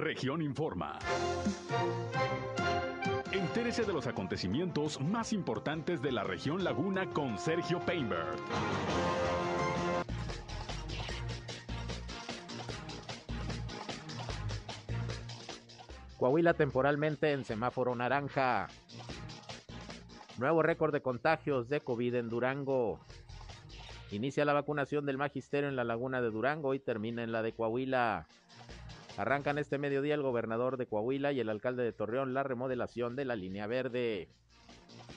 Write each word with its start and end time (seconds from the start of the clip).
Región 0.00 0.40
Informa. 0.40 0.98
Entérese 3.32 3.84
de 3.84 3.92
los 3.92 4.06
acontecimientos 4.06 4.98
más 4.98 5.34
importantes 5.34 6.00
de 6.00 6.10
la 6.10 6.24
región 6.24 6.64
Laguna 6.64 7.10
con 7.10 7.38
Sergio 7.38 7.80
Painberg. 7.80 8.38
Coahuila 16.18 16.54
temporalmente 16.54 17.32
en 17.32 17.44
semáforo 17.44 17.94
naranja. 17.94 18.68
Nuevo 20.38 20.62
récord 20.62 20.94
de 20.94 21.02
contagios 21.02 21.68
de 21.68 21.82
COVID 21.82 22.14
en 22.14 22.30
Durango. 22.30 23.00
Inicia 24.12 24.46
la 24.46 24.54
vacunación 24.54 25.04
del 25.04 25.18
magisterio 25.18 25.68
en 25.68 25.76
la 25.76 25.84
laguna 25.84 26.22
de 26.22 26.30
Durango 26.30 26.72
y 26.72 26.78
termina 26.78 27.22
en 27.22 27.32
la 27.32 27.42
de 27.42 27.52
Coahuila. 27.52 28.26
Arrancan 29.20 29.58
este 29.58 29.76
mediodía 29.76 30.14
el 30.14 30.22
gobernador 30.22 30.78
de 30.78 30.86
Coahuila 30.86 31.30
y 31.30 31.40
el 31.40 31.50
alcalde 31.50 31.82
de 31.82 31.92
Torreón 31.92 32.32
la 32.32 32.42
remodelación 32.42 33.16
de 33.16 33.26
la 33.26 33.36
línea 33.36 33.66
verde. 33.66 34.30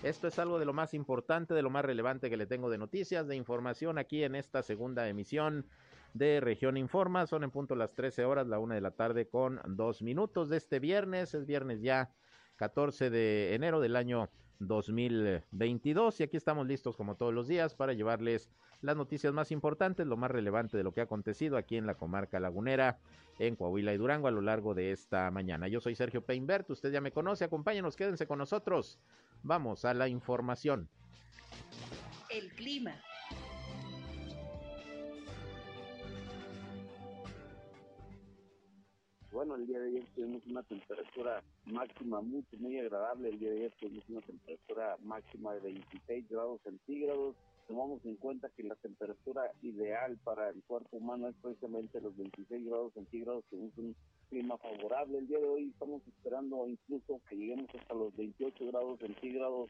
Esto 0.03 0.27
es 0.27 0.37
algo 0.39 0.59
de 0.59 0.65
lo 0.65 0.73
más 0.73 0.93
importante, 0.93 1.53
de 1.53 1.61
lo 1.61 1.69
más 1.69 1.85
relevante 1.85 2.29
que 2.29 2.35
le 2.35 2.45
tengo 2.45 2.69
de 2.69 2.77
noticias, 2.77 3.29
de 3.29 3.37
información 3.37 3.97
aquí 3.97 4.25
en 4.25 4.35
esta 4.35 4.61
segunda 4.61 5.07
emisión 5.07 5.65
de 6.13 6.41
Región 6.41 6.75
Informa. 6.75 7.27
Son 7.27 7.45
en 7.45 7.51
punto 7.51 7.75
las 7.75 7.93
13 7.93 8.25
horas, 8.25 8.45
la 8.45 8.59
una 8.59 8.75
de 8.75 8.81
la 8.81 8.91
tarde 8.91 9.29
con 9.29 9.61
dos 9.65 10.01
minutos 10.01 10.49
de 10.49 10.57
este 10.57 10.79
viernes. 10.79 11.33
Es 11.33 11.45
viernes 11.45 11.81
ya 11.81 12.11
14 12.57 13.09
de 13.09 13.55
enero 13.55 13.79
del 13.79 13.95
año 13.95 14.29
2022 14.59 16.19
y 16.19 16.23
aquí 16.23 16.35
estamos 16.35 16.67
listos 16.67 16.97
como 16.97 17.15
todos 17.15 17.33
los 17.33 17.47
días 17.47 17.73
para 17.73 17.93
llevarles 17.93 18.49
las 18.83 18.97
noticias 18.97 19.33
más 19.33 19.51
importantes, 19.51 20.05
lo 20.05 20.17
más 20.17 20.29
relevante 20.29 20.77
de 20.77 20.83
lo 20.83 20.91
que 20.91 20.99
ha 20.99 21.05
acontecido 21.05 21.57
aquí 21.57 21.77
en 21.77 21.87
la 21.87 21.95
comarca 21.95 22.39
lagunera, 22.39 22.99
en 23.39 23.55
Coahuila 23.55 23.93
y 23.93 23.97
Durango 23.97 24.27
a 24.27 24.31
lo 24.31 24.41
largo 24.41 24.73
de 24.73 24.91
esta 24.91 25.31
mañana. 25.31 25.69
Yo 25.69 25.79
soy 25.79 25.95
Sergio 25.95 26.21
Peinbert, 26.21 26.69
usted 26.69 26.91
ya 26.91 27.01
me 27.01 27.11
conoce, 27.11 27.45
acompáñenos, 27.45 27.95
quédense 27.95 28.27
con 28.27 28.37
nosotros. 28.39 28.99
Vamos 29.41 29.85
a 29.85 29.93
la 29.93 30.09
información. 30.09 30.89
El 32.29 32.51
clima. 32.53 32.93
Bueno, 39.31 39.55
el 39.55 39.65
día 39.65 39.79
de 39.79 39.87
ayer 39.87 40.05
tuvimos 40.13 40.45
una 40.45 40.61
temperatura 40.63 41.41
máxima 41.65 42.21
mucho, 42.21 42.55
muy 42.59 42.77
agradable. 42.77 43.29
El 43.29 43.39
día 43.39 43.49
de 43.49 43.55
ayer 43.57 43.73
tuvimos 43.79 44.03
una 44.09 44.21
temperatura 44.21 44.97
máxima 45.01 45.53
de 45.53 45.61
26 45.61 46.29
grados 46.29 46.61
centígrados. 46.63 47.35
Tomamos 47.67 48.03
en 48.05 48.15
cuenta 48.17 48.49
que 48.49 48.63
la 48.63 48.75
temperatura 48.75 49.51
ideal 49.61 50.17
para 50.23 50.49
el 50.49 50.61
cuerpo 50.63 50.97
humano 50.97 51.29
es 51.29 51.35
precisamente 51.41 52.01
los 52.01 52.15
26 52.17 52.65
grados 52.65 52.93
centígrados, 52.93 53.45
que 53.49 53.55
es 53.55 53.77
un 53.77 53.95
clima 54.29 54.57
favorable. 54.57 55.19
El 55.19 55.27
día 55.27 55.39
de 55.39 55.47
hoy 55.47 55.69
estamos 55.69 56.01
esperando 56.07 56.67
incluso 56.67 57.21
que 57.29 57.37
lleguemos 57.37 57.69
hasta 57.73 57.93
los 57.93 58.15
28 58.15 58.65
grados 58.67 58.99
centígrados 58.99 59.69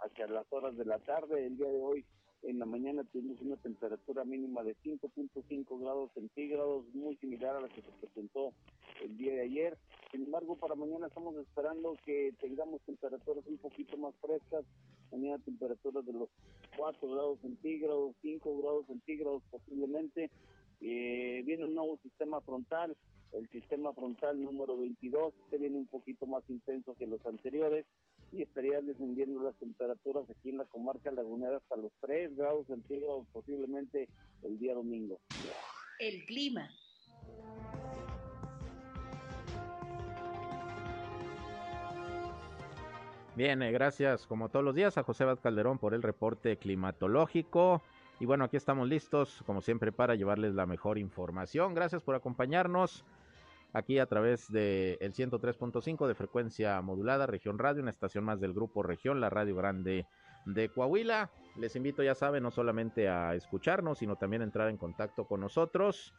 hacia 0.00 0.26
las 0.28 0.46
horas 0.52 0.76
de 0.76 0.84
la 0.84 0.98
tarde. 1.00 1.46
El 1.46 1.56
día 1.56 1.68
de 1.68 1.80
hoy 1.80 2.04
en 2.42 2.58
la 2.58 2.66
mañana 2.66 3.04
tuvimos 3.04 3.40
una 3.40 3.56
temperatura 3.56 4.24
mínima 4.24 4.62
de 4.62 4.76
5.5 4.76 5.80
grados 5.80 6.10
centígrados, 6.12 6.84
muy 6.94 7.16
similar 7.16 7.56
a 7.56 7.60
la 7.60 7.68
que 7.68 7.82
se 7.82 7.90
presentó 8.00 8.52
el 9.02 9.16
día 9.16 9.32
de 9.34 9.42
ayer. 9.42 9.78
Sin 10.10 10.24
embargo, 10.24 10.56
para 10.56 10.74
mañana 10.74 11.06
estamos 11.06 11.36
esperando 11.36 11.96
que 12.04 12.34
tengamos 12.40 12.80
temperaturas 12.82 13.46
un 13.46 13.58
poquito 13.58 13.96
más 13.96 14.14
frescas, 14.20 14.64
mañana 15.12 15.38
temperaturas 15.44 16.04
de 16.06 16.12
los 16.12 16.28
4 16.76 17.08
grados 17.08 17.38
centígrados, 17.40 18.14
5 18.22 18.58
grados 18.58 18.86
centígrados 18.86 19.42
posiblemente. 19.50 20.30
Viene 20.80 21.64
un 21.64 21.74
nuevo 21.74 21.98
sistema 22.02 22.40
frontal, 22.40 22.96
el 23.32 23.48
sistema 23.50 23.92
frontal 23.92 24.42
número 24.42 24.76
22, 24.76 25.32
este 25.44 25.58
viene 25.58 25.76
un 25.76 25.86
poquito 25.86 26.26
más 26.26 26.42
intenso 26.48 26.94
que 26.94 27.06
los 27.06 27.24
anteriores 27.24 27.86
y 28.32 28.42
estaría 28.42 28.80
descendiendo 28.80 29.42
las 29.42 29.54
temperaturas 29.56 30.28
aquí 30.30 30.48
en 30.48 30.58
la 30.58 30.64
comarca 30.64 31.10
lagunera 31.12 31.58
hasta 31.58 31.76
los 31.76 31.92
3 32.00 32.36
grados 32.36 32.66
centígrados 32.66 33.26
posiblemente 33.32 34.08
el 34.42 34.58
día 34.58 34.74
domingo. 34.74 35.20
El 36.00 36.24
clima. 36.24 36.68
Bien, 43.34 43.62
eh, 43.62 43.72
gracias 43.72 44.26
como 44.26 44.50
todos 44.50 44.62
los 44.62 44.74
días 44.74 44.98
a 44.98 45.04
José 45.04 45.24
Vaz 45.24 45.40
Calderón 45.40 45.78
por 45.78 45.94
el 45.94 46.02
reporte 46.02 46.58
climatológico. 46.58 47.82
Y 48.20 48.26
bueno, 48.26 48.44
aquí 48.44 48.58
estamos 48.58 48.86
listos, 48.86 49.42
como 49.46 49.62
siempre, 49.62 49.90
para 49.90 50.14
llevarles 50.14 50.54
la 50.54 50.66
mejor 50.66 50.98
información. 50.98 51.72
Gracias 51.74 52.02
por 52.02 52.14
acompañarnos 52.14 53.06
aquí 53.72 53.98
a 53.98 54.04
través 54.04 54.52
del 54.52 54.98
el 55.00 55.14
103.5 55.14 56.06
de 56.06 56.14
frecuencia 56.14 56.78
modulada, 56.82 57.26
Región 57.26 57.58
Radio, 57.58 57.80
una 57.80 57.90
estación 57.90 58.22
más 58.22 58.38
del 58.38 58.52
Grupo 58.52 58.82
Región, 58.82 59.18
la 59.18 59.30
Radio 59.30 59.56
Grande 59.56 60.06
de 60.44 60.68
Coahuila. 60.68 61.30
Les 61.56 61.74
invito, 61.74 62.02
ya 62.02 62.14
saben, 62.14 62.42
no 62.42 62.50
solamente 62.50 63.08
a 63.08 63.34
escucharnos, 63.34 63.98
sino 63.98 64.16
también 64.16 64.42
a 64.42 64.44
entrar 64.44 64.68
en 64.68 64.76
contacto 64.76 65.26
con 65.26 65.40
nosotros. 65.40 66.12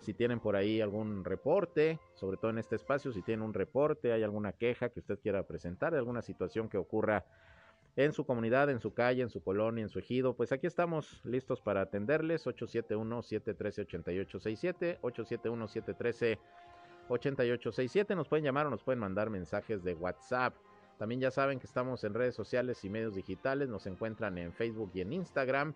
Si 0.00 0.14
tienen 0.14 0.40
por 0.40 0.56
ahí 0.56 0.80
algún 0.80 1.24
reporte, 1.24 1.98
sobre 2.14 2.36
todo 2.36 2.50
en 2.50 2.58
este 2.58 2.76
espacio, 2.76 3.12
si 3.12 3.22
tienen 3.22 3.44
un 3.44 3.54
reporte, 3.54 4.12
hay 4.12 4.22
alguna 4.22 4.52
queja 4.52 4.88
que 4.88 5.00
usted 5.00 5.18
quiera 5.18 5.42
presentar, 5.42 5.94
alguna 5.94 6.22
situación 6.22 6.68
que 6.68 6.78
ocurra 6.78 7.24
en 7.96 8.12
su 8.12 8.24
comunidad, 8.26 8.70
en 8.70 8.78
su 8.78 8.92
calle, 8.92 9.22
en 9.22 9.30
su 9.30 9.42
colonia, 9.42 9.82
en 9.82 9.88
su 9.88 9.98
ejido, 9.98 10.34
pues 10.34 10.52
aquí 10.52 10.66
estamos 10.66 11.22
listos 11.24 11.62
para 11.62 11.80
atenderles. 11.80 12.46
871-713-8867, 12.46 15.00
871-713-8867. 17.08 18.14
Nos 18.14 18.28
pueden 18.28 18.44
llamar 18.44 18.66
o 18.66 18.70
nos 18.70 18.82
pueden 18.82 19.00
mandar 19.00 19.30
mensajes 19.30 19.82
de 19.82 19.94
WhatsApp. 19.94 20.54
También 20.98 21.22
ya 21.22 21.30
saben 21.30 21.58
que 21.58 21.66
estamos 21.66 22.04
en 22.04 22.12
redes 22.12 22.34
sociales 22.34 22.84
y 22.84 22.90
medios 22.90 23.14
digitales. 23.14 23.70
Nos 23.70 23.86
encuentran 23.86 24.36
en 24.36 24.52
Facebook 24.52 24.90
y 24.94 25.00
en 25.00 25.14
Instagram 25.14 25.74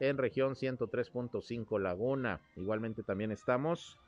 en 0.00 0.18
región 0.18 0.54
103.5 0.54 1.80
Laguna. 1.80 2.40
Igualmente 2.56 3.02
también 3.02 3.32
estamos 3.32 3.98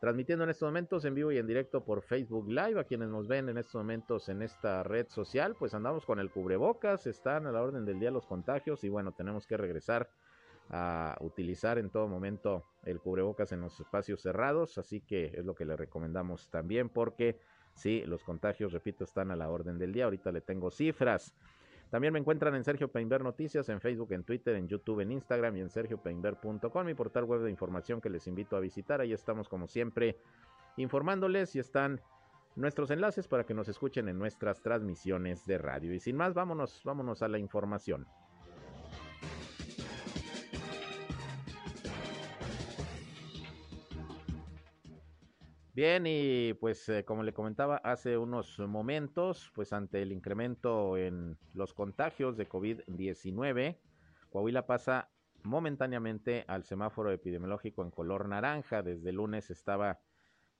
transmitiendo 0.00 0.44
en 0.44 0.50
estos 0.50 0.68
momentos 0.68 1.04
en 1.04 1.14
vivo 1.14 1.32
y 1.32 1.38
en 1.38 1.46
directo 1.46 1.84
por 1.84 2.02
Facebook 2.02 2.48
Live. 2.48 2.80
A 2.80 2.84
quienes 2.84 3.08
nos 3.08 3.26
ven 3.28 3.48
en 3.48 3.58
estos 3.58 3.74
momentos 3.74 4.28
en 4.28 4.42
esta 4.42 4.82
red 4.82 5.08
social, 5.08 5.56
pues 5.58 5.74
andamos 5.74 6.04
con 6.04 6.18
el 6.18 6.30
cubrebocas, 6.30 7.06
están 7.06 7.46
a 7.46 7.52
la 7.52 7.62
orden 7.62 7.84
del 7.84 7.98
día 7.98 8.10
los 8.10 8.26
contagios 8.26 8.84
y 8.84 8.88
bueno, 8.88 9.12
tenemos 9.12 9.46
que 9.46 9.56
regresar 9.56 10.08
a 10.70 11.16
utilizar 11.20 11.78
en 11.78 11.90
todo 11.90 12.08
momento 12.08 12.64
el 12.84 13.00
cubrebocas 13.00 13.52
en 13.52 13.62
los 13.62 13.80
espacios 13.80 14.20
cerrados, 14.20 14.76
así 14.76 15.00
que 15.00 15.32
es 15.34 15.44
lo 15.44 15.54
que 15.54 15.64
le 15.64 15.76
recomendamos 15.76 16.48
también 16.50 16.90
porque 16.90 17.38
sí, 17.74 18.02
los 18.06 18.22
contagios, 18.22 18.72
repito, 18.72 19.04
están 19.04 19.30
a 19.30 19.36
la 19.36 19.48
orden 19.48 19.78
del 19.78 19.92
día. 19.92 20.04
Ahorita 20.04 20.32
le 20.32 20.40
tengo 20.40 20.70
cifras. 20.70 21.34
También 21.90 22.12
me 22.12 22.18
encuentran 22.18 22.54
en 22.54 22.64
Sergio 22.64 22.88
Peinber 22.88 23.22
Noticias, 23.22 23.68
en 23.68 23.80
Facebook, 23.80 24.12
en 24.12 24.24
Twitter, 24.24 24.56
en 24.56 24.68
YouTube, 24.68 25.00
en 25.00 25.12
Instagram 25.12 25.56
y 25.56 25.60
en 25.60 25.70
sergiopeinber.com, 25.70 26.84
mi 26.84 26.94
portal 26.94 27.24
web 27.24 27.40
de 27.40 27.50
información 27.50 28.00
que 28.00 28.10
les 28.10 28.26
invito 28.26 28.56
a 28.56 28.60
visitar. 28.60 29.00
Ahí 29.00 29.12
estamos 29.12 29.48
como 29.48 29.66
siempre 29.66 30.18
informándoles 30.76 31.56
y 31.56 31.60
están 31.60 32.00
nuestros 32.56 32.90
enlaces 32.90 33.26
para 33.26 33.44
que 33.44 33.54
nos 33.54 33.68
escuchen 33.68 34.08
en 34.08 34.18
nuestras 34.18 34.60
transmisiones 34.60 35.46
de 35.46 35.58
radio. 35.58 35.94
Y 35.94 36.00
sin 36.00 36.16
más, 36.16 36.34
vámonos, 36.34 36.82
vámonos 36.84 37.22
a 37.22 37.28
la 37.28 37.38
información. 37.38 38.06
Bien, 45.78 46.08
y 46.08 46.54
pues 46.54 46.88
eh, 46.88 47.04
como 47.04 47.22
le 47.22 47.32
comentaba 47.32 47.76
hace 47.76 48.18
unos 48.18 48.58
momentos, 48.58 49.52
pues 49.54 49.72
ante 49.72 50.02
el 50.02 50.10
incremento 50.10 50.96
en 50.96 51.38
los 51.54 51.72
contagios 51.72 52.36
de 52.36 52.48
COVID-19, 52.48 53.78
Coahuila 54.28 54.66
pasa 54.66 55.08
momentáneamente 55.44 56.44
al 56.48 56.64
semáforo 56.64 57.12
epidemiológico 57.12 57.84
en 57.84 57.92
color 57.92 58.26
naranja. 58.26 58.82
Desde 58.82 59.10
el 59.10 59.14
lunes 59.14 59.50
estaba 59.50 60.00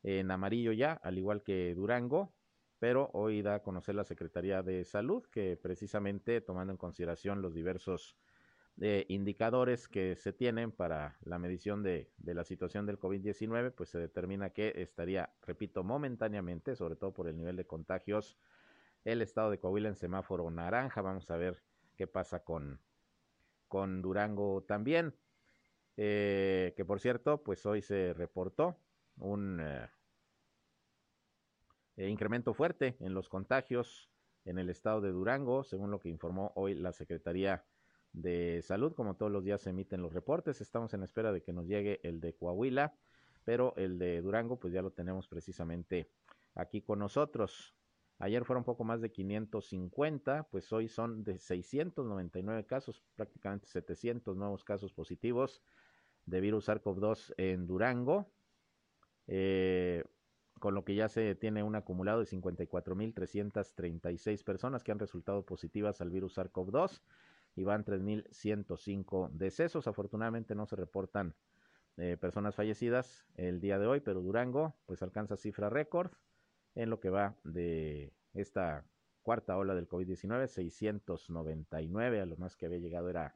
en 0.04 0.30
amarillo 0.30 0.70
ya, 0.70 0.92
al 0.92 1.18
igual 1.18 1.42
que 1.42 1.74
Durango, 1.74 2.32
pero 2.78 3.10
hoy 3.12 3.42
da 3.42 3.56
a 3.56 3.62
conocer 3.64 3.96
la 3.96 4.04
Secretaría 4.04 4.62
de 4.62 4.84
Salud 4.84 5.24
que 5.32 5.56
precisamente 5.56 6.40
tomando 6.42 6.72
en 6.72 6.76
consideración 6.76 7.42
los 7.42 7.54
diversos 7.54 8.16
de 8.78 9.06
indicadores 9.08 9.88
que 9.88 10.14
se 10.14 10.32
tienen 10.32 10.70
para 10.70 11.18
la 11.22 11.40
medición 11.40 11.82
de, 11.82 12.12
de 12.16 12.34
la 12.34 12.44
situación 12.44 12.86
del 12.86 13.00
COVID-19, 13.00 13.72
pues 13.72 13.88
se 13.88 13.98
determina 13.98 14.50
que 14.50 14.72
estaría, 14.76 15.30
repito, 15.42 15.82
momentáneamente, 15.82 16.76
sobre 16.76 16.94
todo 16.94 17.12
por 17.12 17.26
el 17.26 17.36
nivel 17.36 17.56
de 17.56 17.66
contagios, 17.66 18.38
el 19.04 19.20
estado 19.20 19.50
de 19.50 19.58
Coahuila 19.58 19.88
en 19.88 19.96
semáforo 19.96 20.48
naranja. 20.52 21.02
Vamos 21.02 21.28
a 21.32 21.36
ver 21.36 21.60
qué 21.96 22.06
pasa 22.06 22.44
con, 22.44 22.80
con 23.66 24.00
Durango 24.00 24.62
también. 24.62 25.12
Eh, 25.96 26.72
que 26.76 26.84
por 26.84 27.00
cierto, 27.00 27.42
pues 27.42 27.66
hoy 27.66 27.82
se 27.82 28.14
reportó 28.14 28.76
un 29.16 29.58
eh, 29.60 29.88
eh, 31.96 32.08
incremento 32.08 32.54
fuerte 32.54 32.96
en 33.00 33.12
los 33.12 33.28
contagios 33.28 34.08
en 34.44 34.58
el 34.58 34.70
estado 34.70 35.00
de 35.00 35.10
Durango, 35.10 35.64
según 35.64 35.90
lo 35.90 35.98
que 35.98 36.08
informó 36.08 36.52
hoy 36.54 36.76
la 36.76 36.92
Secretaría 36.92 37.64
de 38.12 38.60
Salud. 38.62 38.94
Como 38.94 39.16
todos 39.16 39.32
los 39.32 39.44
días 39.44 39.62
se 39.62 39.70
emiten 39.70 40.02
los 40.02 40.12
reportes, 40.12 40.60
estamos 40.60 40.92
en 40.94 41.02
espera 41.02 41.32
de 41.32 41.42
que 41.42 41.52
nos 41.52 41.66
llegue 41.66 42.00
el 42.02 42.20
de 42.20 42.34
Coahuila, 42.34 42.94
pero 43.44 43.74
el 43.76 43.98
de 43.98 44.20
Durango 44.20 44.58
pues 44.58 44.72
ya 44.72 44.82
lo 44.82 44.92
tenemos 44.92 45.28
precisamente 45.28 46.10
aquí 46.54 46.82
con 46.82 46.98
nosotros. 46.98 47.74
Ayer 48.20 48.44
fueron 48.44 48.64
poco 48.64 48.82
más 48.82 49.00
de 49.00 49.12
550, 49.12 50.48
pues 50.50 50.72
hoy 50.72 50.88
son 50.88 51.22
de 51.22 51.38
699 51.38 52.66
casos, 52.66 53.04
prácticamente 53.14 53.68
700 53.68 54.36
nuevos 54.36 54.64
casos 54.64 54.92
positivos 54.92 55.62
de 56.26 56.40
virus 56.40 56.68
SARS-CoV-2 56.68 57.34
en 57.36 57.68
Durango, 57.68 58.32
eh, 59.28 60.02
con 60.58 60.74
lo 60.74 60.84
que 60.84 60.96
ya 60.96 61.08
se 61.08 61.36
tiene 61.36 61.62
un 61.62 61.76
acumulado 61.76 62.18
de 62.18 62.26
54.336 62.26 64.42
personas 64.42 64.82
que 64.82 64.90
han 64.90 64.98
resultado 64.98 65.46
positivas 65.46 66.00
al 66.00 66.10
virus 66.10 66.36
SARS-CoV-2 66.36 67.00
y 67.58 67.64
van 67.64 67.84
3.105 67.84 69.30
decesos. 69.32 69.88
Afortunadamente 69.88 70.54
no 70.54 70.66
se 70.66 70.76
reportan 70.76 71.34
eh, 71.96 72.16
personas 72.16 72.54
fallecidas 72.54 73.26
el 73.34 73.60
día 73.60 73.78
de 73.78 73.86
hoy, 73.86 74.00
pero 74.00 74.20
Durango 74.20 74.76
pues 74.86 75.02
alcanza 75.02 75.36
cifra 75.36 75.68
récord 75.68 76.12
en 76.76 76.90
lo 76.90 77.00
que 77.00 77.10
va 77.10 77.34
de 77.42 78.12
esta 78.34 78.84
cuarta 79.22 79.56
ola 79.58 79.74
del 79.74 79.88
COVID-19, 79.88 80.46
699, 80.46 82.20
a 82.20 82.26
lo 82.26 82.36
más 82.36 82.56
que 82.56 82.66
había 82.66 82.78
llegado 82.78 83.10
era 83.10 83.34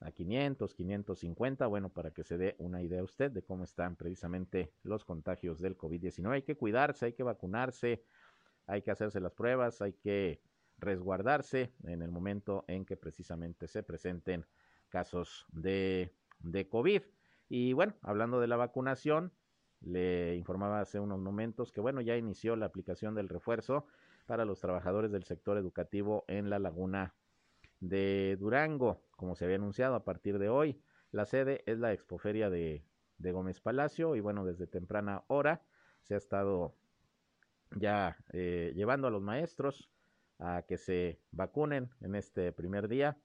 a 0.00 0.10
500, 0.10 0.74
550, 0.74 1.66
bueno, 1.68 1.88
para 1.88 2.10
que 2.10 2.24
se 2.24 2.36
dé 2.36 2.54
una 2.58 2.82
idea 2.82 3.02
usted 3.02 3.30
de 3.30 3.42
cómo 3.42 3.64
están 3.64 3.96
precisamente 3.96 4.70
los 4.82 5.04
contagios 5.04 5.60
del 5.60 5.78
COVID-19. 5.78 6.30
Hay 6.30 6.42
que 6.42 6.56
cuidarse, 6.56 7.06
hay 7.06 7.12
que 7.14 7.22
vacunarse, 7.22 8.04
hay 8.66 8.82
que 8.82 8.90
hacerse 8.90 9.20
las 9.20 9.32
pruebas, 9.32 9.80
hay 9.80 9.94
que 9.94 10.42
resguardarse 10.82 11.72
en 11.84 12.02
el 12.02 12.10
momento 12.10 12.64
en 12.68 12.84
que 12.84 12.96
precisamente 12.96 13.68
se 13.68 13.82
presenten 13.82 14.44
casos 14.90 15.46
de, 15.52 16.12
de 16.40 16.68
COVID. 16.68 17.02
Y 17.48 17.72
bueno, 17.72 17.94
hablando 18.02 18.40
de 18.40 18.48
la 18.48 18.56
vacunación, 18.56 19.32
le 19.80 20.36
informaba 20.36 20.80
hace 20.80 21.00
unos 21.00 21.18
momentos 21.20 21.72
que 21.72 21.80
bueno, 21.80 22.00
ya 22.00 22.16
inició 22.16 22.56
la 22.56 22.66
aplicación 22.66 23.14
del 23.14 23.28
refuerzo 23.28 23.86
para 24.26 24.44
los 24.44 24.60
trabajadores 24.60 25.10
del 25.10 25.24
sector 25.24 25.56
educativo 25.56 26.24
en 26.28 26.50
la 26.50 26.58
laguna 26.58 27.14
de 27.80 28.36
Durango, 28.38 29.02
como 29.16 29.34
se 29.34 29.44
había 29.44 29.56
anunciado 29.56 29.94
a 29.94 30.04
partir 30.04 30.38
de 30.38 30.48
hoy. 30.48 30.80
La 31.10 31.26
sede 31.26 31.62
es 31.66 31.78
la 31.78 31.92
expoferia 31.92 32.48
de, 32.48 32.84
de 33.18 33.32
Gómez 33.32 33.60
Palacio 33.60 34.14
y 34.14 34.20
bueno, 34.20 34.44
desde 34.44 34.66
temprana 34.66 35.24
hora 35.26 35.62
se 36.02 36.14
ha 36.14 36.16
estado 36.18 36.74
ya 37.76 38.16
eh, 38.32 38.72
llevando 38.74 39.08
a 39.08 39.10
los 39.10 39.22
maestros 39.22 39.88
a 40.38 40.62
que 40.62 40.78
se 40.78 41.20
vacunen 41.30 41.90
en 42.00 42.14
este 42.14 42.52
primer 42.52 42.88
día. 42.88 43.18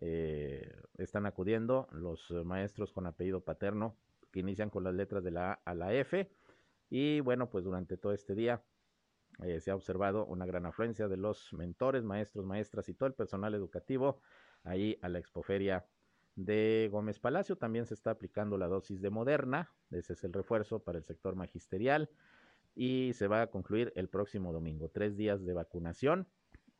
Eh, 0.00 0.74
están 0.98 1.26
acudiendo 1.26 1.88
los 1.92 2.30
maestros 2.44 2.92
con 2.92 3.06
apellido 3.06 3.44
paterno 3.44 3.96
que 4.30 4.40
inician 4.40 4.70
con 4.70 4.84
las 4.84 4.94
letras 4.94 5.22
de 5.22 5.30
la 5.30 5.52
A 5.52 5.60
a 5.64 5.74
la 5.74 5.92
F. 5.94 6.30
Y 6.88 7.20
bueno, 7.20 7.50
pues 7.50 7.64
durante 7.64 7.96
todo 7.96 8.12
este 8.12 8.34
día 8.34 8.62
eh, 9.42 9.60
se 9.60 9.70
ha 9.70 9.74
observado 9.74 10.26
una 10.26 10.46
gran 10.46 10.66
afluencia 10.66 11.08
de 11.08 11.16
los 11.16 11.52
mentores, 11.52 12.04
maestros, 12.04 12.44
maestras 12.44 12.88
y 12.88 12.94
todo 12.94 13.06
el 13.06 13.14
personal 13.14 13.54
educativo 13.54 14.20
ahí 14.64 14.98
a 15.02 15.08
la 15.08 15.18
expoferia 15.18 15.86
de 16.36 16.88
Gómez 16.90 17.18
Palacio. 17.18 17.56
También 17.56 17.86
se 17.86 17.94
está 17.94 18.10
aplicando 18.10 18.58
la 18.58 18.68
dosis 18.68 19.00
de 19.00 19.10
Moderna, 19.10 19.70
ese 19.90 20.14
es 20.14 20.24
el 20.24 20.32
refuerzo 20.32 20.80
para 20.80 20.98
el 20.98 21.04
sector 21.04 21.34
magisterial 21.34 22.10
y 22.74 23.12
se 23.14 23.26
va 23.26 23.42
a 23.42 23.46
concluir 23.48 23.92
el 23.96 24.08
próximo 24.08 24.52
domingo. 24.52 24.88
Tres 24.88 25.16
días 25.16 25.44
de 25.44 25.52
vacunación, 25.52 26.28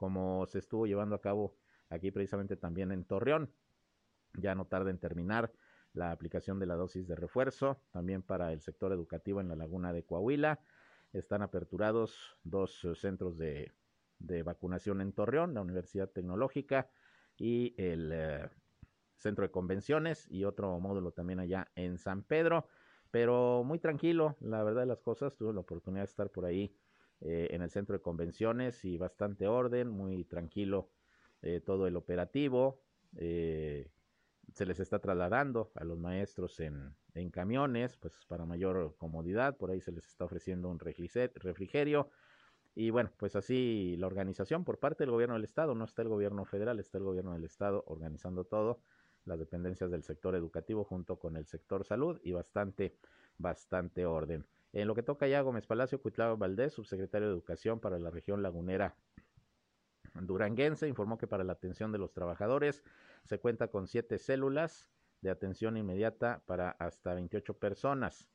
como 0.03 0.47
se 0.47 0.59
estuvo 0.59 0.85
llevando 0.85 1.15
a 1.15 1.21
cabo 1.21 1.55
aquí 1.89 2.11
precisamente 2.11 2.57
también 2.57 2.91
en 2.91 3.05
Torreón. 3.05 3.53
Ya 4.35 4.57
no 4.57 4.65
tarda 4.65 4.91
en 4.91 4.99
terminar 4.99 5.53
la 5.95 6.11
aplicación 6.11 6.59
de 6.59 6.67
la 6.67 6.75
dosis 6.75 7.07
de 7.07 7.15
refuerzo, 7.15 7.81
también 7.93 8.21
para 8.21 8.53
el 8.53 8.61
sector 8.63 8.93
educativo 8.93 9.41
en 9.41 9.47
la 9.47 9.55
laguna 9.55 9.93
de 9.93 10.03
Coahuila. 10.03 10.59
Están 11.13 11.43
aperturados 11.43 12.37
dos 12.43 12.85
eh, 12.85 12.97
centros 12.97 13.39
de, 13.39 13.71
vacunación 14.45 15.03
en 15.03 15.13
Torreón, 15.13 15.55
la 15.55 15.61
Universidad 15.61 16.11
Tecnológica 16.11 16.91
y 17.39 17.73
el 17.81 18.11
eh, 18.13 18.51
Centro 19.19 19.45
de 19.45 19.53
Convenciones 19.53 20.29
y 20.33 20.43
otro 20.43 20.81
módulo 20.81 21.13
también 21.13 21.39
allá 21.39 21.71
en 21.77 21.97
San 21.97 22.25
Pedro. 22.25 22.67
Pero 23.13 23.63
muy 23.63 23.79
tranquilo, 23.79 24.37
la 24.41 24.65
verdad 24.65 24.81
de 24.81 24.87
las 24.87 25.01
cosas, 25.01 25.37
tuve 25.37 25.55
la 25.55 25.61
oportunidad 25.61 26.03
de 26.03 26.11
estar 26.11 26.29
por 26.29 26.45
ahí 26.45 26.75
eh, 27.23 27.49
en 27.51 27.63
el 27.63 27.71
Centro 27.71 27.97
de 27.97 28.03
Convenciones 28.03 28.85
y 28.85 28.99
bastante 28.99 29.49
orden, 29.49 29.89
muy 29.89 30.25
tranquilo 30.25 30.91
todo 31.65 31.89
el 31.89 31.97
operativo 31.97 32.81
se 34.55 34.67
les 34.67 34.81
está 34.81 34.99
trasladando 34.99 35.71
a 35.75 35.85
los 35.85 35.99
maestros 35.99 36.61
en, 36.61 36.95
en, 37.15 37.31
camiones, 37.31 37.97
pues 37.97 38.25
para 38.27 38.45
mayor 38.45 38.97
comodidad, 38.99 39.57
por 39.57 39.71
ahí 39.71 39.81
se 39.81 39.93
les 39.93 40.07
está 40.07 40.25
ofreciendo 40.25 40.69
un 40.69 40.79
refrigerio. 40.79 42.11
Y 42.75 42.91
bueno, 42.91 43.11
pues 43.19 43.37
así 43.37 43.97
la 43.99 44.07
organización 44.07 44.65
por 44.65 44.79
parte 44.79 45.05
del 45.05 45.11
gobierno 45.11 45.35
del 45.35 45.45
estado, 45.45 45.75
no 45.75 45.85
está 45.85 46.03
el 46.03 46.09
gobierno 46.09 46.45
federal, 46.45 46.81
está 46.81 46.99
el 46.99 47.05
gobierno 47.05 47.35
del 47.35 47.45
estado 47.45 47.85
organizando 47.87 48.45
todo, 48.45 48.81
las 49.25 49.39
dependencias 49.39 49.91
del 49.91 50.03
sector 50.03 50.35
educativo 50.35 50.85
junto 50.85 51.19
con 51.19 51.37
el 51.37 51.47
sector 51.47 51.85
salud 51.85 52.19
y 52.23 52.33
bastante, 52.33 52.97
bastante 53.39 54.07
orden. 54.07 54.47
En 54.73 54.89
lo 54.89 54.95
que 54.95 55.03
toca 55.03 55.27
ya 55.27 55.41
Gómez 55.43 55.67
Palacio, 55.67 56.01
Cuitlao 56.01 56.37
Valdés, 56.37 56.73
subsecretario 56.73 57.29
de 57.29 57.35
Educación 57.35 57.81
para 57.81 57.99
la 57.99 58.11
región 58.11 58.43
lagunera 58.43 58.97
duranguense, 60.21 60.89
informó 60.89 61.19
que 61.19 61.27
para 61.27 61.45
la 61.45 61.55
atención 61.55 61.93
de 61.93 61.99
los 61.99 62.13
trabajadores 62.13 62.83
se 63.25 63.39
cuenta 63.39 63.69
con 63.69 63.87
siete 63.87 64.19
células 64.19 64.89
de 65.21 65.31
atención 65.31 65.77
inmediata 65.77 66.43
para 66.47 66.71
hasta 66.71 67.15
28 67.15 67.59
personas. 67.59 68.29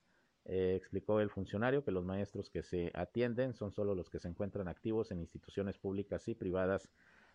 Eh, 0.45 0.75
explicó 0.75 1.19
el 1.19 1.29
funcionario 1.29 1.83
que 1.83 1.91
los 1.91 2.05
maestros 2.05 2.49
que 2.49 2.63
se 2.63 2.91
atienden 2.93 3.53
son 3.53 3.73
solo 3.73 3.95
los 3.95 4.09
que 4.09 4.19
se 4.19 4.29
encuentran 4.29 4.69
activos 4.69 5.11
en 5.11 5.19
instituciones 5.19 5.77
públicas 5.77 6.25
y 6.29 6.35
privadas 6.35 6.89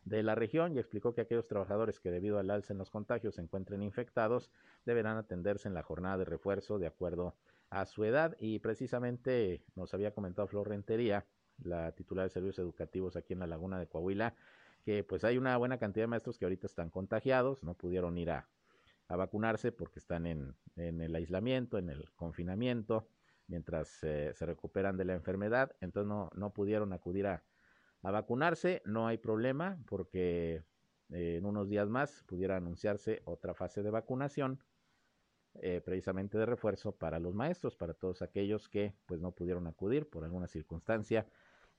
de 0.04 0.22
la 0.22 0.34
región 0.34 0.74
y 0.74 0.78
explicó 0.78 1.14
que 1.14 1.20
aquellos 1.20 1.46
trabajadores 1.46 2.00
que 2.00 2.10
debido 2.10 2.38
al 2.38 2.50
alza 2.50 2.72
en 2.72 2.78
los 2.78 2.90
contagios 2.90 3.34
se 3.34 3.42
encuentren 3.42 3.82
infectados 3.82 4.50
deberán 4.86 5.18
atenderse 5.18 5.68
en 5.68 5.74
la 5.74 5.82
jornada 5.82 6.18
de 6.18 6.24
refuerzo 6.24 6.78
de 6.78 6.86
acuerdo 6.86 7.28
a 7.28 7.34
su 7.86 8.04
edad 8.04 8.36
y 8.38 8.58
precisamente 8.58 9.64
nos 9.74 9.94
había 9.94 10.12
comentado 10.12 10.46
Flor 10.46 10.68
Rentería, 10.68 11.26
la 11.64 11.92
titular 11.92 12.24
de 12.24 12.30
servicios 12.30 12.58
educativos 12.58 13.16
aquí 13.16 13.32
en 13.32 13.38
la 13.38 13.46
Laguna 13.46 13.78
de 13.78 13.86
Coahuila, 13.86 14.34
que 14.84 15.04
pues 15.04 15.24
hay 15.24 15.38
una 15.38 15.56
buena 15.56 15.78
cantidad 15.78 16.04
de 16.04 16.08
maestros 16.08 16.38
que 16.38 16.44
ahorita 16.44 16.66
están 16.66 16.90
contagiados, 16.90 17.62
no 17.62 17.74
pudieron 17.74 18.18
ir 18.18 18.30
a, 18.30 18.48
vacunarse 19.08 19.72
porque 19.72 19.98
están 19.98 20.24
en, 20.26 20.56
el 20.76 21.14
aislamiento, 21.14 21.76
en 21.76 21.90
el 21.90 22.10
confinamiento, 22.12 23.08
mientras 23.46 24.02
eh, 24.04 24.32
se 24.34 24.46
recuperan 24.46 24.96
de 24.96 25.04
la 25.04 25.12
enfermedad, 25.12 25.76
entonces 25.82 26.08
no, 26.08 26.30
no 26.34 26.54
pudieron 26.54 26.94
acudir 26.94 27.26
a, 27.26 27.42
vacunarse, 28.00 28.80
no 28.86 29.06
hay 29.06 29.18
problema 29.18 29.78
porque 29.86 30.64
eh, 31.10 31.36
en 31.36 31.44
unos 31.44 31.68
días 31.68 31.88
más 31.90 32.24
pudiera 32.24 32.56
anunciarse 32.56 33.20
otra 33.26 33.54
fase 33.54 33.82
de 33.82 33.90
vacunación, 33.90 34.60
eh, 35.54 35.80
precisamente 35.84 36.38
de 36.38 36.46
refuerzo 36.46 36.92
para 36.96 37.18
los 37.18 37.34
maestros, 37.34 37.76
para 37.76 37.94
todos 37.94 38.22
aquellos 38.22 38.68
que 38.68 38.94
pues 39.06 39.20
no 39.20 39.32
pudieron 39.32 39.66
acudir 39.66 40.08
por 40.08 40.24
alguna 40.24 40.46
circunstancia 40.48 41.26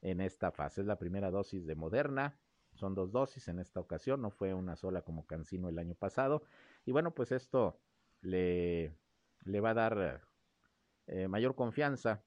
en 0.01 0.21
esta 0.21 0.51
fase. 0.51 0.81
Es 0.81 0.87
la 0.87 0.99
primera 0.99 1.31
dosis 1.31 1.65
de 1.65 1.75
Moderna, 1.75 2.37
son 2.73 2.95
dos 2.95 3.11
dosis 3.11 3.47
en 3.47 3.59
esta 3.59 3.79
ocasión, 3.79 4.21
no 4.21 4.31
fue 4.31 4.53
una 4.53 4.75
sola 4.75 5.01
como 5.01 5.25
Cancino 5.25 5.69
el 5.69 5.79
año 5.79 5.95
pasado. 5.95 6.43
Y 6.85 6.91
bueno, 6.91 7.13
pues 7.13 7.31
esto 7.31 7.79
le, 8.21 8.95
le 9.45 9.59
va 9.59 9.71
a 9.71 9.73
dar 9.73 10.21
eh, 11.07 11.27
mayor 11.27 11.55
confianza 11.55 12.23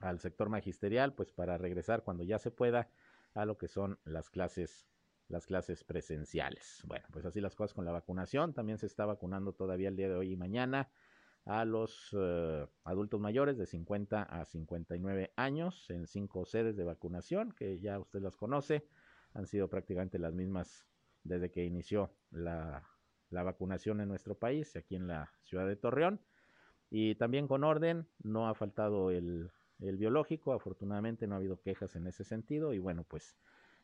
al 0.00 0.20
sector 0.20 0.48
magisterial, 0.48 1.14
pues 1.14 1.32
para 1.32 1.58
regresar 1.58 2.02
cuando 2.02 2.22
ya 2.22 2.38
se 2.38 2.50
pueda 2.50 2.90
a 3.34 3.44
lo 3.44 3.58
que 3.58 3.68
son 3.68 3.98
las 4.04 4.30
clases 4.30 4.88
las 5.28 5.46
clases 5.46 5.84
presenciales. 5.84 6.82
Bueno, 6.86 7.06
pues 7.12 7.24
así 7.24 7.40
las 7.40 7.54
cosas 7.54 7.74
con 7.74 7.84
la 7.84 7.92
vacunación. 7.92 8.54
También 8.54 8.78
se 8.78 8.86
está 8.86 9.06
vacunando 9.06 9.52
todavía 9.52 9.88
el 9.88 9.96
día 9.96 10.08
de 10.08 10.14
hoy 10.14 10.32
y 10.32 10.36
mañana 10.36 10.88
a 11.44 11.64
los 11.64 12.10
eh, 12.12 12.66
adultos 12.84 13.20
mayores 13.20 13.56
de 13.56 13.66
50 13.66 14.22
a 14.22 14.44
59 14.44 15.32
años 15.36 15.88
en 15.90 16.06
cinco 16.06 16.44
sedes 16.44 16.76
de 16.76 16.84
vacunación 16.84 17.52
que 17.52 17.78
ya 17.78 18.00
usted 18.00 18.20
las 18.20 18.36
conoce 18.36 18.84
han 19.32 19.46
sido 19.46 19.68
prácticamente 19.68 20.18
las 20.18 20.34
mismas 20.34 20.86
desde 21.22 21.50
que 21.50 21.64
inició 21.64 22.10
la, 22.30 22.82
vacunación 23.30 24.00
en 24.00 24.08
nuestro 24.08 24.34
país, 24.34 24.74
aquí 24.76 24.96
en 24.96 25.08
la 25.08 25.30
ciudad 25.42 25.66
de 25.66 25.76
Torreón. 25.76 26.20
Y 26.90 27.16
también 27.16 27.46
con 27.46 27.64
orden, 27.64 28.06
no 28.22 28.48
ha 28.48 28.54
faltado 28.54 29.10
el, 29.10 29.50
biológico, 29.78 30.52
afortunadamente 30.54 31.26
no 31.26 31.34
ha 31.34 31.38
habido 31.38 31.60
quejas 31.60 31.96
en 31.96 32.06
ese 32.06 32.24
sentido 32.24 32.72
y 32.72 32.78
bueno, 32.78 33.04
pues 33.04 33.36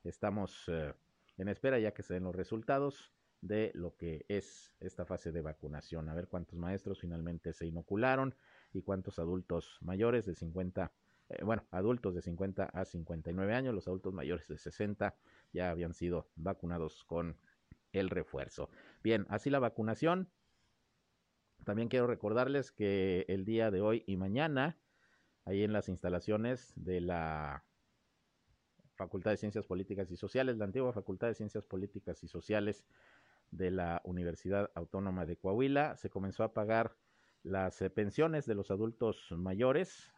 estamos 0.05 0.65
eh, 0.69 0.95
en 1.39 1.49
espera 1.49 1.79
ya 1.79 1.93
que 1.93 2.03
se 2.03 2.15
den 2.15 2.25
los 2.25 2.35
resultados 2.35 3.13
de 3.41 3.73
lo 3.75 3.97
que 3.97 4.25
es 4.29 4.73
esta 4.81 5.05
fase 5.05 5.33
de 5.33 5.43
vacunación, 5.43 6.09
a 6.09 6.15
ver 6.15 6.29
cuántos 6.29 6.59
maestros 6.59 7.01
finalmente 7.01 7.53
se 7.53 7.67
inocularon 7.67 8.35
y 8.73 8.83
cuántos 8.83 9.19
adultos 9.19 9.79
mayores 9.81 10.27
de 10.27 10.35
50 10.35 10.93
eh, 11.29 11.45
bueno, 11.45 11.65
adultos 11.71 12.15
de 12.15 12.23
50 12.23 12.65
a 12.65 12.85
59 12.85 13.55
años, 13.55 13.75
los 13.75 13.89
adultos 13.89 14.13
mayores 14.13 14.49
de 14.49 14.59
60 14.59 15.15
ya 15.53 15.71
habían 15.71 15.95
sido 15.95 16.29
vacunados 16.37 17.05
con 17.05 17.37
el 17.93 18.11
refuerzo. 18.11 18.71
Bien, 19.03 19.27
así 19.29 19.51
la 19.51 19.59
vacunación. 19.59 20.29
También 21.65 21.89
quiero 21.89 22.07
recordarles 22.07 22.73
que 22.73 23.25
el 23.29 23.45
día 23.45 23.71
de 23.71 23.81
hoy 23.81 24.03
y 24.07 24.17
mañana 24.17 24.79
ahí 25.45 25.63
en 25.63 25.73
las 25.73 25.89
instalaciones 25.89 26.73
de 26.77 27.01
la 27.01 27.65
Facultad 29.03 29.33
de 29.33 29.37
Ciencias 29.37 29.67
Políticas 29.67 30.11
y 30.11 30.17
Sociales, 30.17 30.57
la 30.59 30.65
antigua 30.65 30.93
Facultad 30.93 31.29
de 31.29 31.35
Ciencias 31.35 31.65
Políticas 31.65 32.23
y 32.23 32.29
Sociales 32.29 32.85
de 33.51 33.71
la 33.71 34.01
Universidad 34.05 34.71
Autónoma 34.75 35.27
de 35.27 35.37
Coahuila. 35.37 35.97
Se 35.97 36.09
comenzó 36.09 36.45
a 36.45 36.53
pagar 36.53 36.97
las 37.43 37.83
eh, 37.83 37.91
pensiones 37.91 38.47
de 38.47 38.55
los 38.55 38.71
adultos 38.71 39.27
mayores 39.33 40.13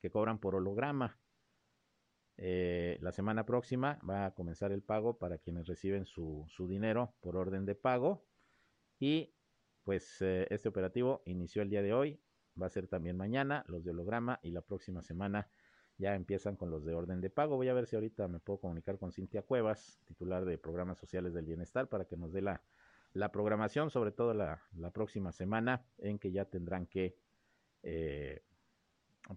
que 0.00 0.10
cobran 0.10 0.38
por 0.38 0.54
holograma. 0.54 1.18
Eh, 2.38 2.98
la 3.02 3.12
semana 3.12 3.44
próxima 3.44 4.00
va 4.08 4.26
a 4.26 4.34
comenzar 4.34 4.72
el 4.72 4.82
pago 4.82 5.18
para 5.18 5.38
quienes 5.38 5.66
reciben 5.66 6.06
su, 6.06 6.46
su 6.48 6.66
dinero 6.66 7.14
por 7.20 7.36
orden 7.36 7.66
de 7.66 7.74
pago 7.74 8.24
y 8.98 9.34
pues 9.84 10.22
eh, 10.22 10.46
este 10.50 10.68
operativo 10.68 11.22
inició 11.26 11.62
el 11.62 11.68
día 11.68 11.82
de 11.82 11.92
hoy, 11.92 12.20
va 12.60 12.66
a 12.66 12.70
ser 12.70 12.88
también 12.88 13.16
mañana 13.16 13.64
los 13.68 13.84
de 13.84 13.90
holograma 13.90 14.40
y 14.42 14.50
la 14.50 14.62
próxima 14.62 15.02
semana 15.02 15.50
ya 15.98 16.14
empiezan 16.14 16.56
con 16.56 16.70
los 16.70 16.84
de 16.84 16.94
orden 16.94 17.20
de 17.20 17.30
pago. 17.30 17.56
Voy 17.56 17.68
a 17.68 17.74
ver 17.74 17.86
si 17.86 17.96
ahorita 17.96 18.28
me 18.28 18.40
puedo 18.40 18.60
comunicar 18.60 18.98
con 18.98 19.12
Cintia 19.12 19.42
Cuevas, 19.42 20.00
titular 20.06 20.44
de 20.44 20.58
Programas 20.58 20.98
Sociales 20.98 21.34
del 21.34 21.46
Bienestar, 21.46 21.88
para 21.88 22.04
que 22.04 22.16
nos 22.16 22.32
dé 22.32 22.42
la, 22.42 22.62
programación, 23.32 23.90
sobre 23.90 24.12
todo 24.12 24.34
la, 24.34 24.62
la, 24.76 24.90
próxima 24.90 25.32
semana, 25.32 25.84
en 25.98 26.18
que 26.18 26.32
ya 26.32 26.44
tendrán 26.46 26.86
que 26.86 27.16
eh, 27.82 28.42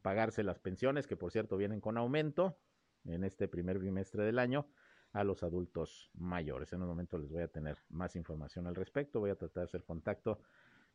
pagarse 0.01 0.43
las 0.43 0.59
pensiones, 0.59 1.07
que 1.07 1.17
por 1.17 1.31
cierto 1.31 1.57
vienen 1.57 1.81
con 1.81 1.97
aumento 1.97 2.57
en 3.05 3.23
este 3.23 3.47
primer 3.47 3.79
bimestre 3.79 4.23
del 4.23 4.39
año 4.39 4.67
a 5.11 5.23
los 5.23 5.43
adultos 5.43 6.09
mayores. 6.13 6.73
En 6.73 6.81
un 6.81 6.87
momento 6.87 7.17
les 7.17 7.31
voy 7.31 7.41
a 7.41 7.47
tener 7.47 7.77
más 7.89 8.15
información 8.15 8.67
al 8.67 8.75
respecto. 8.75 9.19
Voy 9.19 9.29
a 9.29 9.35
tratar 9.35 9.61
de 9.61 9.65
hacer 9.65 9.83
contacto 9.83 10.39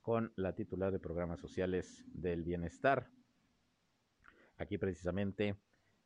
con 0.03 0.33
la 0.37 0.55
titular 0.55 0.93
de 0.93 0.99
programas 0.99 1.41
sociales 1.41 2.05
del 2.07 2.43
bienestar 2.43 3.09
aquí 4.61 4.79
precisamente 4.79 5.57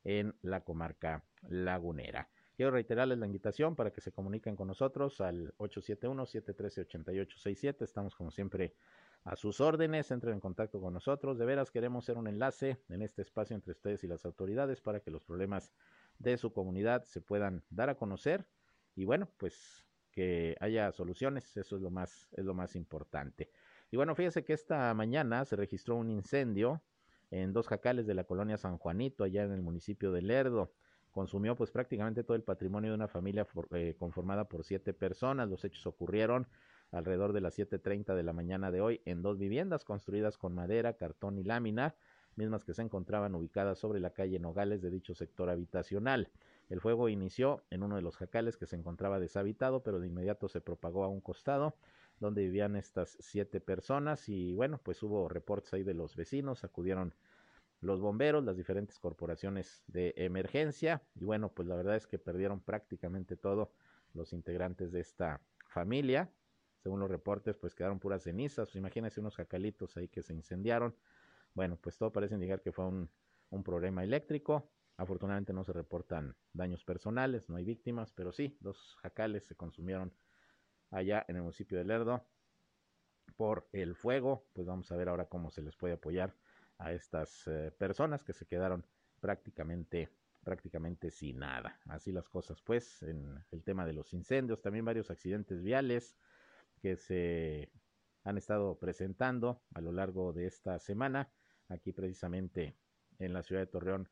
en 0.05 0.35
la 0.43 0.63
comarca 0.63 1.25
lagunera. 1.49 2.29
Quiero 2.57 2.71
reiterarles 2.71 3.19
la 3.19 3.27
invitación 3.27 3.75
para 3.75 3.91
que 3.91 4.01
se 4.01 4.13
comuniquen 4.13 4.55
con 4.55 4.69
nosotros 4.69 5.21
al 5.21 5.53
871-713-8867. 5.59 7.83
Estamos 7.83 8.15
como 8.15 8.31
siempre 8.31 8.77
a 9.25 9.35
sus 9.35 9.61
órdenes, 9.61 10.13
entren 10.13 10.35
en 10.35 10.41
contacto 10.41 10.81
con 10.81 10.95
nosotros. 10.95 11.37
De 11.37 11.47
veras 11.47 11.73
queremos 11.73 12.05
ser 12.05 12.17
un 12.17 12.29
enlace 12.29 12.79
en 12.91 13.03
este 13.03 13.23
espacio 13.23 13.57
entre 13.57 13.73
ustedes 13.73 14.05
y 14.05 14.07
las 14.07 14.25
autoridades 14.25 14.81
para 14.81 15.01
que 15.01 15.11
los 15.11 15.25
problemas 15.25 15.73
de 16.19 16.37
su 16.37 16.53
comunidad 16.53 17.03
se 17.05 17.21
puedan 17.21 17.65
dar 17.71 17.91
a 17.91 17.97
conocer 17.97 18.47
y 18.95 19.05
bueno, 19.05 19.29
pues 19.37 19.85
que 20.13 20.57
haya 20.61 20.93
soluciones, 20.93 21.57
eso 21.57 21.75
es 21.75 21.83
lo 21.83 21.91
más 21.91 22.29
es 22.37 22.45
lo 22.45 22.55
más 22.55 22.77
importante. 22.77 23.51
Y 23.91 23.97
bueno, 23.97 24.15
fíjese 24.15 24.45
que 24.45 24.53
esta 24.53 24.95
mañana 24.95 25.45
se 25.45 25.57
registró 25.57 25.97
un 25.97 26.11
incendio 26.11 26.85
en 27.43 27.53
dos 27.53 27.67
jacales 27.67 28.07
de 28.07 28.15
la 28.15 28.23
colonia 28.23 28.57
San 28.57 28.79
Juanito, 28.79 29.25
allá 29.25 29.43
en 29.43 29.51
el 29.51 29.61
municipio 29.61 30.13
de 30.13 30.23
Lerdo. 30.23 30.73
Consumió 31.11 31.57
pues 31.57 31.73
prácticamente 31.73 32.23
todo 32.23 32.37
el 32.37 32.45
patrimonio 32.45 32.91
de 32.91 32.95
una 32.95 33.09
familia 33.09 33.45
eh, 33.73 33.97
conformada 33.99 34.45
por 34.45 34.65
siete 34.65 34.95
personas. 34.95 35.49
Los 35.49 35.65
hechos 35.65 35.85
ocurrieron 35.87 36.47
alrededor 36.93 37.33
de 37.33 37.41
las 37.41 37.59
7.30 37.59 38.15
de 38.15 38.23
la 38.23 38.33
mañana 38.33 38.71
de 38.71 38.81
hoy 38.81 39.01
en 39.05 39.23
dos 39.23 39.37
viviendas 39.37 39.85
construidas 39.85 40.39
con 40.39 40.55
madera, 40.55 40.93
cartón 40.93 41.37
y 41.39 41.43
lámina, 41.43 41.97
mismas 42.37 42.65
que 42.65 42.73
se 42.73 42.83
encontraban 42.83 43.35
ubicadas 43.35 43.81
sobre 43.81 43.99
la 43.99 44.11
calle 44.11 44.39
Nogales 44.39 44.81
de 44.81 44.91
dicho 44.91 45.15
sector 45.17 45.51
habitacional. 45.51 46.31
El 46.69 46.81
fuego 46.81 47.09
inició 47.09 47.65
en 47.71 47.83
uno 47.83 47.97
de 47.97 48.03
los 48.03 48.17
jacales 48.17 48.57
que 48.57 48.67
se 48.67 48.77
encontraba 48.77 49.19
deshabitado, 49.19 49.83
pero 49.83 49.99
de 49.99 50.07
inmediato 50.07 50.49
se 50.49 50.61
propagó 50.61 51.03
a 51.03 51.09
un 51.09 51.21
costado 51.21 51.75
donde 52.21 52.43
vivían 52.43 52.77
estas 52.77 53.17
siete 53.21 53.61
personas 53.61 54.29
y 54.29 54.55
bueno, 54.55 54.81
pues 54.83 55.03
hubo 55.03 55.29
reportes 55.29 55.75
ahí 55.75 55.83
de 55.83 55.95
los 55.95 56.17
vecinos, 56.17 56.65
acudieron 56.65 57.15
los 57.85 58.01
bomberos, 58.01 58.45
las 58.45 58.57
diferentes 58.57 58.99
corporaciones 58.99 59.85
de 59.87 60.15
emergencia 60.17 61.03
y 61.15 61.25
bueno, 61.25 61.53
pues 61.53 61.69
la 61.69 61.77
verdad 61.77 61.97
es 61.97 62.07
que 62.07 62.19
perdieron 62.19 62.61
prácticamente 62.61 63.37
todo 63.37 63.73
los 64.15 64.33
integrantes 64.33 64.91
de 64.91 65.01
esta 65.01 65.43
familia. 65.67 66.33
Según 66.83 67.01
los 67.01 67.11
reportes, 67.11 67.57
pues 67.57 67.75
quedaron 67.75 67.99
puras 67.99 68.23
cenizas. 68.23 68.69
Pues 68.69 68.77
imagínense 68.77 69.21
unos 69.21 69.37
jacalitos 69.37 69.97
ahí 69.97 70.09
que 70.09 70.23
se 70.23 70.33
incendiaron. 70.35 70.97
Bueno, 71.55 71.77
pues 71.77 71.99
todo 71.99 72.13
parece 72.13 72.35
indicar 72.35 72.63
que 72.63 72.73
fue 72.73 72.87
un, 72.87 73.11
un 73.51 73.63
problema 73.63 74.03
eléctrico. 74.03 74.71
Afortunadamente 74.97 75.53
no 75.53 75.65
se 75.65 75.73
reportan 75.73 76.37
daños 76.53 76.85
personales, 76.85 77.49
no 77.49 77.57
hay 77.57 77.65
víctimas, 77.65 78.13
pero 78.13 78.33
sí, 78.33 78.57
dos 78.61 78.97
jacales 79.03 79.45
se 79.45 79.57
consumieron 79.57 80.15
allá 80.91 81.25
en 81.29 81.37
el 81.37 81.43
municipio 81.43 81.77
de 81.79 81.85
Lerdo 81.85 82.25
por 83.37 83.69
el 83.73 83.95
fuego. 83.95 84.49
Pues 84.55 84.67
vamos 84.67 84.91
a 84.93 84.97
ver 84.97 85.09
ahora 85.09 85.29
cómo 85.29 85.51
se 85.51 85.63
les 85.63 85.77
puede 85.77 85.95
apoyar 85.95 86.35
a 86.85 86.93
estas 86.93 87.47
eh, 87.47 87.73
personas 87.77 88.23
que 88.23 88.33
se 88.33 88.47
quedaron 88.47 88.85
prácticamente 89.21 90.11
prácticamente 90.45 91.11
sin 91.11 91.39
nada. 91.39 91.81
Así 91.87 92.13
las 92.13 92.29
cosas, 92.29 92.61
pues, 92.61 93.03
en 93.03 93.43
el 93.51 93.65
tema 93.65 93.87
de 93.87 93.95
los 93.95 94.13
incendios, 94.13 94.61
también 94.61 94.85
varios 94.85 95.11
accidentes 95.11 95.63
viales 95.63 96.17
que 96.83 96.97
se 96.97 97.73
han 98.25 98.37
estado 98.37 98.79
presentando 98.79 99.63
a 99.75 99.81
lo 99.81 99.91
largo 99.91 100.35
de 100.35 100.47
esta 100.47 100.79
semana, 100.79 101.31
aquí 101.71 101.93
precisamente 101.93 102.77
en 103.19 103.33
la 103.33 103.43
ciudad 103.43 103.63
de 103.63 103.67
Torreón 103.67 104.09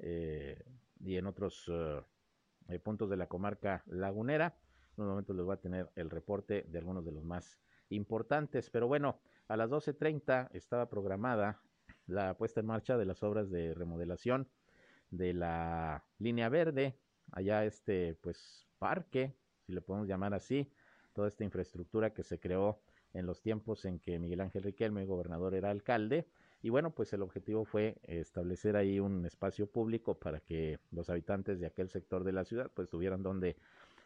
eh, 0.00 0.60
y 0.98 1.16
en 1.16 1.26
otros 1.26 1.70
eh, 1.70 2.78
puntos 2.80 3.08
de 3.08 3.16
la 3.16 3.28
comarca 3.28 3.84
lagunera. 3.86 4.56
En 4.96 5.04
un 5.04 5.10
momento 5.10 5.34
les 5.34 5.44
voy 5.44 5.54
a 5.54 5.60
tener 5.60 5.90
el 5.94 6.10
reporte 6.10 6.66
de 6.68 6.78
algunos 6.78 7.04
de 7.04 7.12
los 7.12 7.22
más 7.22 7.60
importantes. 7.90 8.70
Pero 8.70 8.88
bueno, 8.88 9.20
a 9.46 9.56
las 9.56 9.70
12.30 9.70 10.48
estaba 10.52 10.88
programada 10.88 11.60
la 12.06 12.36
puesta 12.36 12.60
en 12.60 12.66
marcha 12.66 12.96
de 12.96 13.04
las 13.04 13.22
obras 13.22 13.50
de 13.50 13.74
remodelación 13.74 14.48
de 15.10 15.34
la 15.34 16.04
línea 16.18 16.48
verde, 16.48 16.98
allá 17.32 17.64
este 17.64 18.14
pues 18.14 18.66
parque, 18.78 19.34
si 19.66 19.72
le 19.72 19.80
podemos 19.80 20.08
llamar 20.08 20.34
así, 20.34 20.70
toda 21.12 21.28
esta 21.28 21.44
infraestructura 21.44 22.12
que 22.12 22.22
se 22.22 22.38
creó 22.38 22.80
en 23.14 23.26
los 23.26 23.40
tiempos 23.40 23.84
en 23.84 23.98
que 23.98 24.18
Miguel 24.18 24.40
Ángel 24.40 24.62
Riquelme, 24.62 25.06
gobernador, 25.06 25.54
era 25.54 25.70
alcalde. 25.70 26.26
Y 26.62 26.70
bueno, 26.70 26.90
pues 26.90 27.12
el 27.12 27.22
objetivo 27.22 27.64
fue 27.64 27.96
establecer 28.02 28.76
ahí 28.76 29.00
un 29.00 29.24
espacio 29.24 29.66
público 29.66 30.18
para 30.18 30.40
que 30.40 30.78
los 30.90 31.08
habitantes 31.08 31.58
de 31.60 31.66
aquel 31.66 31.88
sector 31.88 32.24
de 32.24 32.32
la 32.32 32.44
ciudad 32.44 32.70
pues 32.74 32.88
tuvieran 32.88 33.22
donde 33.22 33.56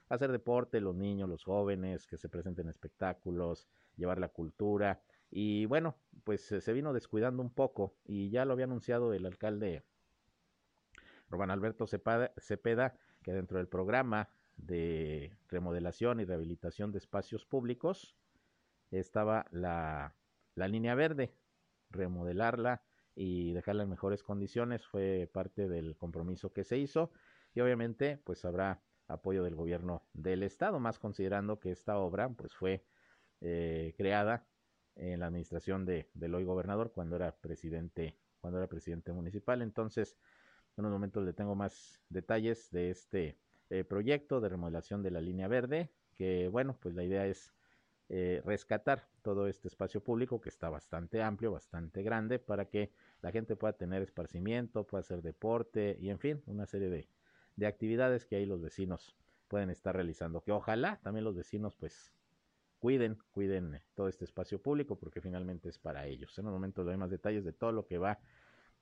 hacer 0.08 0.30
deporte, 0.30 0.80
los 0.80 0.94
niños, 0.94 1.28
los 1.28 1.44
jóvenes, 1.44 2.06
que 2.06 2.16
se 2.16 2.28
presenten 2.28 2.68
espectáculos, 2.68 3.66
llevar 3.96 4.18
la 4.18 4.28
cultura. 4.28 5.00
Y 5.30 5.66
bueno, 5.66 5.96
pues 6.24 6.42
se 6.42 6.72
vino 6.72 6.92
descuidando 6.92 7.42
un 7.42 7.50
poco 7.50 7.94
y 8.04 8.30
ya 8.30 8.44
lo 8.44 8.52
había 8.52 8.64
anunciado 8.64 9.12
el 9.14 9.26
alcalde 9.26 9.84
Román 11.30 11.50
Alberto 11.50 11.86
Cepeda, 11.86 12.98
que 13.22 13.32
dentro 13.32 13.58
del 13.58 13.68
programa 13.68 14.28
de 14.56 15.32
remodelación 15.48 16.20
y 16.20 16.24
rehabilitación 16.24 16.90
de 16.90 16.98
espacios 16.98 17.46
públicos 17.46 18.16
estaba 18.90 19.46
la, 19.50 20.16
la 20.56 20.68
línea 20.68 20.94
verde, 20.96 21.32
remodelarla 21.90 22.82
y 23.14 23.52
dejarla 23.52 23.84
en 23.84 23.90
mejores 23.90 24.22
condiciones 24.22 24.84
fue 24.84 25.30
parte 25.32 25.68
del 25.68 25.96
compromiso 25.96 26.52
que 26.52 26.64
se 26.64 26.78
hizo 26.78 27.12
y 27.54 27.60
obviamente 27.60 28.18
pues 28.24 28.44
habrá 28.44 28.82
apoyo 29.06 29.42
del 29.44 29.54
gobierno 29.54 30.04
del 30.12 30.42
estado, 30.42 30.80
más 30.80 30.98
considerando 30.98 31.60
que 31.60 31.70
esta 31.70 31.98
obra 31.98 32.28
pues 32.28 32.54
fue 32.54 32.84
eh, 33.40 33.94
creada 33.96 34.46
en 34.96 35.20
la 35.20 35.26
administración 35.26 35.84
de, 35.84 36.08
del 36.14 36.34
hoy 36.34 36.44
gobernador 36.44 36.92
cuando 36.92 37.16
era 37.16 37.32
presidente, 37.32 38.16
cuando 38.40 38.58
era 38.58 38.68
presidente 38.68 39.12
municipal. 39.12 39.62
Entonces, 39.62 40.16
en 40.76 40.84
unos 40.84 40.92
momentos 40.92 41.24
le 41.24 41.32
tengo 41.32 41.54
más 41.54 42.00
detalles 42.08 42.70
de 42.70 42.90
este 42.90 43.38
eh, 43.70 43.84
proyecto 43.84 44.40
de 44.40 44.48
remodelación 44.48 45.02
de 45.02 45.10
la 45.10 45.20
línea 45.20 45.48
verde, 45.48 45.90
que 46.16 46.48
bueno, 46.48 46.76
pues 46.80 46.94
la 46.94 47.04
idea 47.04 47.26
es 47.26 47.52
eh, 48.08 48.42
rescatar 48.44 49.08
todo 49.22 49.46
este 49.46 49.68
espacio 49.68 50.02
público 50.02 50.40
que 50.40 50.48
está 50.48 50.68
bastante 50.68 51.22
amplio, 51.22 51.52
bastante 51.52 52.02
grande, 52.02 52.38
para 52.38 52.64
que 52.64 52.92
la 53.22 53.30
gente 53.30 53.54
pueda 53.56 53.74
tener 53.74 54.02
esparcimiento, 54.02 54.84
pueda 54.84 55.00
hacer 55.00 55.22
deporte 55.22 55.96
y 56.00 56.10
en 56.10 56.18
fin, 56.18 56.42
una 56.46 56.66
serie 56.66 56.88
de, 56.88 57.08
de 57.56 57.66
actividades 57.66 58.26
que 58.26 58.36
ahí 58.36 58.46
los 58.46 58.60
vecinos 58.60 59.16
pueden 59.46 59.70
estar 59.70 59.94
realizando. 59.94 60.40
Que 60.40 60.52
ojalá 60.52 60.98
también 61.02 61.24
los 61.24 61.36
vecinos 61.36 61.76
pues 61.76 62.12
cuiden, 62.80 63.18
cuiden 63.30 63.80
todo 63.94 64.08
este 64.08 64.24
espacio 64.24 64.60
público 64.60 64.96
porque 64.98 65.20
finalmente 65.20 65.68
es 65.68 65.78
para 65.78 66.06
ellos. 66.06 66.36
En 66.38 66.46
un 66.46 66.52
momento 66.52 66.82
doy 66.82 66.96
más 66.96 67.10
detalles 67.10 67.44
de 67.44 67.52
todo 67.52 67.70
lo 67.70 67.86
que 67.86 67.98
va 67.98 68.18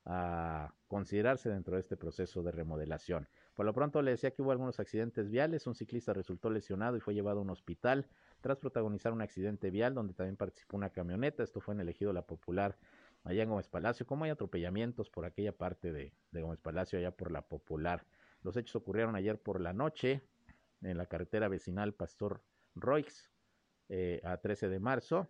a 0.05 0.73
considerarse 0.87 1.49
dentro 1.49 1.75
de 1.75 1.81
este 1.81 1.97
proceso 1.97 2.41
de 2.41 2.51
remodelación. 2.51 3.27
Por 3.53 3.65
lo 3.65 3.73
pronto 3.73 4.01
le 4.01 4.11
decía 4.11 4.31
que 4.31 4.41
hubo 4.41 4.51
algunos 4.51 4.79
accidentes 4.79 5.29
viales, 5.29 5.67
un 5.67 5.75
ciclista 5.75 6.13
resultó 6.13 6.49
lesionado 6.49 6.97
y 6.97 7.01
fue 7.01 7.13
llevado 7.13 7.39
a 7.39 7.41
un 7.41 7.49
hospital 7.49 8.07
tras 8.41 8.57
protagonizar 8.57 9.11
un 9.11 9.21
accidente 9.21 9.69
vial 9.69 9.93
donde 9.93 10.13
también 10.13 10.37
participó 10.37 10.77
una 10.77 10.89
camioneta, 10.89 11.43
esto 11.43 11.59
fue 11.59 11.73
en 11.73 11.81
el 11.81 11.89
ejido 11.89 12.13
La 12.13 12.25
Popular 12.25 12.77
allá 13.25 13.43
en 13.43 13.49
Gómez 13.49 13.67
Palacio, 13.67 14.07
como 14.07 14.23
hay 14.23 14.31
atropellamientos 14.31 15.09
por 15.09 15.25
aquella 15.25 15.51
parte 15.51 15.91
de, 15.91 16.13
de 16.31 16.41
Gómez 16.41 16.61
Palacio, 16.61 16.97
allá 16.97 17.11
por 17.11 17.31
La 17.31 17.41
Popular. 17.41 18.05
Los 18.41 18.55
hechos 18.55 18.77
ocurrieron 18.77 19.15
ayer 19.15 19.37
por 19.37 19.59
la 19.59 19.73
noche 19.73 20.21
en 20.81 20.97
la 20.97 21.05
carretera 21.05 21.49
vecinal 21.49 21.93
Pastor 21.93 22.41
Roix, 22.75 23.29
eh, 23.89 24.21
a 24.23 24.37
13 24.37 24.69
de 24.69 24.79
marzo. 24.79 25.27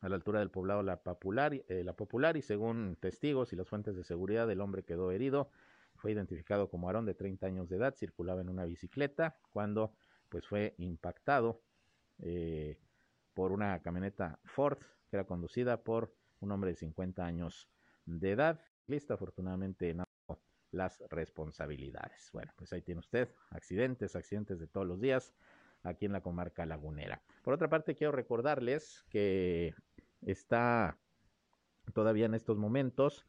a 0.00 0.08
la 0.08 0.16
altura 0.16 0.40
del 0.40 0.50
poblado 0.50 0.82
La 0.82 1.02
Popular, 1.02 1.54
eh, 1.54 1.84
La 1.84 1.92
Popular 1.92 2.36
y 2.36 2.42
según 2.42 2.96
testigos 2.96 3.52
y 3.52 3.56
las 3.56 3.68
fuentes 3.68 3.94
de 3.94 4.02
seguridad 4.02 4.50
el 4.50 4.60
hombre 4.60 4.82
quedó 4.82 5.12
herido. 5.12 5.50
Fue 5.94 6.10
identificado 6.10 6.68
como 6.68 6.88
Aarón 6.88 7.06
de 7.06 7.14
30 7.14 7.46
años 7.46 7.68
de 7.68 7.76
edad, 7.76 7.94
circulaba 7.94 8.40
en 8.40 8.48
una 8.48 8.64
bicicleta 8.64 9.38
cuando 9.50 9.94
pues 10.28 10.46
fue 10.48 10.74
impactado 10.78 11.62
eh, 12.18 12.80
por 13.34 13.52
una 13.52 13.80
camioneta 13.82 14.40
Ford 14.44 14.78
que 15.08 15.16
era 15.16 15.24
conducida 15.24 15.84
por 15.84 16.12
un 16.40 16.50
hombre 16.50 16.70
de 16.70 16.76
50 16.76 17.24
años 17.24 17.68
de 18.06 18.30
edad. 18.32 18.60
Lista 18.86 19.14
afortunadamente 19.14 19.94
no 19.94 20.04
las 20.72 21.02
responsabilidades. 21.10 22.30
Bueno, 22.32 22.52
pues 22.56 22.72
ahí 22.72 22.82
tiene 22.82 23.00
usted 23.00 23.28
accidentes, 23.50 24.16
accidentes 24.16 24.58
de 24.58 24.66
todos 24.66 24.86
los 24.86 25.00
días 25.00 25.32
aquí 25.82 26.06
en 26.06 26.12
la 26.12 26.20
comarca 26.20 26.66
lagunera. 26.66 27.22
Por 27.42 27.54
otra 27.54 27.68
parte, 27.68 27.94
quiero 27.94 28.12
recordarles 28.12 29.04
que 29.08 29.74
está 30.22 30.98
todavía 31.92 32.26
en 32.26 32.34
estos 32.34 32.58
momentos 32.58 33.26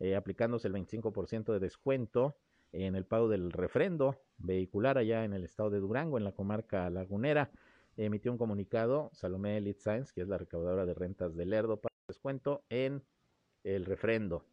eh, 0.00 0.16
aplicándose 0.16 0.68
el 0.68 0.74
25% 0.74 1.52
de 1.52 1.60
descuento 1.60 2.36
en 2.72 2.96
el 2.96 3.06
pago 3.06 3.28
del 3.28 3.52
refrendo 3.52 4.20
vehicular 4.38 4.98
allá 4.98 5.24
en 5.24 5.32
el 5.32 5.44
estado 5.44 5.70
de 5.70 5.78
Durango, 5.78 6.18
en 6.18 6.24
la 6.24 6.32
comarca 6.32 6.90
lagunera. 6.90 7.50
Emitió 7.96 8.32
un 8.32 8.38
comunicado 8.38 9.10
Salomé 9.12 9.58
Elite 9.58 9.80
Science, 9.80 10.12
que 10.12 10.22
es 10.22 10.28
la 10.28 10.38
recaudadora 10.38 10.84
de 10.84 10.94
rentas 10.94 11.36
del 11.36 11.50
Lerdo, 11.50 11.80
para 11.80 11.94
descuento 12.08 12.64
en 12.68 13.04
el 13.62 13.84
refrendo. 13.84 14.44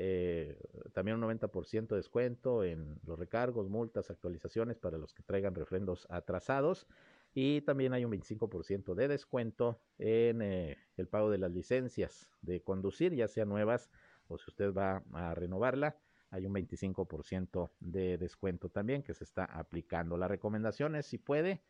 Eh, 0.00 0.56
también 0.92 1.16
un 1.16 1.28
90% 1.28 1.88
de 1.88 1.96
descuento 1.96 2.62
en 2.62 3.00
los 3.04 3.18
recargos, 3.18 3.68
multas, 3.68 4.10
actualizaciones 4.10 4.78
para 4.78 4.96
los 4.96 5.12
que 5.12 5.24
traigan 5.24 5.56
refrendos 5.56 6.06
atrasados. 6.08 6.86
Y 7.34 7.62
también 7.62 7.92
hay 7.92 8.04
un 8.04 8.12
25% 8.12 8.94
de 8.94 9.08
descuento 9.08 9.80
en 9.98 10.40
eh, 10.40 10.78
el 10.96 11.08
pago 11.08 11.30
de 11.30 11.38
las 11.38 11.50
licencias 11.50 12.30
de 12.42 12.62
conducir, 12.62 13.12
ya 13.12 13.26
sean 13.26 13.48
nuevas 13.48 13.90
o 14.28 14.38
si 14.38 14.44
usted 14.48 14.72
va 14.72 15.02
a 15.12 15.34
renovarla. 15.34 15.96
Hay 16.30 16.46
un 16.46 16.54
25% 16.54 17.72
de 17.80 18.18
descuento 18.18 18.68
también 18.68 19.02
que 19.02 19.14
se 19.14 19.24
está 19.24 19.46
aplicando. 19.46 20.16
La 20.16 20.28
recomendación 20.28 20.94
es, 20.94 21.06
si 21.06 21.18
puede, 21.18 21.60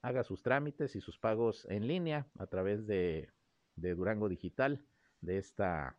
haga 0.00 0.22
sus 0.22 0.42
trámites 0.42 0.94
y 0.94 1.00
sus 1.00 1.18
pagos 1.18 1.66
en 1.68 1.88
línea 1.88 2.28
a 2.38 2.46
través 2.46 2.86
de, 2.86 3.30
Durango 3.74 4.28
Digital, 4.28 4.84
de 5.22 5.38
esta 5.38 5.98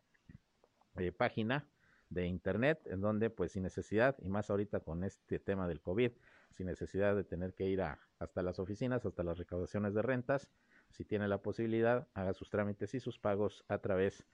eh, 0.98 1.12
página 1.12 1.68
de 2.10 2.26
internet, 2.26 2.80
en 2.86 3.00
donde 3.00 3.30
pues 3.30 3.52
sin 3.52 3.62
necesidad, 3.62 4.16
y 4.20 4.28
más 4.28 4.50
ahorita 4.50 4.80
con 4.80 5.04
este 5.04 5.38
tema 5.38 5.66
del 5.68 5.80
COVID, 5.80 6.12
sin 6.52 6.66
necesidad 6.66 7.16
de 7.16 7.24
tener 7.24 7.54
que 7.54 7.66
ir 7.66 7.82
a, 7.82 7.98
hasta 8.18 8.42
las 8.42 8.58
oficinas, 8.58 9.04
hasta 9.04 9.22
las 9.22 9.38
recaudaciones 9.38 9.94
de 9.94 10.02
rentas. 10.02 10.48
Si 10.90 11.04
tiene 11.04 11.28
la 11.28 11.38
posibilidad, 11.38 12.08
haga 12.14 12.32
sus 12.32 12.48
trámites 12.48 12.94
y 12.94 13.00
sus 13.00 13.18
pagos 13.18 13.64
a 13.68 13.78
través 13.78 14.24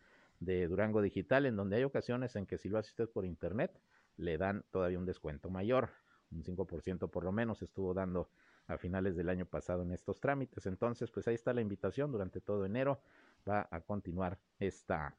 de 0.41 0.67
Durango 0.69 1.03
Digital, 1.03 1.47
en 1.47 1.57
donde 1.57 1.77
hay 1.77 1.85
ocasiones 1.85 2.37
en 2.37 2.47
que 2.47 2.59
si 2.59 2.69
lo 2.69 2.79
hace 2.79 2.91
usted 2.91 3.09
por 3.09 3.25
internet, 3.25 3.81
le 4.17 4.39
dan 4.39 4.65
todavía 4.71 4.99
un 4.99 5.07
descuento 5.07 5.51
mayor, 5.51 5.91
un 6.31 6.43
5% 6.43 7.11
por 7.11 7.25
lo 7.25 7.33
menos 7.33 7.63
estuvo 7.63 7.95
dando 7.95 8.29
a 8.67 8.79
finales 8.79 9.17
del 9.17 9.29
año 9.29 9.47
pasado 9.47 9.83
en 9.83 9.93
estos 9.93 10.21
trámites. 10.21 10.67
Entonces, 10.67 11.11
pues 11.11 11.27
ahí 11.29 11.35
está 11.35 11.53
la 11.53 11.61
invitación 11.61 12.13
durante 12.13 12.41
todo 12.41 12.65
enero. 12.65 13.01
Va 13.49 13.69
a 13.71 13.81
continuar 13.81 14.39
esta, 14.59 15.17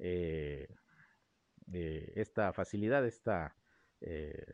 eh, 0.00 0.68
eh, 1.72 2.12
esta 2.16 2.52
facilidad, 2.52 3.06
esta 3.06 3.54
eh, 4.00 4.44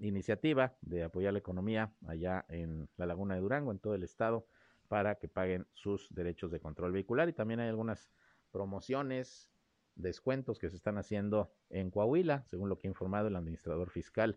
iniciativa 0.00 0.76
de 0.82 1.04
apoyar 1.04 1.32
la 1.32 1.38
economía 1.38 1.94
allá 2.06 2.44
en 2.48 2.88
la 2.96 3.06
Laguna 3.06 3.34
de 3.34 3.40
Durango, 3.40 3.70
en 3.70 3.78
todo 3.78 3.94
el 3.94 4.02
estado, 4.02 4.46
para 4.88 5.14
que 5.14 5.28
paguen 5.28 5.66
sus 5.72 6.12
derechos 6.14 6.50
de 6.50 6.60
control 6.60 6.92
vehicular. 6.92 7.28
Y 7.28 7.32
también 7.32 7.60
hay 7.60 7.68
algunas 7.68 8.10
promociones, 8.50 9.50
descuentos 9.94 10.58
que 10.58 10.68
se 10.68 10.76
están 10.76 10.98
haciendo 10.98 11.54
en 11.70 11.90
Coahuila, 11.90 12.44
según 12.46 12.68
lo 12.68 12.78
que 12.78 12.88
ha 12.88 12.90
informado 12.90 13.28
el 13.28 13.36
administrador 13.36 13.90
fiscal 13.90 14.36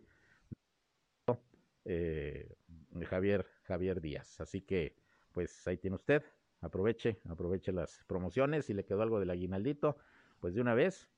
eh, 1.84 2.56
Javier, 3.08 3.46
Javier 3.62 4.00
Díaz. 4.00 4.40
Así 4.40 4.60
que, 4.60 4.96
pues 5.32 5.66
ahí 5.66 5.76
tiene 5.76 5.96
usted, 5.96 6.22
aproveche, 6.60 7.20
aproveche 7.28 7.72
las 7.72 8.04
promociones. 8.06 8.66
Si 8.66 8.74
le 8.74 8.84
quedó 8.84 9.02
algo 9.02 9.20
del 9.20 9.30
aguinaldito, 9.30 9.96
pues 10.40 10.54
de 10.54 10.60
una 10.60 10.74
vez, 10.74 11.08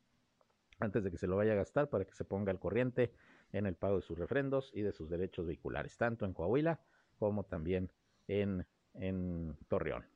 antes 0.80 1.04
de 1.04 1.10
que 1.10 1.18
se 1.18 1.26
lo 1.26 1.36
vaya 1.36 1.52
a 1.52 1.56
gastar, 1.56 1.88
para 1.88 2.04
que 2.04 2.12
se 2.12 2.24
ponga 2.24 2.52
al 2.52 2.58
corriente 2.58 3.12
en 3.52 3.66
el 3.66 3.74
pago 3.74 3.96
de 3.96 4.02
sus 4.02 4.18
refrendos 4.18 4.70
y 4.74 4.82
de 4.82 4.92
sus 4.92 5.08
derechos 5.08 5.46
vehiculares, 5.46 5.96
tanto 5.96 6.24
en 6.24 6.32
Coahuila 6.32 6.80
como 7.18 7.44
también 7.44 7.90
en, 8.26 8.66
en 8.94 9.56
Torreón 9.68 10.06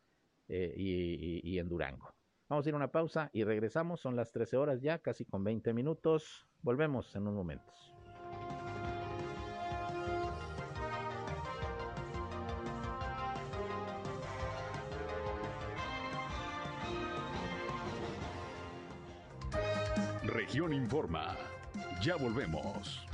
eh, 0.48 0.74
y, 0.76 1.58
en 1.58 1.68
Durango. 1.68 2.14
Vamos 2.48 2.66
a 2.66 2.68
ir 2.68 2.74
a 2.74 2.76
una 2.76 2.92
pausa 2.92 3.30
y 3.32 3.44
regresamos. 3.44 4.00
Son 4.00 4.16
las 4.16 4.32
13 4.32 4.56
horas 4.58 4.82
ya, 4.82 4.98
casi 4.98 5.24
con 5.24 5.42
20 5.42 5.72
minutos. 5.72 6.46
Volvemos 6.60 7.14
en 7.16 7.22
unos 7.22 7.34
momentos. 7.34 8.01
Región 20.52 20.74
Informa. 20.74 21.34
Ya 22.02 22.16
volvemos. 22.16 23.06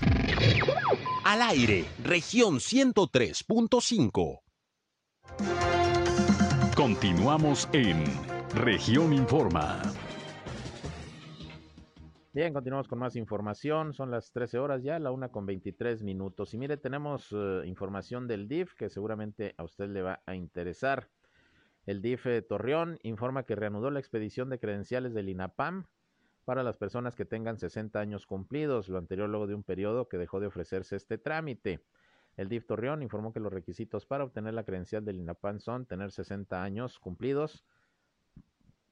Al 1.25 1.41
aire, 1.43 1.85
región 2.03 2.57
103.5. 2.57 4.41
Continuamos 6.75 7.69
en 7.73 8.03
región 8.57 9.13
Informa. 9.13 9.81
Bien, 12.33 12.53
continuamos 12.53 12.89
con 12.89 12.99
más 12.99 13.15
información. 13.15 13.93
Son 13.93 14.11
las 14.11 14.33
13 14.33 14.59
horas 14.59 14.83
ya, 14.83 14.99
la 14.99 15.13
una 15.13 15.29
con 15.29 15.47
23 15.47 16.03
minutos. 16.03 16.55
Y 16.55 16.59
mire, 16.59 16.77
tenemos 16.77 17.29
eh, 17.31 17.63
información 17.67 18.27
del 18.27 18.49
DIF 18.49 18.75
que 18.75 18.89
seguramente 18.89 19.55
a 19.59 19.63
usted 19.63 19.89
le 19.91 20.03
va 20.03 20.21
a 20.27 20.35
interesar. 20.35 21.09
El 21.87 22.03
DIF 22.03 22.27
Torreón 22.49 22.99
informa 23.05 23.45
que 23.45 23.55
reanudó 23.55 23.93
la 23.93 24.01
expedición 24.01 24.51
de 24.51 24.59
credenciales 24.59 25.15
del 25.15 25.29
INAPAM 25.29 25.87
para 26.49 26.63
las 26.63 26.79
personas 26.79 27.15
que 27.15 27.27
tengan 27.27 27.59
60 27.59 28.01
años 28.01 28.25
cumplidos, 28.25 28.89
lo 28.89 28.97
anterior 28.97 29.29
luego 29.29 29.47
de 29.47 29.55
un 29.55 29.63
periodo 29.63 30.09
que 30.09 30.17
dejó 30.17 30.41
de 30.41 30.47
ofrecerse 30.47 30.97
este 30.97 31.19
trámite. 31.19 31.85
El 32.39 32.49
DIF 32.49 32.65
Torreón 32.65 33.03
informó 33.03 33.35
que 33.35 33.41
los 33.41 33.53
requisitos 33.53 34.07
para 34.07 34.25
obtener 34.25 34.55
la 34.55 34.65
credencial 34.65 35.05
del 35.05 35.19
INAPAN 35.19 35.61
son 35.61 35.85
tener 35.85 36.11
60 36.11 36.63
años 36.63 36.99
cumplidos, 37.01 37.67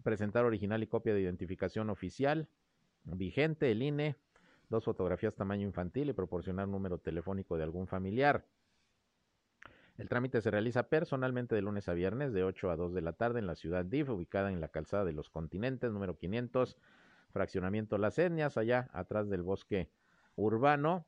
presentar 0.03 0.45
original 0.45 0.83
y 0.83 0.87
copia 0.87 1.15
de 1.15 1.23
identificación 1.23 1.89
oficial, 1.89 2.47
vigente 3.05 3.71
el 3.71 3.83
INE, 3.83 4.17
dos 4.69 4.85
fotografías 4.85 5.35
tamaño 5.35 5.67
infantil 5.67 6.11
y 6.11 6.13
proporcionar 6.13 6.69
número 6.69 6.99
telefónico 6.99 7.57
de 7.57 7.63
algún 7.63 7.87
familiar. 7.87 8.45
El 9.97 10.11
trámite 10.11 10.43
se 10.43 10.51
realiza 10.51 10.91
personalmente 10.91 11.55
de 11.55 11.63
lunes 11.63 11.89
a 11.89 11.95
viernes 11.95 12.35
de 12.35 12.45
8 12.45 12.71
a 12.71 12.77
2 12.77 12.93
de 12.93 13.01
la 13.01 13.15
tarde 13.15 13.39
en 13.39 13.47
la 13.47 13.55
ciudad 13.55 13.87
DIF, 13.87 14.11
ubicada 14.11 14.53
en 14.53 14.61
la 14.61 14.69
calzada 14.69 15.07
de 15.07 15.15
los 15.15 15.31
continentes, 15.31 15.91
número 15.91 16.19
500 16.19 16.77
fraccionamiento 17.37 17.99
Las 17.99 18.19
Etnias, 18.19 18.57
allá 18.57 18.89
atrás 18.95 19.29
del 19.29 19.43
bosque 19.43 19.91
urbano, 20.37 21.07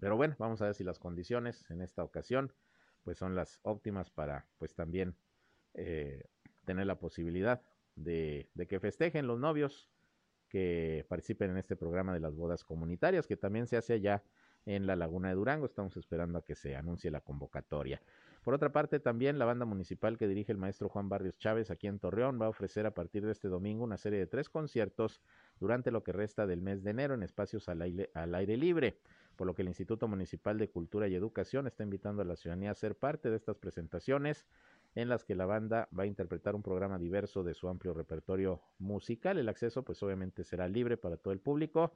Pero 0.00 0.16
bueno, 0.16 0.34
vamos 0.38 0.62
a 0.62 0.66
ver 0.66 0.74
si 0.74 0.84
las 0.84 0.98
condiciones 0.98 1.70
en 1.70 1.82
esta 1.82 2.02
ocasión 2.02 2.52
pues 3.04 3.18
son 3.18 3.34
las 3.34 3.58
óptimas 3.62 4.10
para 4.10 4.46
pues 4.58 4.74
también 4.74 5.16
eh, 5.74 6.24
tener 6.64 6.86
la 6.86 6.98
posibilidad 6.98 7.62
de, 7.96 8.48
de, 8.54 8.66
que 8.66 8.80
festejen 8.80 9.26
los 9.26 9.38
novios 9.38 9.90
que 10.48 11.04
participen 11.08 11.50
en 11.50 11.56
este 11.56 11.76
programa 11.76 12.14
de 12.14 12.20
las 12.20 12.34
bodas 12.34 12.64
comunitarias 12.64 13.26
que 13.26 13.36
también 13.36 13.66
se 13.66 13.76
hace 13.76 13.94
allá 13.94 14.22
en 14.66 14.86
la 14.86 14.96
Laguna 14.96 15.28
de 15.28 15.34
Durango. 15.34 15.66
Estamos 15.66 15.96
esperando 15.96 16.38
a 16.38 16.44
que 16.44 16.54
se 16.54 16.76
anuncie 16.76 17.10
la 17.10 17.20
convocatoria. 17.20 18.00
Por 18.42 18.54
otra 18.54 18.72
parte, 18.72 18.98
también 18.98 19.38
la 19.38 19.44
banda 19.44 19.64
municipal 19.64 20.18
que 20.18 20.26
dirige 20.26 20.50
el 20.50 20.58
maestro 20.58 20.88
Juan 20.88 21.08
Barrios 21.08 21.38
Chávez 21.38 21.70
aquí 21.70 21.86
en 21.86 22.00
Torreón 22.00 22.40
va 22.42 22.46
a 22.46 22.48
ofrecer 22.48 22.86
a 22.86 22.94
partir 22.94 23.24
de 23.24 23.30
este 23.30 23.46
domingo 23.46 23.84
una 23.84 23.96
serie 23.96 24.18
de 24.18 24.26
tres 24.26 24.48
conciertos 24.48 25.22
durante 25.60 25.92
lo 25.92 26.02
que 26.02 26.10
resta 26.10 26.44
del 26.44 26.60
mes 26.60 26.82
de 26.82 26.90
enero 26.90 27.14
en 27.14 27.22
espacios 27.22 27.68
al 27.68 27.82
aire, 27.82 28.10
al 28.14 28.34
aire 28.34 28.56
libre, 28.56 28.98
por 29.36 29.46
lo 29.46 29.54
que 29.54 29.62
el 29.62 29.68
Instituto 29.68 30.08
Municipal 30.08 30.58
de 30.58 30.68
Cultura 30.68 31.06
y 31.06 31.14
Educación 31.14 31.68
está 31.68 31.84
invitando 31.84 32.22
a 32.22 32.24
la 32.24 32.34
ciudadanía 32.34 32.72
a 32.72 32.74
ser 32.74 32.96
parte 32.96 33.30
de 33.30 33.36
estas 33.36 33.58
presentaciones 33.58 34.44
en 34.96 35.08
las 35.08 35.22
que 35.22 35.36
la 35.36 35.46
banda 35.46 35.88
va 35.96 36.02
a 36.02 36.06
interpretar 36.06 36.56
un 36.56 36.64
programa 36.64 36.98
diverso 36.98 37.44
de 37.44 37.54
su 37.54 37.68
amplio 37.68 37.94
repertorio 37.94 38.60
musical. 38.78 39.38
El 39.38 39.48
acceso 39.48 39.84
pues 39.84 40.02
obviamente 40.02 40.42
será 40.42 40.66
libre 40.66 40.96
para 40.96 41.16
todo 41.16 41.32
el 41.32 41.38
público. 41.38 41.94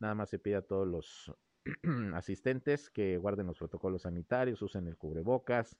Nada 0.00 0.16
más 0.16 0.28
se 0.28 0.40
pide 0.40 0.56
a 0.56 0.62
todos 0.62 0.88
los 0.88 1.32
asistentes 2.14 2.90
que 2.90 3.16
guarden 3.16 3.46
los 3.46 3.58
protocolos 3.58 4.02
sanitarios, 4.02 4.60
usen 4.62 4.86
el 4.86 4.96
cubrebocas 4.96 5.76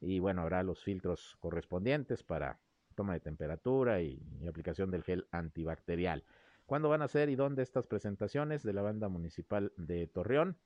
y 0.00 0.18
bueno, 0.18 0.42
habrá 0.42 0.62
los 0.62 0.82
filtros 0.82 1.36
correspondientes 1.40 2.22
para 2.22 2.58
toma 2.94 3.14
de 3.14 3.20
temperatura 3.20 4.02
y, 4.02 4.20
aplicación 4.46 4.90
del 4.90 5.02
gel 5.02 5.26
antibacterial. 5.30 6.24
¿Cuándo 6.66 6.88
van 6.88 7.02
a 7.02 7.08
ser 7.08 7.28
y 7.28 7.36
dónde 7.36 7.62
estas 7.62 7.86
presentaciones 7.86 8.62
de 8.62 8.72
la 8.72 8.82
banda 8.82 9.08
municipal 9.08 9.72
de 9.76 10.06
Torreón? 10.06 10.58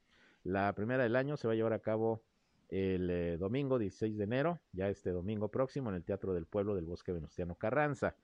La 0.43 0.73
primera 0.75 1.03
del 1.03 1.17
año 1.17 1.37
se 1.37 1.47
va 1.47 1.53
a 1.53 1.57
llevar 1.57 1.73
a 1.73 1.81
cabo 1.81 2.23
el 2.69 3.11
eh, 3.11 3.37
domingo 3.37 3.79
16 3.79 4.17
de 4.17 4.25
enero, 4.25 4.61
ya 4.73 4.89
este 4.89 5.11
domingo 5.11 5.49
próximo, 5.51 5.91
en 5.91 5.97
el 5.97 6.05
Teatro 6.05 6.35
del 6.35 6.47
Pueblo 6.47 6.75
del 6.75 6.87
Bosque 6.87 7.13
Venustiano 7.13 7.55
Carranza, 7.55 8.17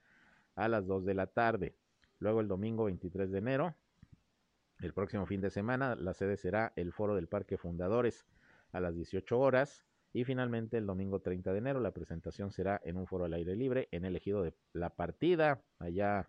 a 0.54 0.68
las 0.68 0.86
2 0.86 1.04
de 1.04 1.14
la 1.14 1.26
tarde. 1.26 1.76
Luego 2.18 2.40
el 2.40 2.48
domingo 2.48 2.84
23 2.84 3.30
de 3.30 3.38
enero 3.38 3.74
el 4.82 4.92
próximo 4.92 5.26
fin 5.26 5.40
de 5.40 5.50
semana 5.50 5.94
la 5.94 6.12
sede 6.12 6.36
será 6.36 6.72
el 6.74 6.92
Foro 6.92 7.14
del 7.14 7.28
Parque 7.28 7.56
Fundadores 7.56 8.26
a 8.72 8.80
las 8.80 8.96
18 8.96 9.38
horas 9.38 9.86
y 10.12 10.24
finalmente 10.24 10.76
el 10.76 10.86
domingo 10.86 11.20
30 11.20 11.52
de 11.52 11.58
enero 11.58 11.80
la 11.80 11.92
presentación 11.92 12.50
será 12.50 12.80
en 12.84 12.96
un 12.96 13.06
foro 13.06 13.24
al 13.24 13.32
aire 13.32 13.54
libre 13.54 13.88
en 13.92 14.04
el 14.04 14.16
ejido 14.16 14.42
de 14.42 14.54
La 14.72 14.90
Partida, 14.90 15.62
allá 15.78 16.28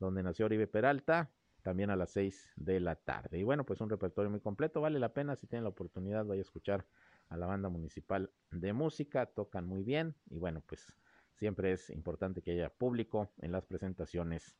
donde 0.00 0.24
nació 0.24 0.46
Oribe 0.46 0.66
Peralta, 0.66 1.30
también 1.62 1.90
a 1.90 1.96
las 1.96 2.10
6 2.10 2.52
de 2.56 2.80
la 2.80 2.96
tarde. 2.96 3.38
Y 3.38 3.44
bueno, 3.44 3.64
pues 3.64 3.80
un 3.80 3.90
repertorio 3.90 4.30
muy 4.30 4.40
completo, 4.40 4.80
vale 4.80 4.98
la 4.98 5.14
pena 5.14 5.36
si 5.36 5.46
tienen 5.46 5.64
la 5.64 5.70
oportunidad, 5.70 6.26
vaya 6.26 6.40
a 6.40 6.42
escuchar 6.42 6.84
a 7.28 7.36
la 7.36 7.46
banda 7.46 7.68
municipal 7.68 8.30
de 8.50 8.72
música, 8.72 9.26
tocan 9.26 9.66
muy 9.66 9.84
bien 9.84 10.16
y 10.30 10.38
bueno, 10.38 10.62
pues 10.66 10.96
siempre 11.34 11.72
es 11.72 11.90
importante 11.90 12.42
que 12.42 12.52
haya 12.52 12.70
público 12.70 13.30
en 13.38 13.52
las 13.52 13.66
presentaciones 13.66 14.56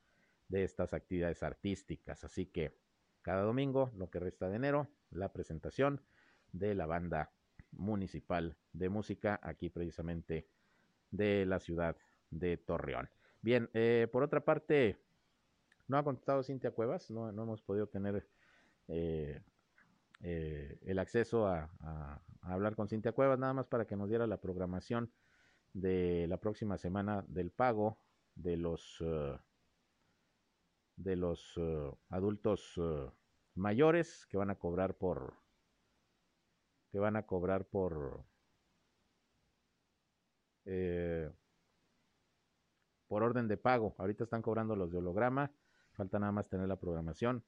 de 0.49 0.63
estas 0.63 0.95
actividades 0.95 1.43
artísticas, 1.43 2.25
así 2.25 2.47
que 2.47 2.75
cada 3.29 3.43
domingo, 3.43 3.93
lo 3.95 4.09
que 4.09 4.21
resta 4.21 4.49
de 4.49 4.57
enero, 4.57 4.89
la 5.11 5.35
presentación 5.35 6.01
de 6.53 6.75
la 6.75 6.87
banda 6.87 7.31
municipal 7.73 8.57
de 8.73 8.89
música 8.89 9.39
aquí 9.43 9.69
precisamente 9.69 10.49
de 11.11 11.45
la 11.45 11.61
ciudad 11.61 11.95
de 12.31 12.57
Torreón. 12.57 13.11
Bien, 13.43 13.69
eh, 13.75 14.09
por 14.11 14.23
otra 14.23 14.47
parte, 14.47 14.97
no 15.89 15.99
ha 15.99 16.05
contestado 16.05 16.43
Cintia 16.43 16.71
Cuevas, 16.71 17.11
no, 17.11 17.31
no 17.31 17.43
hemos 17.43 17.61
podido 17.61 17.87
tener 17.87 18.27
eh, 18.89 19.43
eh, 20.23 20.79
el 20.87 20.99
acceso 20.99 21.47
a, 21.49 21.69
hablar 22.41 22.77
con 22.77 22.89
Cintia 22.89 23.13
Cuevas, 23.13 23.39
nada 23.39 23.53
más 23.53 23.67
para 23.67 23.87
que 23.87 23.95
nos 23.95 24.09
diera 24.09 24.27
la 24.27 24.41
programación 24.41 25.13
de 25.75 26.25
la 26.29 26.39
próxima 26.39 26.79
semana 26.79 27.27
del 27.29 27.51
pago 27.51 27.99
de 28.37 28.57
los 28.57 29.05
de 30.97 31.15
los 31.15 31.61
adultos 32.09 32.81
mayores 33.59 34.27
que 34.27 34.37
van 34.37 34.51
a 34.51 34.55
cobrar 34.55 34.95
por 34.95 35.35
que 36.91 36.99
van 36.99 37.17
a 37.17 37.27
cobrar 37.27 37.67
por 37.67 38.25
eh, 40.65 41.31
por 43.07 43.23
orden 43.23 43.49
de 43.49 43.57
pago. 43.57 43.95
Ahorita 43.99 44.25
están 44.25 44.43
cobrando 44.43 44.77
los 44.77 44.91
de 44.91 44.99
holograma, 44.99 45.51
falta 45.93 46.19
nada 46.19 46.33
más 46.33 46.49
tener 46.49 46.69
la 46.69 46.77
programación 46.77 47.45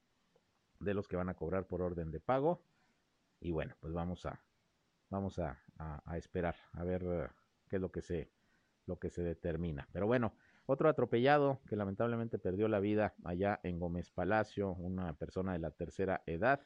de 0.79 0.95
los 0.95 1.07
que 1.07 1.17
van 1.17 1.29
a 1.29 1.35
cobrar 1.35 1.67
por 1.67 1.83
orden 1.83 2.11
de 2.11 2.21
pago. 2.21 2.65
Y 3.41 3.51
bueno, 3.53 3.77
pues 3.81 3.93
vamos 3.93 4.27
a 4.27 4.43
vamos 5.09 5.39
a, 5.39 5.63
a, 5.79 6.03
a 6.05 6.17
esperar 6.19 6.57
a 6.73 6.85
ver 6.85 7.05
uh, 7.05 7.29
qué 7.69 7.77
es 7.77 7.83
lo 7.83 7.91
que 7.91 8.03
se 8.03 8.31
lo 8.87 8.99
que 8.99 9.11
se 9.11 9.23
determina. 9.23 9.89
Pero 9.93 10.07
bueno, 10.07 10.35
otro 10.71 10.89
atropellado 10.89 11.59
que 11.69 11.75
lamentablemente 11.75 12.39
perdió 12.39 12.69
la 12.69 12.79
vida 12.79 13.15
allá 13.25 13.59
en 13.65 13.81
Gómez 13.81 14.13
Palacio, 14.13 14.71
una 14.75 15.15
persona 15.15 15.53
de 15.53 15.59
la 15.59 15.73
tercera 15.73 16.23
edad, 16.27 16.61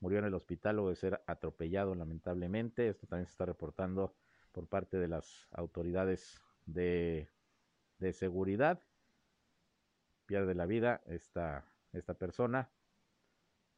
murió 0.00 0.18
en 0.18 0.26
el 0.26 0.34
hospital 0.34 0.76
luego 0.76 0.90
de 0.90 0.96
ser 0.96 1.22
atropellado 1.26 1.94
lamentablemente. 1.94 2.90
Esto 2.90 3.06
también 3.06 3.24
se 3.24 3.32
está 3.32 3.46
reportando 3.46 4.14
por 4.52 4.66
parte 4.66 4.98
de 4.98 5.08
las 5.08 5.48
autoridades 5.52 6.38
de, 6.66 7.30
de 7.98 8.12
seguridad. 8.12 8.78
Pierde 10.26 10.54
la 10.54 10.66
vida 10.66 11.00
esta, 11.06 11.64
esta 11.94 12.12
persona. 12.12 12.68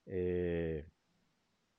Eh, 0.06 0.84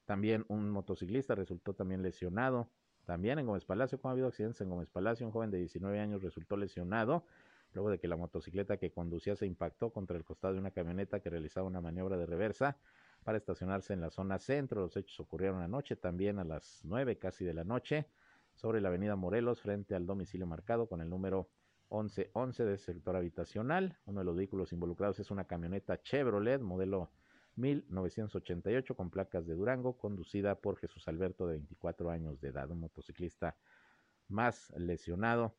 también 0.05 0.45
un 0.47 0.69
motociclista 0.69 1.35
resultó 1.35 1.73
también 1.73 2.01
lesionado. 2.01 2.69
También 3.03 3.39
en 3.39 3.45
Gómez 3.45 3.65
Palacio, 3.65 3.99
como 3.99 4.11
ha 4.11 4.13
habido 4.13 4.29
accidentes 4.29 4.61
en 4.61 4.69
Gómez 4.69 4.89
Palacio, 4.89 5.25
un 5.25 5.33
joven 5.33 5.51
de 5.51 5.57
19 5.57 5.99
años 5.99 6.23
resultó 6.23 6.55
lesionado 6.55 7.25
luego 7.73 7.89
de 7.89 7.99
que 7.99 8.07
la 8.07 8.15
motocicleta 8.15 8.77
que 8.77 8.91
conducía 8.91 9.35
se 9.35 9.45
impactó 9.45 9.91
contra 9.91 10.17
el 10.17 10.23
costado 10.23 10.53
de 10.53 10.59
una 10.59 10.71
camioneta 10.71 11.19
que 11.19 11.29
realizaba 11.29 11.67
una 11.67 11.81
maniobra 11.81 12.17
de 12.17 12.25
reversa 12.25 12.77
para 13.23 13.37
estacionarse 13.37 13.93
en 13.93 14.01
la 14.01 14.09
zona 14.09 14.39
centro. 14.39 14.81
Los 14.81 14.97
hechos 14.97 15.19
ocurrieron 15.19 15.61
anoche, 15.61 15.95
también 15.95 16.39
a 16.39 16.43
las 16.43 16.81
nueve 16.83 17.17
casi 17.17 17.45
de 17.45 17.53
la 17.53 17.63
noche, 17.63 18.07
sobre 18.55 18.81
la 18.81 18.89
avenida 18.89 19.15
Morelos, 19.15 19.61
frente 19.61 19.95
al 19.95 20.05
domicilio 20.05 20.45
marcado 20.45 20.87
con 20.87 21.01
el 21.01 21.09
número 21.09 21.49
1111 21.89 22.65
del 22.65 22.79
sector 22.79 23.15
habitacional. 23.15 23.97
Uno 24.05 24.19
de 24.19 24.25
los 24.25 24.35
vehículos 24.35 24.73
involucrados 24.73 25.19
es 25.19 25.31
una 25.31 25.45
camioneta 25.45 26.01
Chevrolet 26.01 26.61
modelo 26.61 27.11
1988 27.55 28.95
con 28.95 29.09
placas 29.09 29.45
de 29.45 29.53
Durango, 29.53 29.97
conducida 29.97 30.55
por 30.55 30.77
Jesús 30.77 31.07
Alberto 31.07 31.45
de 31.47 31.53
24 31.53 32.09
años 32.09 32.41
de 32.41 32.49
edad, 32.49 32.71
un 32.71 32.79
motociclista 32.79 33.55
más 34.27 34.71
lesionado 34.75 35.55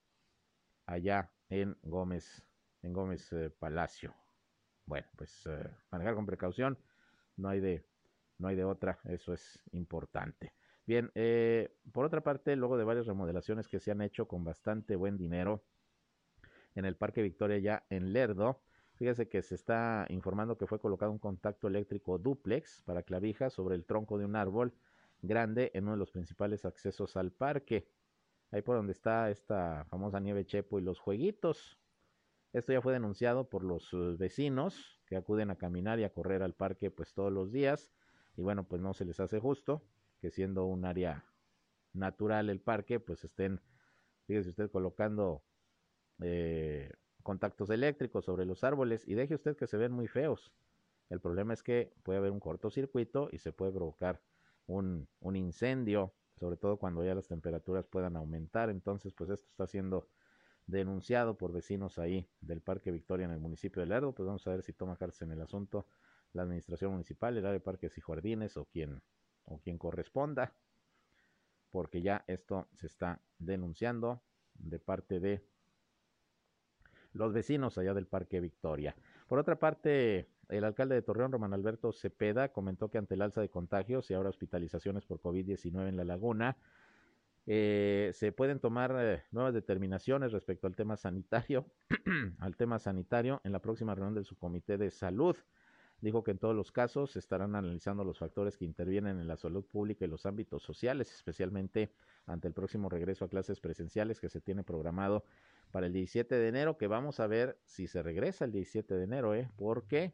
allá 0.87 1.31
en 1.49 1.77
Gómez, 1.83 2.45
en 2.83 2.93
Gómez 2.93 3.33
eh, 3.33 3.51
Palacio. 3.51 4.15
bueno, 4.87 5.07
pues 5.17 5.47
eh, 5.47 5.71
manejar 5.91 6.15
con 6.15 6.27
precaución, 6.27 6.79
no 7.37 7.49
hay 7.49 7.61
de, 7.61 7.85
no 8.39 8.49
hay 8.49 8.57
de 8.57 8.65
otra, 8.65 8.99
eso 9.05 9.33
es 9.33 9.61
importante. 9.73 10.53
Bien, 10.87 11.11
eh, 11.15 11.75
por 11.93 12.05
otra 12.05 12.23
parte, 12.23 12.57
luego 12.57 12.77
de 12.77 12.85
varias 12.85 13.07
remodelaciones 13.07 13.69
que 13.69 13.81
se 13.81 13.91
han 13.91 14.03
hecho 14.03 14.29
con 14.29 14.45
bastante 14.45 14.97
buen 14.97 15.17
dinero 15.17 15.65
en 16.75 16.85
el 16.85 16.97
Parque 16.97 17.23
Victoria 17.23 17.59
ya 17.59 17.87
en 17.89 18.13
Lerdo, 18.13 18.61
fíjese 18.95 19.29
que 19.29 19.43
se 19.43 19.55
está 19.55 20.07
informando 20.11 20.59
que 20.59 20.67
fue 20.67 20.81
colocado 20.81 21.11
un 21.11 21.19
contacto 21.19 21.69
eléctrico 21.69 22.19
duplex 22.19 22.83
para 22.83 23.03
clavijas 23.03 23.53
sobre 23.53 23.77
el 23.77 23.85
tronco 23.85 24.19
de 24.19 24.25
un 24.25 24.37
árbol 24.37 24.75
grande 25.23 25.71
en 25.75 25.85
uno 25.85 25.93
de 25.93 25.99
los 25.99 26.11
principales 26.11 26.65
accesos 26.65 27.17
al 27.17 27.33
parque. 27.33 27.89
Ahí 28.51 28.63
por 28.63 28.77
donde 28.77 28.93
está 28.93 29.31
esta 29.31 29.85
famosa 29.87 30.21
nieve 30.21 30.45
Chepo 30.45 30.79
y 30.79 30.83
los 30.83 30.99
jueguitos. 30.99 31.79
Esto 32.53 32.73
ya 32.73 32.81
fue 32.81 32.93
denunciado 32.93 33.49
por 33.49 33.65
los 33.65 33.93
eh, 33.93 34.17
vecinos 34.17 35.01
que 35.07 35.17
acuden 35.17 35.51
a 35.51 35.57
caminar 35.57 35.99
y 35.99 36.05
a 36.05 36.13
correr 36.13 36.43
al 36.43 36.55
parque 36.55 36.91
pues 36.91 37.13
todos 37.13 37.33
los 37.33 37.51
días 37.51 37.93
y 38.37 38.43
bueno 38.43 38.65
pues 38.65 38.81
no 38.81 38.95
se 38.95 39.05
les 39.05 39.21
hace 39.21 39.39
justo 39.39 39.83
que 40.21 40.31
siendo 40.31 40.65
un 40.65 40.85
área 40.85 41.25
natural 41.93 42.49
el 42.51 42.61
parque 42.61 43.01
pues 43.01 43.25
estén 43.25 43.61
fíjese 44.27 44.51
usted 44.51 44.71
colocando 44.71 45.43
eh, 46.21 46.91
contactos 47.23 47.71
eléctricos 47.71 48.25
sobre 48.25 48.47
los 48.47 48.65
árboles 48.65 49.07
y 49.09 49.15
deje 49.15 49.35
usted 49.35 49.57
que 49.57 49.67
se 49.67 49.77
ven 49.77 49.93
muy 49.93 50.07
feos. 50.07 50.53
El 51.11 51.21
problema 51.21 51.55
es 51.55 51.63
que 51.63 51.93
puede 52.03 52.19
haber 52.19 52.31
un 52.31 52.41
cortocircuito 52.41 53.29
y 53.33 53.39
se 53.39 53.53
puede 53.53 53.73
provocar 53.73 54.21
un, 54.67 55.09
un 55.21 55.37
incendio, 55.37 56.15
sobre 56.45 56.59
todo 56.59 56.77
cuando 56.77 57.03
ya 57.03 57.15
las 57.15 57.27
temperaturas 57.27 57.87
puedan 57.87 58.17
aumentar. 58.17 58.69
Entonces, 58.69 59.15
pues 59.15 59.31
esto 59.31 59.49
está 59.49 59.67
siendo 59.67 60.11
denunciado 60.67 61.39
por 61.39 61.53
vecinos 61.53 61.99
ahí 61.99 62.29
del 62.43 62.61
Parque 62.61 62.91
Victoria 62.91 63.25
en 63.25 63.33
el 63.33 63.41
municipio 63.41 63.81
de 63.81 63.87
Lerdo. 63.87 64.13
Pues 64.13 64.27
vamos 64.27 64.47
a 64.47 64.51
ver 64.51 64.63
si 64.63 64.75
toma 64.75 64.99
cartas 64.99 65.23
en 65.23 65.33
el 65.33 65.41
asunto 65.41 65.87
la 66.35 66.43
administración 66.43 66.93
municipal, 66.93 67.35
el 67.39 67.47
área 67.47 67.55
de 67.55 67.61
parques 67.61 67.97
y 67.97 68.03
jardines 68.03 68.59
o 68.59 68.67
quien, 68.67 69.01
o 69.47 69.59
quien 69.61 69.79
corresponda, 69.79 70.53
porque 71.71 72.03
ya 72.03 72.25
esto 72.27 72.69
se 72.75 72.89
está 72.89 73.23
denunciando 73.39 74.23
de 74.53 74.79
parte 74.79 75.21
de 75.21 75.49
los 77.15 77.33
vecinos 77.33 77.79
allá 77.79 77.95
del 77.95 78.07
Parque 78.07 78.41
Victoria. 78.41 78.95
Por 79.29 79.39
otra 79.39 79.59
parte, 79.59 80.29
el 80.49 80.65
alcalde 80.65 80.95
de 80.95 81.03
Torreón, 81.03 81.33
Román 81.33 81.55
Alberto 81.55 81.93
Cepeda, 81.93 82.53
comentó 82.53 82.91
que 82.91 82.99
ante 82.99 83.15
el 83.15 83.23
alza 83.23 83.41
de 83.41 83.49
contagios 83.49 84.11
y 84.11 84.15
ahora 84.15 84.31
hospitalizaciones 84.31 85.05
por 85.07 85.21
COVID-19 85.21 85.89
en 85.89 85.97
la 85.97 86.05
laguna, 86.05 86.57
eh, 87.47 88.11
se 88.15 88.33
pueden 88.33 88.59
tomar 88.59 88.95
eh, 88.99 89.23
nuevas 89.31 89.53
determinaciones 89.53 90.33
respecto 90.33 90.67
al 90.67 90.77
tema 90.77 90.97
sanitario, 90.97 91.67
al 92.39 92.57
tema 92.57 92.79
sanitario 92.79 93.41
en 93.45 93.53
la 93.53 93.61
próxima 93.61 93.95
reunión 93.95 94.15
del 94.15 94.25
subcomité 94.25 94.79
de 94.79 94.91
salud. 94.91 95.37
Dijo 96.01 96.23
que 96.25 96.33
en 96.33 96.39
todos 96.39 96.55
los 96.55 96.73
casos 96.73 97.13
se 97.13 97.19
estarán 97.19 97.55
analizando 97.55 98.05
los 98.05 98.19
factores 98.19 98.57
que 98.59 98.65
intervienen 98.65 99.21
en 99.21 99.29
la 99.29 99.37
salud 99.37 99.65
pública 99.65 100.05
y 100.05 100.09
los 100.09 100.27
ámbitos 100.27 100.63
sociales, 100.63 101.11
especialmente 101.13 101.93
ante 102.27 102.49
el 102.49 102.55
próximo 102.55 102.89
regreso 102.89 103.25
a 103.25 103.29
clases 103.29 103.61
presenciales 103.61 104.21
que 104.21 104.29
se 104.29 104.41
tiene 104.41 104.65
programado 104.65 105.25
para 105.71 105.87
el 105.87 105.93
17 105.93 106.35
de 106.35 106.49
enero, 106.49 106.77
que 106.77 106.89
vamos 106.89 107.21
a 107.21 107.27
ver 107.27 107.59
si 107.65 107.87
se 107.87 108.03
regresa 108.03 108.45
el 108.45 108.53
17 108.53 108.95
de 108.95 109.05
enero, 109.05 109.35
¿eh? 109.35 109.49
Porque, 109.57 110.13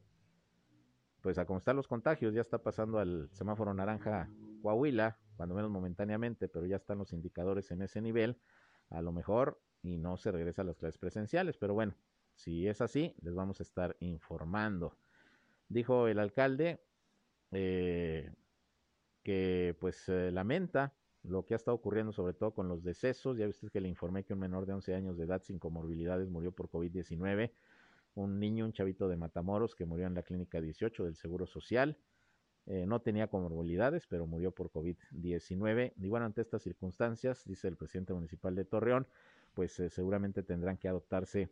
pues 1.20 1.38
a 1.38 1.46
cómo 1.46 1.59
están 1.59 1.76
los 1.76 1.88
contagios, 1.88 2.35
ya 2.35 2.40
está 2.40 2.59
pasando 2.62 2.98
al 2.98 3.28
semáforo 3.33 3.74
naranja 3.74 4.30
Coahuila, 4.62 5.18
cuando 5.37 5.54
menos 5.54 5.70
momentáneamente, 5.70 6.48
pero 6.48 6.66
ya 6.66 6.76
están 6.76 6.98
los 6.98 7.12
indicadores 7.12 7.70
en 7.70 7.83
ese 7.83 8.00
nivel, 8.00 8.38
a 8.90 9.02
lo 9.02 9.12
mejor 9.12 9.61
y 9.83 9.96
no 9.96 10.16
se 10.16 10.30
regresa 10.30 10.62
a 10.62 10.64
las 10.64 10.76
clases 10.76 10.98
presenciales, 10.98 11.56
pero 11.56 11.74
bueno, 11.74 11.94
si 12.35 12.66
es 12.66 12.80
así, 12.80 13.14
les 13.20 13.35
vamos 13.35 13.61
a 13.61 13.62
estar 13.62 13.96
informando. 14.00 14.96
Dijo 15.68 16.09
el 16.09 16.18
alcalde 16.18 16.80
eh, 17.52 18.33
que 19.22 19.76
pues 19.78 20.09
eh, 20.09 20.30
lamenta 20.30 20.94
lo 21.22 21.44
que 21.44 21.54
ha 21.54 21.56
estado 21.56 21.76
ocurriendo 21.76 22.12
sobre 22.12 22.33
todo 22.33 22.54
con 22.54 22.68
los 22.68 22.83
decesos. 22.83 23.37
Ya 23.37 23.46
viste 23.46 23.68
que 23.70 23.80
le 23.80 23.88
informé 23.88 24.24
que 24.24 24.33
un 24.33 24.40
menor 24.40 24.66
de 24.66 24.72
11 24.72 24.94
años 24.94 25.16
de 25.16 25.24
edad 25.24 25.42
sin 25.42 25.59
comorbilidades 25.59 26.30
murió 26.30 26.52
por 26.52 26.70
COVID-19. 26.70 27.52
Un 28.14 28.38
niño, 28.38 28.64
un 28.64 28.72
chavito 28.72 29.08
de 29.08 29.16
Matamoros 29.16 29.74
que 29.74 29.86
murió 29.86 30.06
en 30.06 30.14
la 30.14 30.22
clínica 30.22 30.60
18 30.60 31.04
del 31.04 31.16
Seguro 31.16 31.46
Social. 31.46 31.96
Eh, 32.66 32.84
no 32.86 33.00
tenía 33.00 33.28
comorbilidades, 33.28 34.06
pero 34.06 34.26
murió 34.26 34.52
por 34.52 34.70
COVID-19. 34.70 35.94
Y 35.96 36.08
bueno, 36.08 36.26
ante 36.26 36.40
estas 36.42 36.62
circunstancias, 36.62 37.44
dice 37.44 37.68
el 37.68 37.76
presidente 37.76 38.12
municipal 38.12 38.54
de 38.54 38.64
Torreón, 38.64 39.06
pues 39.54 39.78
eh, 39.80 39.90
seguramente 39.90 40.42
tendrán 40.42 40.76
que 40.76 40.88
adoptarse 40.88 41.50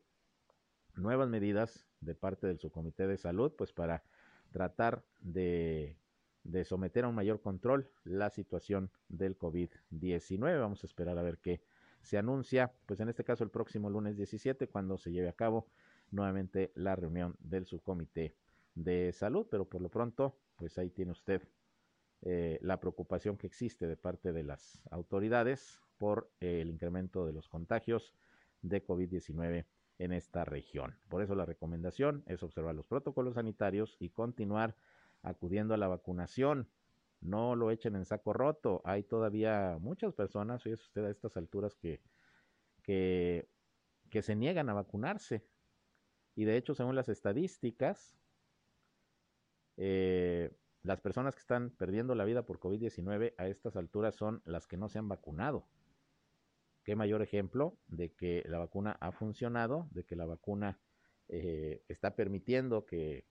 nuevas 0.94 1.28
medidas 1.28 1.86
de 2.00 2.14
parte 2.14 2.46
del 2.46 2.58
subcomité 2.58 3.06
de 3.06 3.16
salud, 3.16 3.52
pues 3.56 3.72
para 3.72 4.02
tratar 4.50 5.04
de, 5.20 5.96
de 6.44 6.64
someter 6.64 7.04
a 7.04 7.08
un 7.08 7.14
mayor 7.14 7.40
control 7.40 7.90
la 8.04 8.30
situación 8.30 8.90
del 9.08 9.38
COVID-19. 9.38 10.60
Vamos 10.60 10.82
a 10.82 10.86
esperar 10.86 11.18
a 11.18 11.22
ver 11.22 11.38
qué 11.38 11.62
se 12.02 12.18
anuncia, 12.18 12.72
pues 12.86 13.00
en 13.00 13.08
este 13.08 13.24
caso 13.24 13.44
el 13.44 13.50
próximo 13.50 13.90
lunes 13.90 14.16
17, 14.16 14.68
cuando 14.68 14.98
se 14.98 15.12
lleve 15.12 15.28
a 15.28 15.34
cabo 15.34 15.66
nuevamente 16.10 16.72
la 16.74 16.96
reunión 16.96 17.36
del 17.40 17.66
subcomité 17.66 18.34
de 18.74 19.12
salud, 19.12 19.46
pero 19.50 19.68
por 19.68 19.82
lo 19.82 19.88
pronto 19.88 20.38
pues 20.56 20.76
ahí 20.78 20.90
tiene 20.90 21.12
usted 21.12 21.42
eh, 22.22 22.58
la 22.62 22.80
preocupación 22.80 23.36
que 23.36 23.46
existe 23.46 23.86
de 23.86 23.96
parte 23.96 24.32
de 24.32 24.42
las 24.42 24.82
autoridades 24.90 25.80
por 25.98 26.30
el 26.40 26.70
incremento 26.70 27.26
de 27.26 27.32
los 27.32 27.48
contagios 27.48 28.14
de 28.62 28.84
COVID-19 28.84 29.66
en 29.98 30.12
esta 30.12 30.44
región. 30.44 30.96
Por 31.08 31.22
eso 31.22 31.34
la 31.34 31.44
recomendación 31.44 32.24
es 32.26 32.42
observar 32.42 32.74
los 32.74 32.86
protocolos 32.86 33.34
sanitarios 33.34 33.96
y 34.00 34.10
continuar 34.10 34.76
acudiendo 35.22 35.74
a 35.74 35.76
la 35.76 35.88
vacunación. 35.88 36.68
No 37.20 37.56
lo 37.56 37.70
echen 37.70 37.96
en 37.96 38.04
saco 38.04 38.32
roto. 38.32 38.80
Hay 38.84 39.02
todavía 39.02 39.78
muchas 39.80 40.12
personas, 40.14 40.62
fíjese 40.62 40.84
usted 40.84 41.04
a 41.04 41.10
estas 41.10 41.36
alturas, 41.36 41.76
que, 41.76 42.00
que 42.82 44.22
se 44.22 44.36
niegan 44.36 44.68
a 44.68 44.74
vacunarse. 44.74 45.44
Y 46.38 46.44
de 46.44 46.56
hecho, 46.56 46.72
según 46.72 46.94
las 46.94 47.08
estadísticas, 47.08 48.16
eh, 49.76 50.52
las 50.84 51.00
personas 51.00 51.34
que 51.34 51.40
están 51.40 51.70
perdiendo 51.70 52.14
la 52.14 52.24
vida 52.24 52.46
por 52.46 52.60
COVID-19 52.60 53.34
a 53.38 53.48
estas 53.48 53.74
alturas 53.74 54.14
son 54.14 54.40
las 54.44 54.68
que 54.68 54.76
no 54.76 54.88
se 54.88 55.00
han 55.00 55.08
vacunado. 55.08 55.66
Qué 56.84 56.94
mayor 56.94 57.22
ejemplo 57.22 57.76
de 57.88 58.12
que 58.12 58.44
la 58.46 58.60
vacuna 58.60 58.96
ha 59.00 59.10
funcionado, 59.10 59.88
de 59.90 60.04
que 60.04 60.14
la 60.14 60.26
vacuna 60.26 60.78
eh, 61.26 61.82
está 61.88 62.14
permitiendo 62.14 62.86
que, 62.86 63.26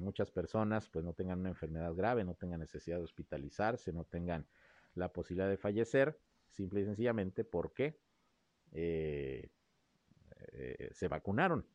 muchas 0.00 0.30
personas 0.30 0.88
pues 0.88 1.04
no 1.04 1.12
tengan 1.12 1.40
una 1.40 1.50
enfermedad 1.50 1.94
grave, 1.94 2.24
no 2.24 2.34
tengan 2.34 2.58
necesidad 2.58 2.96
de 2.96 3.04
hospitalizarse, 3.04 3.92
no 3.92 4.04
tengan 4.04 4.48
la 4.94 5.12
posibilidad 5.12 5.48
de 5.48 5.58
fallecer, 5.58 6.18
simple 6.48 6.80
y 6.80 6.86
sencillamente 6.86 7.44
porque 7.44 8.00
eh, 8.72 9.50
se 10.90 11.06
vacunaron. 11.06 11.66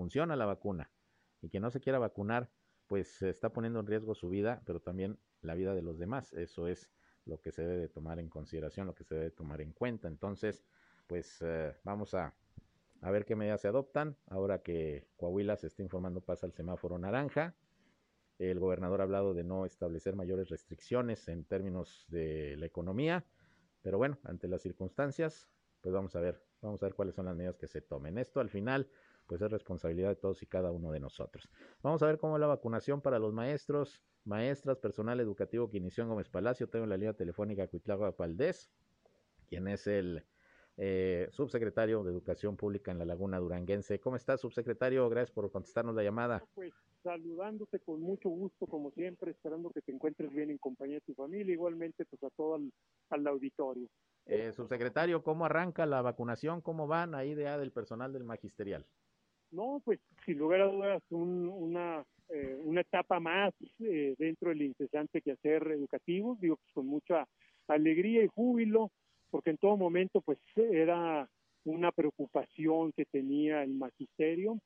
Funciona 0.00 0.34
la 0.34 0.46
vacuna. 0.46 0.90
Y 1.42 1.50
que 1.50 1.60
no 1.60 1.70
se 1.70 1.78
quiera 1.78 1.98
vacunar 1.98 2.48
pues 2.86 3.20
está 3.20 3.52
poniendo 3.52 3.80
en 3.80 3.86
riesgo 3.86 4.14
su 4.14 4.30
vida, 4.30 4.62
pero 4.64 4.80
también 4.80 5.18
la 5.42 5.54
vida 5.54 5.74
de 5.74 5.82
los 5.82 5.98
demás. 5.98 6.32
Eso 6.32 6.68
es 6.68 6.90
lo 7.26 7.42
que 7.42 7.52
se 7.52 7.66
debe 7.66 7.76
de 7.76 7.88
tomar 7.90 8.18
en 8.18 8.30
consideración, 8.30 8.86
lo 8.86 8.94
que 8.94 9.04
se 9.04 9.14
debe 9.14 9.30
tomar 9.30 9.60
en 9.60 9.72
cuenta. 9.72 10.08
Entonces, 10.08 10.64
pues 11.06 11.42
eh, 11.42 11.76
vamos 11.84 12.14
a, 12.14 12.34
a 13.02 13.10
ver 13.10 13.26
qué 13.26 13.36
medidas 13.36 13.60
se 13.60 13.68
adoptan. 13.68 14.16
Ahora 14.28 14.62
que 14.62 15.06
Coahuila 15.18 15.56
se 15.56 15.66
está 15.66 15.82
informando 15.82 16.22
pasa 16.22 16.46
al 16.46 16.54
semáforo 16.54 16.98
naranja. 16.98 17.54
El 18.38 18.58
gobernador 18.58 19.02
ha 19.02 19.04
hablado 19.04 19.34
de 19.34 19.44
no 19.44 19.66
establecer 19.66 20.16
mayores 20.16 20.48
restricciones 20.48 21.28
en 21.28 21.44
términos 21.44 22.06
de 22.08 22.56
la 22.56 22.64
economía, 22.64 23.26
pero 23.82 23.98
bueno, 23.98 24.16
ante 24.24 24.48
las 24.48 24.62
circunstancias, 24.62 25.50
pues 25.82 25.92
vamos 25.92 26.16
a 26.16 26.20
ver, 26.20 26.42
vamos 26.62 26.82
a 26.82 26.86
ver 26.86 26.94
cuáles 26.94 27.14
son 27.14 27.26
las 27.26 27.36
medidas 27.36 27.58
que 27.58 27.68
se 27.68 27.82
tomen. 27.82 28.16
Esto 28.16 28.40
al 28.40 28.48
final 28.48 28.88
pues 29.30 29.42
es 29.42 29.50
responsabilidad 29.52 30.08
de 30.08 30.16
todos 30.16 30.42
y 30.42 30.46
cada 30.46 30.72
uno 30.72 30.90
de 30.90 30.98
nosotros. 30.98 31.48
Vamos 31.84 32.02
a 32.02 32.06
ver 32.06 32.18
cómo 32.18 32.34
es 32.34 32.40
la 32.40 32.48
vacunación 32.48 33.00
para 33.00 33.20
los 33.20 33.32
maestros, 33.32 34.02
maestras, 34.24 34.78
personal 34.78 35.20
educativo 35.20 35.70
que 35.70 35.76
inició 35.76 36.02
en 36.02 36.10
Gómez 36.10 36.28
Palacio. 36.28 36.68
Tengo 36.68 36.84
la 36.84 36.96
línea 36.96 37.12
telefónica 37.12 37.68
Cuitlagua 37.68 38.12
Valdés, 38.18 38.72
quien 39.48 39.68
es 39.68 39.86
el 39.86 40.24
eh, 40.78 41.28
subsecretario 41.30 42.02
de 42.02 42.10
Educación 42.10 42.56
Pública 42.56 42.90
en 42.90 42.98
la 42.98 43.04
Laguna 43.04 43.38
Duranguense. 43.38 44.00
¿Cómo 44.00 44.16
estás, 44.16 44.40
subsecretario? 44.40 45.08
Gracias 45.08 45.30
por 45.30 45.48
contestarnos 45.52 45.94
la 45.94 46.02
llamada. 46.02 46.44
Pues 46.56 46.72
saludándote 47.04 47.78
con 47.78 48.00
mucho 48.00 48.30
gusto, 48.30 48.66
como 48.66 48.90
siempre, 48.90 49.30
esperando 49.30 49.70
que 49.70 49.80
te 49.80 49.92
encuentres 49.92 50.32
bien 50.32 50.50
en 50.50 50.58
compañía 50.58 50.96
de 50.96 51.02
tu 51.02 51.14
familia, 51.14 51.52
igualmente 51.52 52.04
pues 52.04 52.20
a 52.24 52.30
todo 52.30 52.58
al, 53.10 53.26
auditorio. 53.28 53.86
Eh, 54.26 54.50
subsecretario, 54.52 55.22
¿cómo 55.22 55.44
arranca 55.44 55.86
la 55.86 56.02
vacunación? 56.02 56.60
¿Cómo 56.60 56.88
van 56.88 57.14
ahí 57.14 57.34
de 57.34 57.44
del 57.44 57.70
personal 57.70 58.12
del 58.12 58.24
magisterial? 58.24 58.84
No, 59.52 59.80
pues 59.84 59.98
sin 60.24 60.38
lugar 60.38 60.60
a 60.60 60.66
dudas 60.66 61.02
una, 61.10 62.04
eh, 62.28 62.60
una 62.64 62.82
etapa 62.82 63.18
más 63.18 63.52
eh, 63.80 64.14
dentro 64.18 64.50
del 64.50 64.62
incesante 64.62 65.22
quehacer 65.22 65.66
educativo, 65.72 66.36
digo 66.40 66.56
pues 66.56 66.72
con 66.72 66.86
mucha 66.86 67.26
alegría 67.66 68.22
y 68.22 68.28
júbilo, 68.28 68.90
porque 69.30 69.50
en 69.50 69.58
todo 69.58 69.76
momento 69.76 70.20
pues 70.20 70.38
era 70.56 71.28
una 71.64 71.92
preocupación 71.92 72.92
que 72.92 73.04
tenía 73.04 73.62
el 73.62 73.74
magisterio 73.74 74.58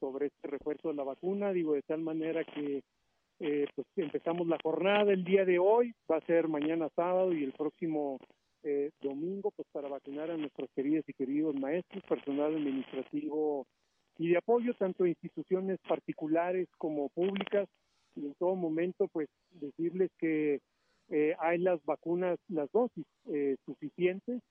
sobre 0.00 0.26
este 0.26 0.48
refuerzo 0.48 0.88
de 0.88 0.94
la 0.94 1.04
vacuna, 1.04 1.52
digo, 1.52 1.74
de 1.74 1.82
tal 1.82 2.00
manera 2.00 2.44
que 2.44 2.82
eh, 3.40 3.66
pues 3.74 3.86
empezamos 3.96 4.46
la 4.48 4.58
jornada 4.62 5.12
el 5.12 5.24
día 5.24 5.44
de 5.44 5.58
hoy, 5.58 5.94
va 6.10 6.16
a 6.16 6.26
ser 6.26 6.48
mañana 6.48 6.88
sábado 6.94 7.32
y 7.32 7.44
el 7.44 7.52
próximo 7.52 8.18
eh, 8.62 8.90
domingo, 9.00 9.52
pues 9.52 9.68
para 9.72 9.88
vacunar 9.88 10.30
a 10.30 10.36
nuestros 10.36 10.68
queridos 10.74 11.08
y 11.08 11.12
queridos 11.12 11.54
maestros, 11.54 12.02
personal 12.04 12.54
administrativo 12.54 13.66
y 14.18 14.30
de 14.30 14.38
apoyo, 14.38 14.74
tanto 14.74 15.06
instituciones 15.06 15.78
particulares 15.88 16.68
como 16.76 17.08
públicas, 17.10 17.68
y 18.16 18.26
en 18.26 18.34
todo 18.34 18.56
momento, 18.56 19.06
pues 19.08 19.28
decirles 19.52 20.10
que 20.18 20.60
eh, 21.10 21.34
hay 21.38 21.58
las 21.58 21.82
vacunas, 21.84 22.38
las 22.48 22.70
dosis 22.72 23.06
eh, 23.26 23.56
suficientes 23.64 24.42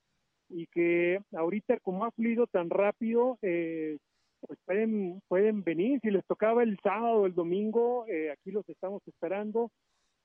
y 0.49 0.65
que 0.67 1.19
ahorita 1.33 1.79
como 1.81 2.05
ha 2.05 2.11
fluido 2.11 2.47
tan 2.47 2.69
rápido, 2.69 3.37
eh, 3.41 3.97
pues 4.39 4.59
pueden, 4.65 5.21
pueden 5.27 5.63
venir, 5.63 5.99
si 6.01 6.11
les 6.11 6.25
tocaba 6.25 6.63
el 6.63 6.77
sábado 6.81 7.21
o 7.21 7.25
el 7.25 7.33
domingo, 7.33 8.05
eh, 8.07 8.31
aquí 8.31 8.51
los 8.51 8.67
estamos 8.69 9.01
esperando. 9.07 9.71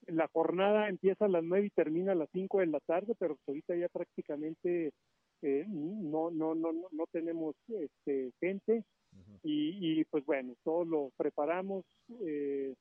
La 0.07 0.29
jornada 0.29 0.89
empieza 0.89 1.25
a 1.25 1.29
las 1.29 1.45
nueve 1.45 1.67
y 1.67 1.71
termina 1.71 2.13
a 2.13 2.17
las 2.17 2.29
cinco 2.33 2.61
de 2.61 2.67
la 2.67 2.81
tarde, 2.81 3.15
pero 3.19 3.37
ahorita 3.47 3.75
ya 3.77 3.89
prácticamente 3.89 4.93
eh, 5.43 5.65
no, 5.69 6.31
no, 6.31 6.55
no, 6.55 6.73
no, 6.73 7.07
tenemos 7.11 7.57
este, 7.69 8.33
gente 8.41 8.85
y, 9.43 10.01
y 10.01 10.05
pues 10.05 10.25
bueno, 10.25 10.55
todo 10.63 10.85
lo 10.85 11.11
preparamos 11.17 11.85
eh, 12.21 12.75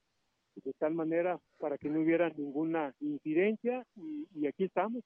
de 0.56 0.74
tal 0.74 0.94
manera 0.94 1.40
para 1.58 1.78
que 1.78 1.90
no 1.90 2.02
hubiera 2.02 2.30
ninguna 2.30 2.94
incidencia 3.00 3.86
y, 3.96 4.28
y 4.36 4.48
aquí 4.48 4.66
estamos. 4.66 5.04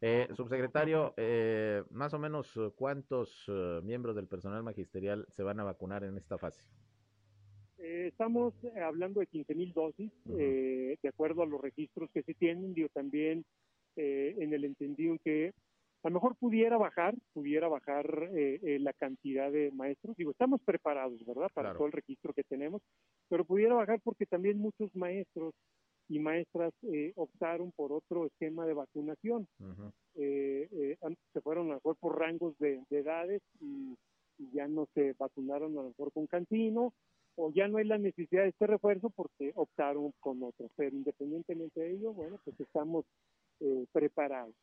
Eh, 0.00 0.28
subsecretario, 0.34 1.14
eh, 1.16 1.82
más 1.90 2.12
o 2.12 2.18
menos 2.18 2.54
eh, 2.56 2.70
cuántos 2.76 3.46
eh, 3.48 3.80
miembros 3.82 4.14
del 4.14 4.26
personal 4.26 4.62
magisterial 4.62 5.24
se 5.30 5.42
van 5.42 5.60
a 5.60 5.64
vacunar 5.64 6.04
en 6.04 6.16
esta 6.18 6.36
fase. 6.36 6.62
Estamos 7.78 8.54
hablando 8.82 9.20
de 9.20 9.26
15 9.26 9.54
mil 9.54 9.72
dosis, 9.72 10.12
eh, 10.38 10.96
de 11.02 11.08
acuerdo 11.08 11.42
a 11.42 11.46
los 11.46 11.60
registros 11.60 12.10
que 12.12 12.22
se 12.22 12.34
tienen, 12.34 12.74
digo 12.74 12.88
también 12.92 13.44
eh, 13.96 14.34
en 14.38 14.52
el 14.52 14.64
entendido 14.64 15.12
en 15.12 15.18
que 15.18 15.52
a 16.04 16.08
lo 16.10 16.14
mejor 16.14 16.36
pudiera 16.36 16.76
bajar, 16.76 17.14
pudiera 17.32 17.66
bajar 17.68 18.28
eh, 18.36 18.60
eh, 18.62 18.78
la 18.78 18.92
cantidad 18.92 19.50
de 19.50 19.70
maestros. 19.72 20.16
Digo, 20.16 20.30
estamos 20.30 20.60
preparados, 20.62 21.24
¿verdad? 21.24 21.48
Para 21.54 21.68
Claro. 21.70 21.78
todo 21.78 21.86
el 21.86 21.92
registro 21.92 22.32
que 22.34 22.44
tenemos, 22.44 22.82
pero 23.28 23.44
pudiera 23.44 23.74
bajar 23.74 24.00
porque 24.04 24.26
también 24.26 24.58
muchos 24.58 24.94
maestros 24.94 25.54
y 26.08 26.18
maestras 26.18 26.72
eh, 26.82 27.12
optaron 27.16 27.72
por 27.72 27.90
otro 27.92 28.26
esquema 28.26 28.66
de 28.66 28.74
vacunación. 28.74 29.48
Eh, 30.16 30.68
eh, 30.70 30.96
se 31.32 31.40
fueron 31.40 31.66
a 31.66 31.68
lo 31.70 31.74
mejor 31.76 31.96
por 31.96 32.18
rangos 32.18 32.56
de, 32.58 32.82
de 32.90 32.98
edades 32.98 33.40
y, 33.60 33.96
y 34.38 34.50
ya 34.52 34.68
no 34.68 34.86
se 34.94 35.14
vacunaron 35.18 35.72
a 35.78 35.82
lo 35.82 35.88
mejor 35.88 36.12
con 36.12 36.26
Cantino 36.26 36.92
o 37.36 37.50
ya 37.52 37.66
no 37.66 37.78
hay 37.78 37.86
la 37.86 37.98
necesidad 37.98 38.42
de 38.42 38.50
este 38.50 38.66
refuerzo 38.66 39.08
porque 39.10 39.52
optaron 39.56 40.12
con 40.20 40.42
otro. 40.42 40.68
Pero 40.76 40.94
independientemente 40.94 41.80
de 41.80 41.92
ello, 41.94 42.12
bueno, 42.12 42.38
pues 42.44 42.60
estamos 42.60 43.06
eh, 43.60 43.86
preparados. 43.92 44.54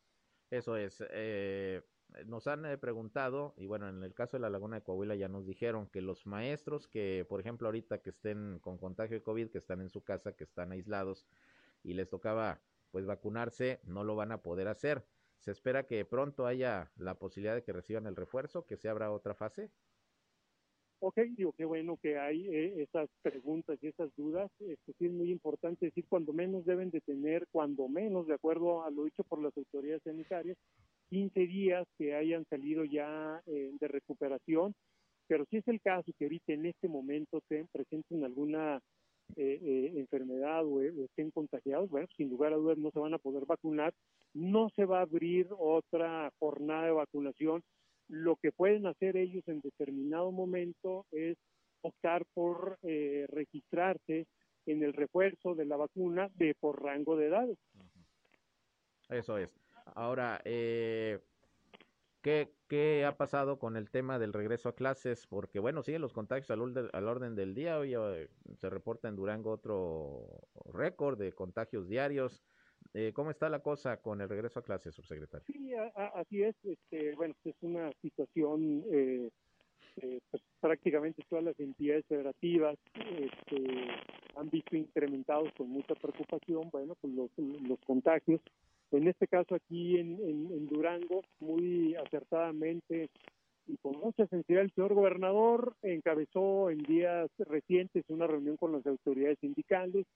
Eso 0.52 0.76
es. 0.76 1.02
eh, 1.08 1.80
nos 2.26 2.46
han 2.46 2.66
eh, 2.66 2.76
preguntado, 2.76 3.54
y 3.56 3.64
bueno, 3.66 3.88
en 3.88 4.02
el 4.02 4.12
caso 4.12 4.36
de 4.36 4.42
la 4.42 4.50
Laguna 4.50 4.76
de 4.76 4.82
Coahuila 4.82 5.14
ya 5.14 5.28
nos 5.28 5.46
dijeron 5.46 5.86
que 5.88 6.02
los 6.02 6.26
maestros 6.26 6.86
que, 6.88 7.24
por 7.26 7.40
ejemplo, 7.40 7.68
ahorita 7.68 8.02
que 8.02 8.10
estén 8.10 8.58
con 8.60 8.76
contagio 8.76 9.16
de 9.16 9.22
COVID, 9.22 9.48
que 9.50 9.56
están 9.56 9.80
en 9.80 9.88
su 9.88 10.04
casa, 10.04 10.32
que 10.36 10.44
están 10.44 10.72
aislados 10.72 11.26
y 11.82 11.94
les 11.94 12.10
tocaba 12.10 12.60
pues 12.90 13.06
vacunarse, 13.06 13.80
no 13.84 14.04
lo 14.04 14.14
van 14.14 14.30
a 14.30 14.42
poder 14.42 14.68
hacer. 14.68 15.06
Se 15.38 15.50
espera 15.52 15.86
que 15.86 16.04
pronto 16.04 16.46
haya 16.46 16.92
la 16.96 17.18
posibilidad 17.18 17.54
de 17.54 17.64
que 17.64 17.72
reciban 17.72 18.06
el 18.06 18.14
refuerzo, 18.14 18.66
que 18.66 18.76
se 18.76 18.90
abra 18.90 19.10
otra 19.10 19.34
fase. 19.34 19.72
Ok, 21.04 21.18
digo, 21.36 21.52
qué 21.52 21.64
bueno 21.64 21.96
que 22.00 22.16
hay 22.16 22.46
eh, 22.46 22.82
esas 22.82 23.10
preguntas 23.22 23.76
y 23.82 23.88
esas 23.88 24.14
dudas. 24.14 24.48
Esto 24.60 24.92
sí 24.96 25.06
es 25.06 25.12
muy 25.12 25.32
importante 25.32 25.86
decir, 25.86 26.04
cuando 26.08 26.32
menos 26.32 26.64
deben 26.64 26.90
de 26.90 27.00
tener, 27.00 27.48
cuando 27.50 27.88
menos, 27.88 28.28
de 28.28 28.34
acuerdo 28.34 28.84
a 28.84 28.90
lo 28.92 29.06
dicho 29.06 29.24
por 29.24 29.42
las 29.42 29.56
autoridades 29.56 30.04
sanitarias, 30.04 30.56
15 31.10 31.40
días 31.40 31.88
que 31.98 32.14
hayan 32.14 32.44
salido 32.44 32.84
ya 32.84 33.42
eh, 33.46 33.72
de 33.80 33.88
recuperación. 33.88 34.76
Pero 35.26 35.44
si 35.50 35.56
es 35.56 35.66
el 35.66 35.80
caso 35.80 36.12
que 36.16 36.26
ahorita 36.26 36.52
en 36.52 36.66
este 36.66 36.86
momento 36.86 37.40
te 37.48 37.64
presenten 37.72 38.24
alguna 38.24 38.80
eh, 39.34 39.58
eh, 39.60 39.92
enfermedad 39.96 40.64
o 40.64 40.82
estén 40.82 41.32
contagiados, 41.32 41.90
bueno, 41.90 42.06
sin 42.16 42.30
lugar 42.30 42.52
a 42.52 42.56
dudas 42.56 42.78
no 42.78 42.92
se 42.92 43.00
van 43.00 43.14
a 43.14 43.18
poder 43.18 43.44
vacunar. 43.44 43.92
No 44.34 44.68
se 44.76 44.84
va 44.84 45.00
a 45.00 45.02
abrir 45.02 45.48
otra 45.58 46.30
jornada 46.38 46.84
de 46.84 46.92
vacunación 46.92 47.60
lo 48.12 48.36
que 48.36 48.52
pueden 48.52 48.86
hacer 48.86 49.16
ellos 49.16 49.42
en 49.48 49.62
determinado 49.62 50.30
momento 50.32 51.06
es 51.12 51.38
optar 51.80 52.26
por 52.34 52.78
eh, 52.82 53.26
registrarse 53.28 54.26
en 54.66 54.82
el 54.82 54.92
refuerzo 54.92 55.54
de 55.54 55.64
la 55.64 55.78
vacuna 55.78 56.28
de 56.34 56.54
por 56.54 56.82
rango 56.82 57.16
de 57.16 57.28
edades. 57.28 57.58
Eso 59.08 59.38
es. 59.38 59.58
Ahora, 59.94 60.42
eh, 60.44 61.20
¿qué, 62.20 62.52
¿qué 62.68 63.06
ha 63.06 63.16
pasado 63.16 63.58
con 63.58 63.78
el 63.78 63.90
tema 63.90 64.18
del 64.18 64.34
regreso 64.34 64.68
a 64.68 64.74
clases? 64.74 65.26
Porque, 65.26 65.58
bueno, 65.58 65.82
siguen 65.82 66.02
los 66.02 66.12
contagios 66.12 66.50
al, 66.50 66.60
orde- 66.60 66.90
al 66.92 67.08
orden 67.08 67.34
del 67.34 67.54
día. 67.54 67.78
Hoy 67.78 67.94
se 68.56 68.68
reporta 68.68 69.08
en 69.08 69.16
Durango 69.16 69.50
otro 69.52 70.42
récord 70.66 71.18
de 71.18 71.32
contagios 71.32 71.88
diarios. 71.88 72.44
Eh, 72.94 73.12
¿Cómo 73.14 73.30
está 73.30 73.48
la 73.48 73.60
cosa 73.60 73.96
con 73.98 74.20
el 74.20 74.28
regreso 74.28 74.60
a 74.60 74.62
clases, 74.62 74.94
subsecretario? 74.94 75.46
Sí, 75.46 75.72
así 76.14 76.42
es. 76.42 76.54
Este, 76.64 77.14
bueno, 77.14 77.34
pues 77.42 77.54
es 77.56 77.62
una 77.62 77.90
situación, 78.00 78.84
eh, 78.90 79.30
eh, 79.96 80.20
pues 80.30 80.42
prácticamente 80.60 81.22
todas 81.28 81.44
las 81.44 81.58
entidades 81.58 82.04
federativas 82.06 82.76
este, 82.94 83.88
han 84.36 84.50
visto 84.50 84.76
incrementados 84.76 85.52
con 85.56 85.68
mucha 85.68 85.94
preocupación, 85.94 86.68
bueno, 86.70 86.94
pues 87.00 87.12
los, 87.14 87.30
los 87.36 87.78
contagios. 87.86 88.40
En 88.90 89.08
este 89.08 89.26
caso 89.26 89.54
aquí 89.54 89.98
en 89.98 90.66
Durango, 90.66 91.22
muy 91.40 91.94
acertadamente 91.94 93.08
y 93.66 93.76
con 93.78 93.98
mucha 93.98 94.26
sensibilidad, 94.26 94.64
el 94.64 94.72
señor 94.74 94.94
gobernador 94.94 95.74
encabezó 95.82 96.70
en 96.70 96.82
días 96.82 97.30
recientes 97.38 98.04
una 98.08 98.26
reunión 98.26 98.56
con 98.56 98.72
las 98.72 98.86
autoridades 98.86 99.38
sindicales, 99.40 100.06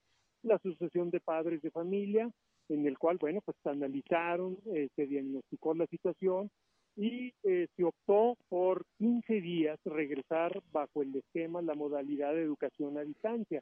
la 0.43 0.55
Asociación 0.55 1.09
de 1.09 1.19
Padres 1.19 1.61
de 1.61 1.71
Familia, 1.71 2.29
en 2.69 2.85
el 2.85 2.97
cual, 2.97 3.17
bueno, 3.19 3.41
pues 3.43 3.57
analizaron, 3.65 4.57
eh, 4.73 4.89
se 4.95 5.07
diagnosticó 5.07 5.73
la 5.73 5.87
situación 5.87 6.49
y 6.95 7.33
eh, 7.43 7.67
se 7.75 7.83
optó 7.83 8.35
por 8.49 8.85
15 8.97 9.41
días 9.41 9.79
regresar 9.85 10.61
bajo 10.71 11.01
el 11.01 11.15
esquema, 11.15 11.61
la 11.61 11.75
modalidad 11.75 12.33
de 12.33 12.41
educación 12.41 12.97
a 12.97 13.03
distancia, 13.03 13.61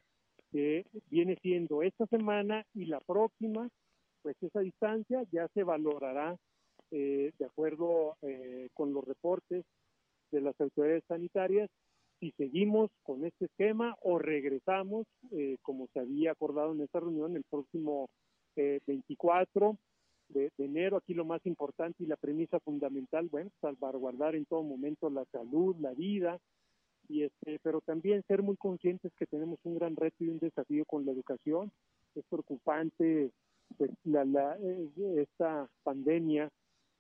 que 0.52 0.86
viene 1.10 1.38
siendo 1.41 1.84
esta 1.84 2.06
semana 2.08 2.65
y 2.74 2.86
la 2.86 3.00
próxima, 3.02 3.68
pues 4.22 4.36
esa 4.41 4.62
distancia 4.62 5.24
ya 5.32 5.48
se 5.50 5.63
valorará 5.63 6.36
eh, 6.91 7.32
de 7.38 7.46
acuerdo 7.46 8.15
eh, 8.22 8.70
con 8.74 8.94
los 8.94 9.04
reportes 9.04 9.65
de 10.32 10.41
las 10.41 10.60
autoridades 10.60 11.04
sanitarias 11.08 11.70
si 12.20 12.32
seguimos 12.32 12.89
con 13.04 13.26
este 13.26 13.46
esquema 13.46 13.96
o 14.02 14.20
regresamos, 14.20 15.06
eh, 15.32 15.58
como 15.62 15.88
se 15.94 16.00
había 16.00 16.32
acordado 16.32 16.74
en 16.74 16.82
esta 16.82 17.00
reunión, 17.00 17.36
el 17.36 17.44
próximo 17.44 18.08
eh, 18.56 18.80
24 18.88 19.78
de, 20.30 20.52
enero. 20.58 20.98
Aquí 20.98 21.13
lo 21.13 21.26
más 21.26 21.46
importante 21.46 22.04
y 22.04 22.08
la 22.08 22.15
premisa 22.15 22.60
fundamental, 22.60 23.28
bueno, 23.30 23.52
salvaguardar 23.62 24.36
en 24.36 24.46
todo 24.46 24.63
momento 24.63 25.10
la 25.10 25.26
salud, 25.26 25.76
la 25.80 25.94
vida, 25.94 26.39
y 27.08 27.24
este, 27.24 27.60
pero 27.62 27.82
también 27.82 28.24
ser 28.28 28.41
muy 28.41 28.58
conscientes 28.58 29.12
que 29.18 29.28
tenemos 29.28 29.60
un 29.63 29.76
gran 29.76 29.96
reto 29.96 30.24
y 30.24 30.30
un 30.30 30.39
desafío 30.39 30.86
con 30.86 31.06
la 31.06 31.12
educación. 31.12 31.72
Es 32.15 32.24
preocupante 32.30 33.32
pues, 33.78 33.91
la, 34.04 34.26
la, 34.26 34.58
eh, 34.62 34.90
esta 35.17 35.69
pandemia 35.84 36.50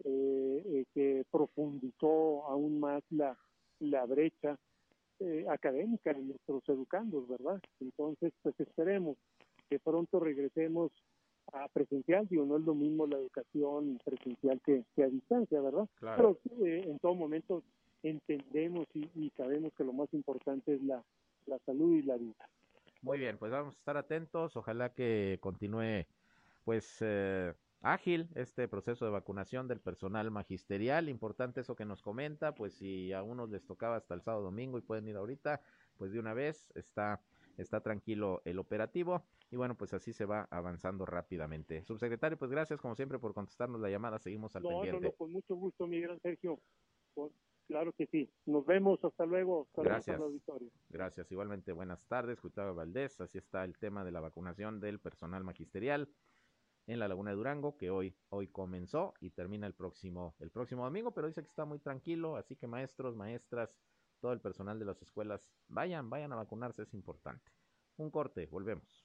eh, 0.03 0.61
eh, 0.65 0.85
que 0.93 1.25
profundizó 1.31 2.45
aún 2.47 2.79
más 2.79 3.01
la, 3.09 3.37
la 3.79 4.05
brecha 4.05 4.57
eh, 5.19 5.45
académica 5.49 6.13
de 6.13 6.21
nuestros 6.21 6.67
educandos, 6.67 7.25
¿verdad? 7.29 7.61
Entonces, 7.79 8.33
pues 8.41 8.59
esperemos 8.59 9.17
que 9.69 9.79
pronto 9.79 10.19
regresemos 10.19 10.91
a 11.53 11.67
presencial, 11.69 12.27
digo, 12.27 12.45
no 12.45 12.57
es 12.57 12.63
lo 12.63 12.73
mismo 12.73 13.07
la 13.07 13.17
educación 13.17 13.99
presencial 14.03 14.59
que, 14.61 14.83
que 14.95 15.03
a 15.03 15.07
distancia, 15.07 15.61
¿verdad? 15.61 15.87
Claro. 15.99 16.39
Pero 16.43 16.65
eh, 16.65 16.83
en 16.87 16.99
todo 16.99 17.15
momento 17.15 17.63
entendemos 18.03 18.87
y, 18.93 19.09
y 19.15 19.31
sabemos 19.37 19.73
que 19.77 19.83
lo 19.83 19.93
más 19.93 20.13
importante 20.13 20.75
es 20.75 20.83
la, 20.83 21.03
la 21.45 21.59
salud 21.59 21.95
y 21.95 22.01
la 22.01 22.17
vida. 22.17 22.49
Muy 23.01 23.19
bien, 23.19 23.37
pues 23.37 23.51
vamos 23.51 23.75
a 23.75 23.77
estar 23.77 23.97
atentos. 23.97 24.57
Ojalá 24.57 24.93
que 24.93 25.37
continúe, 25.39 26.05
pues, 26.63 26.97
eh, 27.01 27.53
ágil 27.81 28.27
este 28.33 28.67
proceso 28.67 29.05
de 29.05 29.11
vacunación 29.11 29.67
del 29.67 29.79
personal 29.79 30.31
magisterial. 30.31 31.07
Importante 31.07 31.61
eso 31.61 31.75
que 31.75 31.85
nos 31.85 32.01
comenta, 32.01 32.55
pues 32.55 32.73
si 32.73 33.13
a 33.13 33.21
unos 33.21 33.49
les 33.51 33.63
tocaba 33.63 33.97
hasta 33.97 34.15
el 34.15 34.21
sábado 34.21 34.43
domingo 34.43 34.79
y 34.79 34.81
pueden 34.81 35.07
ir 35.07 35.17
ahorita, 35.17 35.61
pues 35.97 36.11
de 36.11 36.19
una 36.19 36.33
vez 36.33 36.71
está, 36.75 37.21
está 37.57 37.81
tranquilo 37.81 38.41
el 38.45 38.57
operativo. 38.57 39.23
Y 39.51 39.57
bueno, 39.57 39.75
pues 39.77 39.93
así 39.93 40.11
se 40.11 40.25
va 40.25 40.47
avanzando 40.49 41.05
rápidamente. 41.05 41.83
Subsecretario, 41.83 42.37
pues 42.37 42.51
gracias 42.51 42.81
como 42.81 42.95
siempre 42.95 43.19
por 43.19 43.33
contestarnos 43.33 43.79
la 43.79 43.89
llamada. 43.89 44.19
Seguimos 44.19 44.55
al 44.55 44.63
No, 44.63 44.71
no, 44.71 44.81
pendiente. 44.81 45.07
no, 45.07 45.13
con 45.13 45.31
mucho 45.31 45.55
gusto, 45.55 45.87
mi 45.87 46.01
gran 46.01 46.19
Sergio. 46.19 46.59
Claro 47.67 47.93
que 47.93 48.07
sí. 48.07 48.29
Nos 48.45 48.65
vemos. 48.65 49.03
Hasta 49.03 49.25
luego. 49.25 49.67
Gracias. 49.75 50.19
Gracias. 50.89 51.31
Igualmente, 51.31 51.71
buenas 51.71 52.05
tardes. 52.07 52.41
Gustavo 52.41 52.75
Valdés. 52.75 53.21
Así 53.21 53.37
está 53.37 53.63
el 53.63 53.77
tema 53.77 54.03
de 54.03 54.11
la 54.11 54.19
vacunación 54.19 54.79
del 54.79 54.99
personal 54.99 55.43
magisterial 55.43 56.09
en 56.87 56.99
la 56.99 57.07
Laguna 57.07 57.31
de 57.31 57.37
Durango, 57.37 57.77
que 57.77 57.89
hoy, 57.89 58.15
hoy 58.29 58.47
comenzó 58.47 59.13
y 59.19 59.31
termina 59.31 59.65
el 59.65 59.73
próximo, 59.73 60.35
el 60.39 60.51
próximo 60.51 60.83
domingo, 60.83 61.11
pero 61.13 61.27
dice 61.27 61.41
que 61.41 61.47
está 61.47 61.65
muy 61.65 61.79
tranquilo, 61.79 62.35
así 62.35 62.55
que 62.55 62.67
maestros, 62.67 63.15
maestras, 63.15 63.75
todo 64.19 64.33
el 64.33 64.39
personal 64.39 64.77
de 64.77 64.85
las 64.85 65.01
escuelas, 65.01 65.49
vayan, 65.67 66.09
vayan 66.11 66.31
a 66.33 66.35
vacunarse, 66.35 66.83
es 66.83 66.93
importante. 66.93 67.51
Un 67.97 68.11
corte, 68.11 68.45
volvemos. 68.47 69.04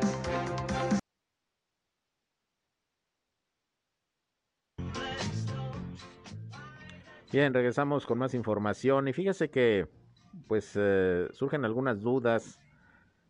Bien, 7.31 7.53
regresamos 7.53 8.05
con 8.05 8.17
más 8.17 8.33
información 8.33 9.07
y 9.07 9.13
fíjese 9.13 9.49
que 9.49 9.87
pues 10.47 10.73
eh, 10.75 11.29
surgen 11.31 11.63
algunas 11.63 12.01
dudas, 12.01 12.59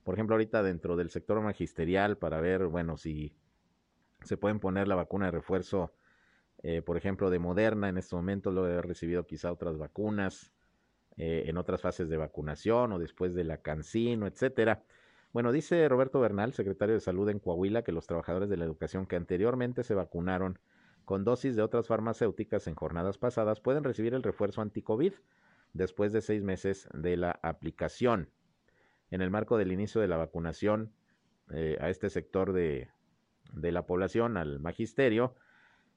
por 0.03 0.15
ejemplo 0.15 0.33
ahorita 0.33 0.63
dentro 0.63 0.95
del 0.95 1.11
sector 1.11 1.39
magisterial 1.39 2.17
para 2.17 2.41
ver, 2.41 2.65
bueno, 2.65 2.97
si 2.97 3.35
se 4.23 4.37
pueden 4.37 4.59
poner 4.59 4.87
la 4.87 4.95
vacuna 4.95 5.25
de 5.25 5.31
refuerzo, 5.33 5.93
eh, 6.63 6.81
por 6.81 6.97
ejemplo, 6.97 7.29
de 7.29 7.37
Moderna, 7.37 7.89
en 7.89 7.99
este 7.99 8.15
momento 8.15 8.49
lo 8.49 8.67
he 8.67 8.81
recibido 8.81 9.27
quizá 9.27 9.51
otras 9.51 9.77
vacunas, 9.77 10.51
eh, 11.17 11.43
en 11.45 11.57
otras 11.57 11.81
fases 11.81 12.09
de 12.09 12.17
vacunación 12.17 12.93
o 12.93 12.97
después 12.97 13.35
de 13.35 13.43
la 13.43 13.57
cancino, 13.57 14.25
etcétera. 14.25 14.83
Bueno, 15.31 15.51
dice 15.51 15.87
Roberto 15.87 16.19
Bernal, 16.19 16.53
secretario 16.53 16.95
de 16.95 17.01
Salud 17.01 17.29
en 17.29 17.37
Coahuila, 17.37 17.83
que 17.83 17.91
los 17.91 18.07
trabajadores 18.07 18.49
de 18.49 18.57
la 18.57 18.65
educación 18.65 19.05
que 19.05 19.15
anteriormente 19.15 19.83
se 19.83 19.93
vacunaron 19.93 20.57
con 21.11 21.25
dosis 21.25 21.57
de 21.57 21.61
otras 21.61 21.87
farmacéuticas 21.87 22.67
en 22.67 22.75
jornadas 22.75 23.17
pasadas 23.17 23.59
pueden 23.59 23.83
recibir 23.83 24.13
el 24.13 24.23
refuerzo 24.23 24.61
anti-COVID 24.61 25.11
después 25.73 26.13
de 26.13 26.21
seis 26.21 26.41
meses 26.41 26.87
de 26.93 27.17
la 27.17 27.37
aplicación. 27.43 28.29
En 29.09 29.21
el 29.21 29.29
marco 29.29 29.57
del 29.57 29.73
inicio 29.73 29.99
de 29.99 30.07
la 30.07 30.15
vacunación 30.15 30.93
eh, 31.51 31.77
a 31.81 31.89
este 31.89 32.09
sector 32.09 32.53
de, 32.53 32.91
de 33.51 33.73
la 33.73 33.85
población, 33.85 34.37
al 34.37 34.61
magisterio, 34.61 35.35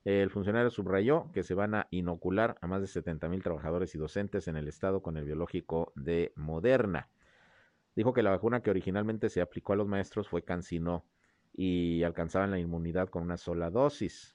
el 0.04 0.30
funcionario 0.30 0.70
subrayó 0.70 1.30
que 1.32 1.44
se 1.44 1.54
van 1.54 1.76
a 1.76 1.86
inocular 1.92 2.58
a 2.60 2.66
más 2.66 2.80
de 2.80 2.88
70 2.88 3.28
mil 3.28 3.40
trabajadores 3.40 3.94
y 3.94 3.98
docentes 3.98 4.48
en 4.48 4.56
el 4.56 4.66
estado 4.66 5.00
con 5.00 5.16
el 5.16 5.26
biológico 5.26 5.92
de 5.94 6.32
Moderna. 6.34 7.08
Dijo 7.94 8.14
que 8.14 8.24
la 8.24 8.30
vacuna 8.30 8.62
que 8.62 8.70
originalmente 8.70 9.28
se 9.28 9.40
aplicó 9.40 9.74
a 9.74 9.76
los 9.76 9.86
maestros 9.86 10.28
fue 10.28 10.42
Cancino 10.42 11.04
y 11.52 12.02
alcanzaban 12.02 12.50
la 12.50 12.58
inmunidad 12.58 13.10
con 13.10 13.22
una 13.22 13.36
sola 13.36 13.70
dosis. 13.70 14.34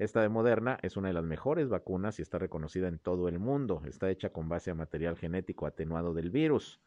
Esta 0.00 0.22
de 0.22 0.30
Moderna 0.30 0.78
es 0.80 0.96
una 0.96 1.08
de 1.08 1.14
las 1.14 1.26
mejores 1.26 1.68
vacunas 1.68 2.18
y 2.18 2.22
está 2.22 2.38
reconocida 2.38 2.88
en 2.88 2.98
todo 2.98 3.28
el 3.28 3.38
mundo. 3.38 3.82
Está 3.84 4.08
hecha 4.08 4.30
con 4.30 4.48
base 4.48 4.70
a 4.70 4.74
material 4.74 5.14
genético 5.14 5.66
atenuado 5.66 6.14
del 6.14 6.30
virus 6.30 6.80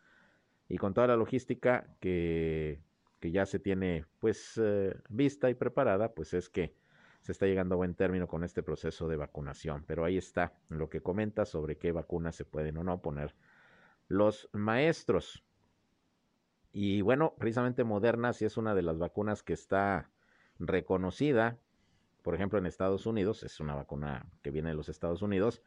y 0.68 0.80
con 0.80 0.96
toda 0.96 1.06
la 1.06 1.16
logística 1.16 1.86
que, 2.00 2.82
que 3.20 3.30
ya 3.30 3.46
se 3.46 3.60
tiene 3.60 4.08
pues 4.20 4.60
eh, 4.60 4.96
vista 5.10 5.52
y 5.52 5.54
preparada, 5.54 6.16
pues 6.16 6.34
es 6.34 6.50
que 6.50 6.74
se 7.22 7.34
está 7.34 7.46
llegando 7.46 7.76
a 7.76 7.78
buen 7.78 7.94
término 7.94 8.28
con 8.28 8.44
este 8.44 8.64
proceso 8.64 9.08
de 9.08 9.18
vacunación. 9.18 9.84
Pero 9.86 10.06
ahí 10.06 10.18
está 10.18 10.54
lo 10.70 10.90
que 10.90 11.02
comenta 11.04 11.46
sobre 11.46 11.78
qué 11.78 11.92
vacunas 11.92 12.36
se 12.36 12.46
pueden 12.46 12.78
o 12.78 12.84
no 12.84 13.00
poner 13.04 13.36
los 14.08 14.50
maestros. 14.54 15.44
Y 16.72 17.02
bueno, 17.02 17.36
precisamente 17.38 17.84
Moderna 17.84 18.34
sí 18.34 18.46
es 18.46 18.58
una 18.58 18.74
de 18.74 18.82
las 18.82 18.98
vacunas 18.98 19.44
que 19.44 19.54
está 19.54 20.10
reconocida, 20.58 21.60
por 22.24 22.34
ejemplo 22.34 22.58
en 22.58 22.66
Estados 22.66 23.06
Unidos, 23.06 23.44
es 23.44 23.60
una 23.60 23.76
vacuna 23.76 24.26
que 24.42 24.50
viene 24.50 24.70
de 24.70 24.76
los 24.76 24.90
Estados 24.90 25.22
Unidos, 25.22 25.62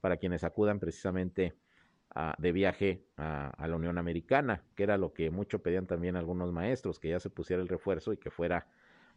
para 0.00 0.16
quienes 0.16 0.44
acudan 0.44 0.78
precisamente 0.78 1.54
de 2.38 2.52
viaje 2.52 3.04
a, 3.18 3.50
a, 3.50 3.68
la 3.68 3.76
Unión 3.76 3.98
Americana, 3.98 4.62
que 4.74 4.84
era 4.84 4.96
lo 4.96 5.12
que 5.12 5.30
mucho 5.30 5.60
pedían 5.60 5.86
también 5.86 6.16
algunos 6.16 6.50
maestros, 6.50 6.98
que 6.98 7.10
ya 7.10 7.20
se 7.20 7.28
pusiera 7.28 7.60
el 7.60 7.68
refuerzo 7.68 8.14
y 8.14 8.16
que 8.16 8.30
fuera 8.30 8.66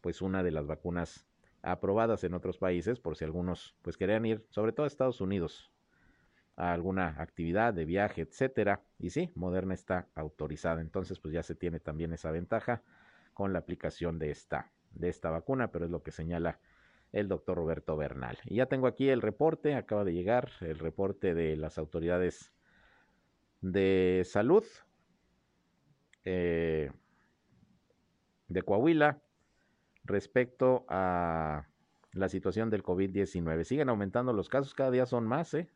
pues 0.02 0.22
una 0.22 0.44
de 0.44 0.52
las 0.52 0.68
vacunas 0.68 1.26
aprobadas 1.62 2.24
en 2.24 2.34
otros 2.34 2.58
países 2.58 3.00
por 3.00 3.16
si 3.16 3.24
algunos 3.24 3.76
pues 3.82 3.96
querían 3.96 4.26
ir, 4.26 4.46
sobre 4.50 4.74
todo 4.74 4.84
a 4.84 4.88
Estados 4.88 5.22
Unidos, 5.22 5.72
a 6.58 6.74
alguna 6.74 7.16
actividad 7.20 7.74
de 7.74 7.86
viaje, 7.86 8.22
etcétera. 8.22 8.82
Y 8.98 9.12
sí, 9.12 9.32
Moderna 9.36 9.74
está 9.74 10.08
autorizada, 10.16 10.82
entonces 10.82 11.20
pues 11.20 11.34
ya 11.34 11.44
se 11.44 11.56
tiene 11.56 11.80
también 11.80 12.12
esa 12.12 12.32
ventaja 12.32 12.82
con 13.34 13.54
la 13.54 13.60
aplicación 13.60 14.20
de 14.20 14.32
esta 14.32 14.72
de 14.92 15.10
esta 15.10 15.30
vacuna, 15.30 15.72
pero 15.72 15.86
es 15.86 15.92
lo 15.92 16.02
que 16.02 16.12
señala 16.12 16.60
el 17.12 17.28
doctor 17.28 17.58
Roberto 17.58 17.98
Bernal. 17.98 18.38
Y 18.46 18.56
ya 18.56 18.68
tengo 18.68 18.88
aquí 18.88 19.10
el 19.10 19.22
reporte, 19.22 19.76
acaba 19.76 20.04
de 20.04 20.14
llegar 20.14 20.52
el 20.62 20.78
reporte 20.78 21.34
de 21.34 21.56
las 21.58 21.78
autoridades 21.78 22.54
de 23.62 24.24
salud 24.26 24.64
eh, 26.24 26.92
de 28.48 28.62
Coahuila 28.62 29.22
respecto 30.04 30.86
a 30.88 31.68
la 32.14 32.30
situación 32.30 32.70
del 32.70 32.84
COVID-19. 32.84 33.64
Siguen 33.64 33.90
aumentando 33.90 34.34
los 34.34 34.50
casos, 34.50 34.74
cada 34.74 34.92
día 34.92 35.06
son 35.06 35.28
más. 35.28 35.54
¿eh? 35.54 35.70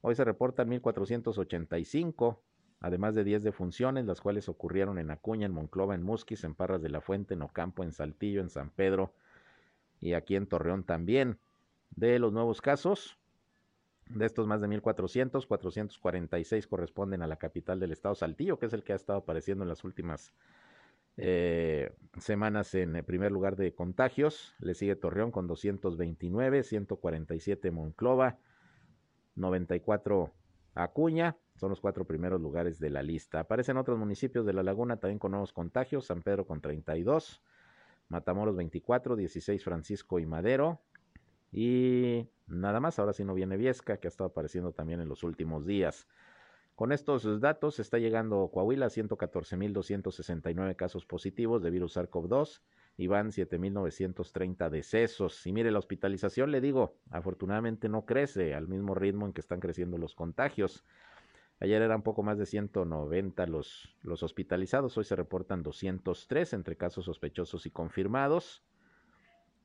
Hoy 0.00 0.14
se 0.14 0.24
reportan 0.24 0.70
1.485, 0.70 2.40
además 2.80 3.14
de 3.14 3.24
10 3.24 3.42
defunciones, 3.42 4.06
las 4.06 4.20
cuales 4.20 4.48
ocurrieron 4.48 4.98
en 4.98 5.10
Acuña, 5.10 5.46
en 5.46 5.52
Monclova, 5.52 5.94
en 5.94 6.02
Musquis, 6.02 6.44
en 6.44 6.54
Parras 6.54 6.82
de 6.82 6.90
la 6.90 7.00
Fuente, 7.00 7.34
en 7.34 7.42
Ocampo, 7.42 7.84
en 7.84 7.92
Saltillo, 7.92 8.40
en 8.40 8.50
San 8.50 8.70
Pedro 8.70 9.14
y 10.02 10.12
aquí 10.12 10.36
en 10.36 10.46
Torreón 10.46 10.84
también. 10.84 11.38
De 11.94 12.18
los 12.18 12.32
nuevos 12.32 12.60
casos, 12.60 13.18
de 14.08 14.26
estos 14.26 14.46
más 14.46 14.60
de 14.60 14.68
1.400, 14.68 15.46
446 15.46 16.66
corresponden 16.66 17.22
a 17.22 17.26
la 17.26 17.36
capital 17.36 17.80
del 17.80 17.92
estado, 17.92 18.14
Saltillo, 18.14 18.58
que 18.58 18.66
es 18.66 18.72
el 18.72 18.82
que 18.82 18.92
ha 18.92 18.96
estado 18.96 19.20
apareciendo 19.20 19.64
en 19.64 19.68
las 19.68 19.84
últimas 19.84 20.34
eh, 21.18 21.94
semanas 22.18 22.74
en 22.74 22.96
el 22.96 23.04
primer 23.04 23.30
lugar 23.30 23.56
de 23.56 23.74
contagios. 23.74 24.54
Le 24.58 24.74
sigue 24.74 24.96
Torreón 24.96 25.30
con 25.30 25.46
229, 25.46 26.62
147 26.62 27.70
Monclova, 27.70 28.38
94 29.36 30.32
Acuña. 30.74 31.36
Son 31.56 31.70
los 31.70 31.80
cuatro 31.80 32.06
primeros 32.06 32.40
lugares 32.40 32.78
de 32.78 32.90
la 32.90 33.02
lista. 33.02 33.40
Aparecen 33.40 33.76
otros 33.76 33.98
municipios 33.98 34.46
de 34.46 34.54
la 34.54 34.62
laguna 34.62 34.96
también 34.96 35.18
con 35.18 35.32
nuevos 35.32 35.52
contagios. 35.52 36.06
San 36.06 36.22
Pedro 36.22 36.46
con 36.46 36.60
32, 36.60 37.42
Matamoros 38.12 38.54
24, 38.56 39.16
16 39.16 39.64
Francisco 39.64 40.18
y 40.18 40.26
Madero. 40.26 40.82
Y 41.50 42.28
nada 42.46 42.78
más, 42.78 42.98
ahora 42.98 43.14
sí 43.14 43.24
no 43.24 43.32
viene 43.32 43.56
Viesca, 43.56 43.96
que 43.96 44.06
ha 44.06 44.10
estado 44.10 44.28
apareciendo 44.28 44.72
también 44.72 45.00
en 45.00 45.08
los 45.08 45.24
últimos 45.24 45.66
días. 45.66 46.06
Con 46.74 46.92
estos 46.92 47.40
datos 47.40 47.80
está 47.80 47.98
llegando 47.98 48.50
Coahuila 48.52 48.86
a 48.86 48.90
114.269 48.90 50.76
casos 50.76 51.06
positivos 51.06 51.62
de 51.62 51.70
virus 51.70 51.96
SARS-CoV-2 51.96 52.60
y 52.98 53.06
van 53.06 53.30
7.930 53.30 54.68
decesos. 54.68 55.46
Y 55.46 55.52
mire, 55.52 55.70
la 55.70 55.78
hospitalización, 55.78 56.50
le 56.50 56.60
digo, 56.60 56.98
afortunadamente 57.10 57.88
no 57.88 58.04
crece 58.04 58.54
al 58.54 58.68
mismo 58.68 58.94
ritmo 58.94 59.24
en 59.24 59.32
que 59.32 59.40
están 59.40 59.60
creciendo 59.60 59.96
los 59.96 60.14
contagios. 60.14 60.84
Ayer 61.62 61.80
eran 61.80 62.02
poco 62.02 62.24
más 62.24 62.38
de 62.38 62.46
190 62.46 63.46
los, 63.46 63.94
hospitalizados, 64.04 64.98
hoy 64.98 65.04
se 65.04 65.14
reportan 65.14 65.62
203 65.62 66.54
entre 66.54 66.76
casos 66.76 67.04
sospechosos 67.04 67.66
y 67.66 67.70
confirmados. 67.70 68.64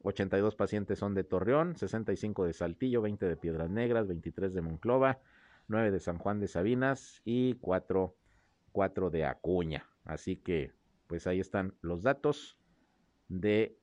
82 0.04 0.56
pacientes 0.56 1.00
son 1.00 1.16
de 1.16 1.24
Torreón, 1.24 1.76
65 1.76 2.46
de 2.46 2.54
Saltillo, 2.54 3.02
20 3.02 3.26
de 3.26 3.36
Piedras 3.36 3.72
Negras, 3.72 4.08
23 4.08 4.54
de 4.54 4.62
Monclova, 4.62 5.18
9 5.70 5.90
de 5.90 6.00
San 6.00 6.20
Juan 6.20 6.40
de 6.40 6.48
Sabinas 6.48 7.24
y 7.26 7.56
4, 7.56 8.16
de 9.10 9.26
Acuña. 9.26 9.90
Así 10.06 10.36
que, 10.36 10.74
pues 11.08 11.26
ahí 11.26 11.40
están 11.40 11.74
los 11.82 12.04
datos 12.04 12.60
de 13.28 13.76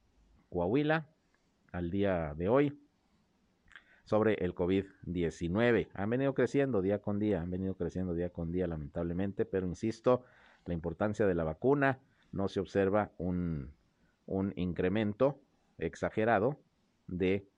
Coahuila 0.51 1.09
al 1.73 1.91
día 1.91 2.33
de 2.37 2.49
hoy 2.49 2.84
sobre 4.05 4.35
el 4.35 4.55
COVID-19. 4.55 5.89
Han 5.95 6.11
venido 6.11 6.35
creciendo 6.35 6.83
día 6.83 7.01
con 7.01 7.19
día, 7.19 7.41
han 7.41 7.51
venido 7.51 7.75
creciendo 7.75 8.15
día 8.15 8.31
con 8.31 8.53
día 8.53 8.67
lamentablemente, 8.67 9.45
pero 9.45 9.67
insisto, 9.67 10.25
la 10.67 10.75
importancia 10.75 11.27
de 11.27 11.35
la 11.35 11.45
vacuna, 11.45 12.01
no 12.33 12.49
se 12.49 12.61
observa 12.61 13.13
un, 13.17 13.71
un 14.27 14.53
incremento 14.57 15.41
exagerado 15.79 16.59
de, 17.07 17.49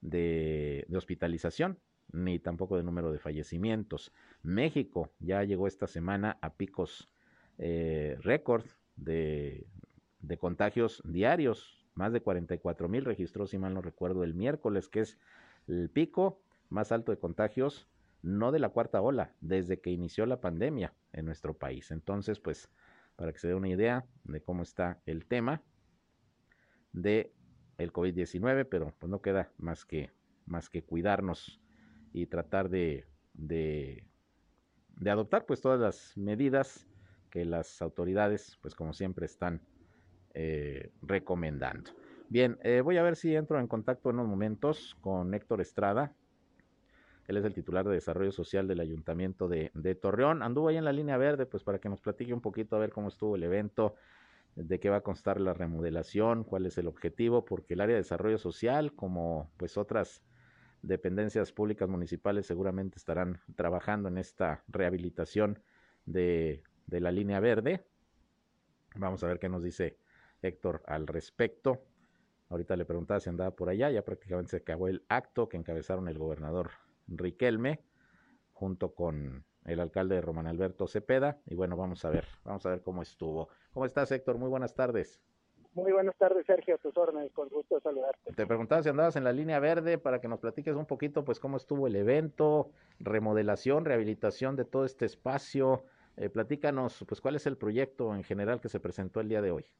de, 0.00 0.86
hospitalización 0.94 1.78
ni 2.12 2.38
tampoco 2.38 2.76
de 2.76 2.82
número 2.82 3.12
de 3.12 3.18
fallecimientos. 3.18 4.12
México 4.42 5.10
ya 5.20 5.44
llegó 5.44 5.66
esta 5.66 5.86
semana 5.86 6.38
a 6.40 6.54
picos 6.54 7.08
eh, 7.58 8.16
récord 8.20 8.64
de, 8.96 9.66
de 10.20 10.38
contagios 10.38 11.02
diarios. 11.04 11.86
Más 11.94 12.12
de 12.12 12.20
44 12.20 12.88
mil 12.88 13.04
registró, 13.04 13.46
si 13.46 13.58
mal 13.58 13.74
no 13.74 13.82
recuerdo, 13.82 14.24
el 14.24 14.34
miércoles, 14.34 14.88
que 14.88 15.00
es 15.00 15.18
el 15.70 15.90
pico 15.90 16.42
más 16.68 16.92
alto 16.92 17.12
de 17.12 17.18
contagios, 17.18 17.88
no 18.22 18.52
de 18.52 18.58
la 18.58 18.68
cuarta 18.68 19.00
ola, 19.00 19.34
desde 19.40 19.80
que 19.80 19.90
inició 19.90 20.26
la 20.26 20.40
pandemia 20.40 20.94
en 21.12 21.24
nuestro 21.24 21.54
país. 21.54 21.90
Entonces, 21.90 22.38
pues, 22.38 22.70
para 23.16 23.32
que 23.32 23.38
se 23.38 23.48
dé 23.48 23.54
una 23.54 23.68
idea 23.68 24.06
de 24.24 24.42
cómo 24.42 24.62
está 24.62 25.00
el 25.06 25.26
tema 25.26 25.62
de 26.92 27.32
el 27.78 27.92
COVID-19, 27.92 28.66
pero 28.70 28.94
pues 28.98 29.10
no 29.10 29.22
queda 29.22 29.52
más 29.58 29.84
que, 29.84 30.10
más 30.46 30.68
que 30.68 30.82
cuidarnos 30.82 31.60
y 32.12 32.26
tratar 32.26 32.68
de, 32.68 33.06
de, 33.32 34.04
adoptar 35.06 35.46
pues 35.46 35.60
todas 35.60 35.80
las 35.80 36.16
medidas 36.16 36.86
que 37.30 37.44
las 37.44 37.80
autoridades, 37.80 38.58
pues 38.60 38.74
como 38.74 38.92
siempre, 38.92 39.26
están 39.26 39.62
eh, 40.34 40.92
recomendando. 41.00 41.90
Bien, 42.30 42.60
eh, 42.62 42.80
voy 42.80 42.96
a 42.96 43.02
ver 43.02 43.16
si 43.16 43.34
entro 43.34 43.58
en 43.58 43.66
contacto 43.66 44.08
en 44.08 44.14
unos 44.14 44.28
momentos 44.28 44.96
con 45.00 45.34
Héctor 45.34 45.60
Estrada. 45.60 46.14
Él 47.26 47.36
es 47.36 47.44
el 47.44 47.54
titular 47.54 47.84
de 47.84 47.94
Desarrollo 47.94 48.30
Social 48.30 48.68
del 48.68 48.78
Ayuntamiento 48.78 49.48
de, 49.48 49.98
Torreón. 50.00 50.44
Anduvo 50.44 50.68
ahí 50.68 50.76
en 50.76 50.84
la 50.84 50.92
línea 50.92 51.16
verde, 51.16 51.44
pues 51.46 51.64
para 51.64 51.80
que 51.80 51.88
nos 51.88 52.00
platique 52.00 52.32
un 52.32 52.40
poquito 52.40 52.76
a 52.76 52.78
ver 52.78 52.92
cómo 52.92 53.08
estuvo 53.08 53.34
el 53.34 53.42
evento, 53.42 53.96
de 54.54 54.78
qué 54.78 54.88
va 54.90 54.98
a 54.98 55.00
constar 55.00 55.40
la 55.40 55.54
remodelación, 55.54 56.44
cuál 56.44 56.66
es 56.66 56.78
el 56.78 56.86
objetivo, 56.86 57.44
porque 57.44 57.74
el 57.74 57.80
área 57.80 57.96
de 57.96 58.02
desarrollo 58.02 58.38
social, 58.38 58.92
como 58.94 59.50
pues 59.56 59.76
otras 59.76 60.22
dependencias 60.82 61.50
públicas 61.50 61.88
municipales, 61.88 62.46
seguramente 62.46 62.96
estarán 62.96 63.40
trabajando 63.56 64.08
en 64.08 64.18
esta 64.18 64.62
rehabilitación 64.68 65.58
de 66.06 66.62
la 66.86 67.10
línea 67.10 67.40
verde. 67.40 67.84
Vamos 68.94 69.24
a 69.24 69.26
ver 69.26 69.40
qué 69.40 69.48
nos 69.48 69.64
dice 69.64 69.98
Héctor 70.42 70.84
al 70.86 71.08
respecto. 71.08 71.89
Ahorita 72.50 72.76
le 72.76 72.84
preguntaba 72.84 73.20
si 73.20 73.30
andaba 73.30 73.52
por 73.52 73.68
allá, 73.68 73.90
ya 73.90 74.02
prácticamente 74.02 74.50
se 74.50 74.56
acabó 74.58 74.88
el 74.88 75.04
acto 75.08 75.48
que 75.48 75.56
encabezaron 75.56 76.08
el 76.08 76.18
gobernador 76.18 76.70
Riquelme 77.06 77.80
junto 78.52 78.92
con 78.92 79.44
el 79.64 79.80
alcalde 79.80 80.16
de 80.16 80.20
Román 80.20 80.48
Alberto 80.48 80.88
Cepeda. 80.88 81.38
Y 81.46 81.54
bueno, 81.54 81.76
vamos 81.76 82.04
a 82.04 82.10
ver, 82.10 82.26
vamos 82.44 82.66
a 82.66 82.70
ver 82.70 82.82
cómo 82.82 83.02
estuvo. 83.02 83.48
¿Cómo 83.72 83.86
estás, 83.86 84.10
Héctor? 84.10 84.36
Muy 84.36 84.48
buenas 84.48 84.74
tardes. 84.74 85.22
Muy 85.74 85.92
buenas 85.92 86.16
tardes, 86.16 86.44
Sergio, 86.44 86.74
a 86.74 86.78
tus 86.78 86.96
órdenes, 86.96 87.30
con 87.32 87.48
gusto 87.48 87.76
de 87.76 87.80
saludarte. 87.80 88.32
Te 88.32 88.46
preguntaba 88.46 88.82
si 88.82 88.88
andabas 88.88 89.14
en 89.14 89.22
la 89.22 89.32
línea 89.32 89.60
verde 89.60 89.98
para 89.98 90.20
que 90.20 90.26
nos 90.26 90.40
platiques 90.40 90.74
un 90.74 90.86
poquito, 90.86 91.24
pues, 91.24 91.38
cómo 91.38 91.56
estuvo 91.56 91.86
el 91.86 91.94
evento, 91.94 92.72
remodelación, 92.98 93.84
rehabilitación 93.84 94.56
de 94.56 94.64
todo 94.64 94.84
este 94.84 95.04
espacio, 95.04 95.84
eh, 96.16 96.28
platícanos, 96.28 97.04
pues, 97.06 97.20
¿cuál 97.20 97.36
es 97.36 97.46
el 97.46 97.56
proyecto 97.56 98.12
en 98.16 98.24
general 98.24 98.60
que 98.60 98.68
se 98.68 98.80
presentó 98.80 99.20
el 99.20 99.28
día 99.28 99.40
de 99.40 99.52
hoy? 99.52 99.70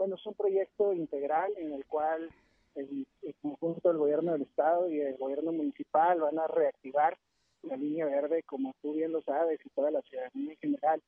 Bueno, 0.00 0.14
es 0.14 0.24
un 0.24 0.32
proyecto 0.32 0.94
integral 0.94 1.52
en 1.58 1.74
el 1.74 1.84
cual 1.84 2.30
el, 2.74 3.06
conjunto 3.42 3.90
del 3.90 3.98
gobierno 3.98 4.32
del 4.32 4.40
estado 4.40 4.90
y 4.90 4.98
el 4.98 5.18
gobierno 5.18 5.52
municipal 5.52 6.20
van 6.20 6.38
a 6.38 6.46
reactivar 6.46 7.18
la 7.64 7.76
línea 7.76 8.06
verde, 8.06 8.42
como 8.44 8.72
tú 8.80 8.94
bien 8.94 9.12
lo 9.12 9.20
sabes, 9.20 9.60
y 9.62 9.68
toda 9.68 9.90
la 9.90 10.00
ciudadanía 10.00 10.52
en 10.52 10.56
general 10.56 11.02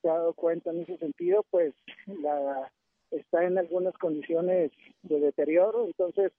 se 0.00 0.08
ha 0.08 0.14
dado 0.14 0.32
cuenta 0.32 0.70
en 0.70 0.80
ese 0.80 0.96
sentido, 0.96 1.44
pues 1.50 1.74
la 2.06 2.72
está 3.10 3.44
en 3.44 3.58
algunas 3.58 3.92
condiciones 3.98 4.72
de 5.02 5.20
deterioro, 5.20 5.84
entonces 5.84 6.32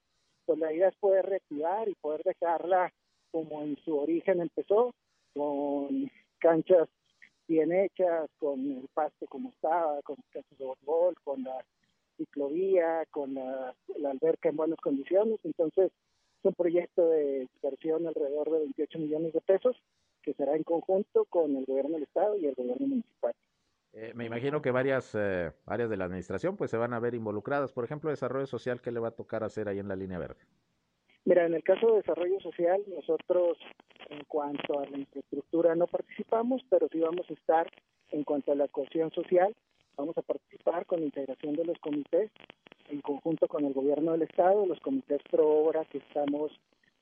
pues 0.46 0.58
la 0.58 0.72
idea 0.72 0.88
es 0.88 0.96
poder 0.96 1.26
reactivar 1.26 1.88
y 1.88 1.94
poder 1.94 2.24
dejarla 2.24 2.92
como 3.30 3.62
en 3.62 3.76
su 3.84 3.96
origen 3.96 4.40
empezó, 4.40 4.96
con 5.32 6.10
canchas 6.40 6.88
bien 7.46 7.70
hechas, 7.70 8.28
con 8.40 8.58
el 8.58 8.88
pasto 8.92 9.28
como 9.28 9.50
estaba, 9.50 10.02
con 10.02 10.16
casos 10.32 10.58
de 10.58 10.66
fútbol, 10.74 11.14
con 11.22 11.44
la 11.44 11.64
ciclovía, 12.20 13.04
con 13.10 13.34
la, 13.34 13.74
alberca 14.08 14.50
en 14.50 14.56
buenas 14.56 14.78
condiciones. 14.80 15.38
Entonces, 15.44 15.86
es 15.86 16.44
un 16.44 16.54
proyecto 16.54 17.08
de 17.08 17.48
inversión 17.62 18.06
alrededor 18.06 18.50
de 18.50 18.58
28 18.58 18.98
millones 18.98 19.32
de 19.32 19.40
pesos 19.40 19.76
que 20.22 20.34
será 20.34 20.54
en 20.54 20.64
conjunto 20.64 21.24
con 21.26 21.56
el 21.56 21.64
gobierno 21.64 21.94
del 21.94 22.02
estado 22.02 22.36
y 22.36 22.46
el 22.46 22.54
gobierno 22.54 22.86
municipal. 22.86 23.32
Eh, 23.92 24.12
me 24.14 24.26
imagino 24.26 24.62
que 24.62 24.70
varias 24.70 25.14
eh, 25.14 25.50
áreas 25.66 25.90
de 25.90 25.96
la 25.96 26.04
administración 26.04 26.56
pues 26.56 26.70
se 26.70 26.76
van 26.76 26.92
a 26.92 27.00
ver 27.00 27.14
involucradas. 27.14 27.72
Por 27.72 27.84
ejemplo, 27.84 28.10
desarrollo 28.10 28.46
social, 28.46 28.80
¿qué 28.80 28.92
le 28.92 29.00
va 29.00 29.08
a 29.08 29.16
tocar 29.16 29.42
hacer 29.42 29.68
ahí 29.68 29.78
en 29.78 29.88
la 29.88 29.96
línea 29.96 30.18
verde? 30.18 30.40
Mira, 31.24 31.46
en 31.46 31.54
el 31.54 31.62
caso 31.62 31.88
de 31.88 31.96
desarrollo 31.96 32.38
social, 32.40 32.82
nosotros 32.86 33.58
en 34.08 34.24
cuanto 34.24 34.78
a 34.78 34.86
la 34.86 34.98
infraestructura 34.98 35.74
no 35.74 35.86
participamos, 35.86 36.62
pero 36.68 36.88
sí 36.90 37.00
vamos 37.00 37.28
a 37.28 37.32
estar 37.32 37.70
en 38.10 38.24
cuanto 38.24 38.52
a 38.52 38.54
la 38.54 38.68
cohesión 38.68 39.10
social, 39.12 39.54
vamos 40.00 40.16
a 40.16 40.22
participar 40.22 40.86
con 40.86 41.00
la 41.00 41.06
integración 41.06 41.54
de 41.54 41.64
los 41.64 41.78
comités 41.78 42.30
en 42.88 43.02
conjunto 43.02 43.46
con 43.48 43.64
el 43.66 43.74
gobierno 43.74 44.12
del 44.12 44.22
estado, 44.22 44.64
los 44.64 44.80
comités 44.80 45.20
pro 45.30 45.46
obra 45.46 45.84
que 45.84 45.98
estamos 45.98 46.50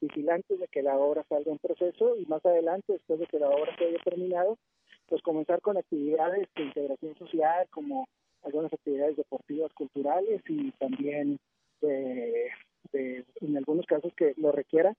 vigilantes 0.00 0.58
de 0.58 0.66
que 0.66 0.82
la 0.82 0.98
obra 0.98 1.24
salga 1.28 1.52
en 1.52 1.58
proceso 1.58 2.16
y 2.16 2.26
más 2.26 2.44
adelante, 2.44 2.92
después 2.92 3.20
de 3.20 3.26
que 3.26 3.38
la 3.38 3.48
obra 3.50 3.74
se 3.76 3.86
haya 3.86 3.98
terminado, 4.04 4.58
pues 5.06 5.22
comenzar 5.22 5.60
con 5.60 5.76
actividades 5.76 6.48
de 6.56 6.64
integración 6.64 7.16
social 7.16 7.68
como 7.70 8.08
algunas 8.42 8.72
actividades 8.72 9.16
deportivas, 9.16 9.72
culturales 9.74 10.42
y 10.48 10.72
también 10.72 11.38
de 11.80 12.50
en 13.40 13.56
algunos 13.56 13.86
casos 13.86 14.12
que 14.14 14.34
lo 14.38 14.50
requiera, 14.50 14.92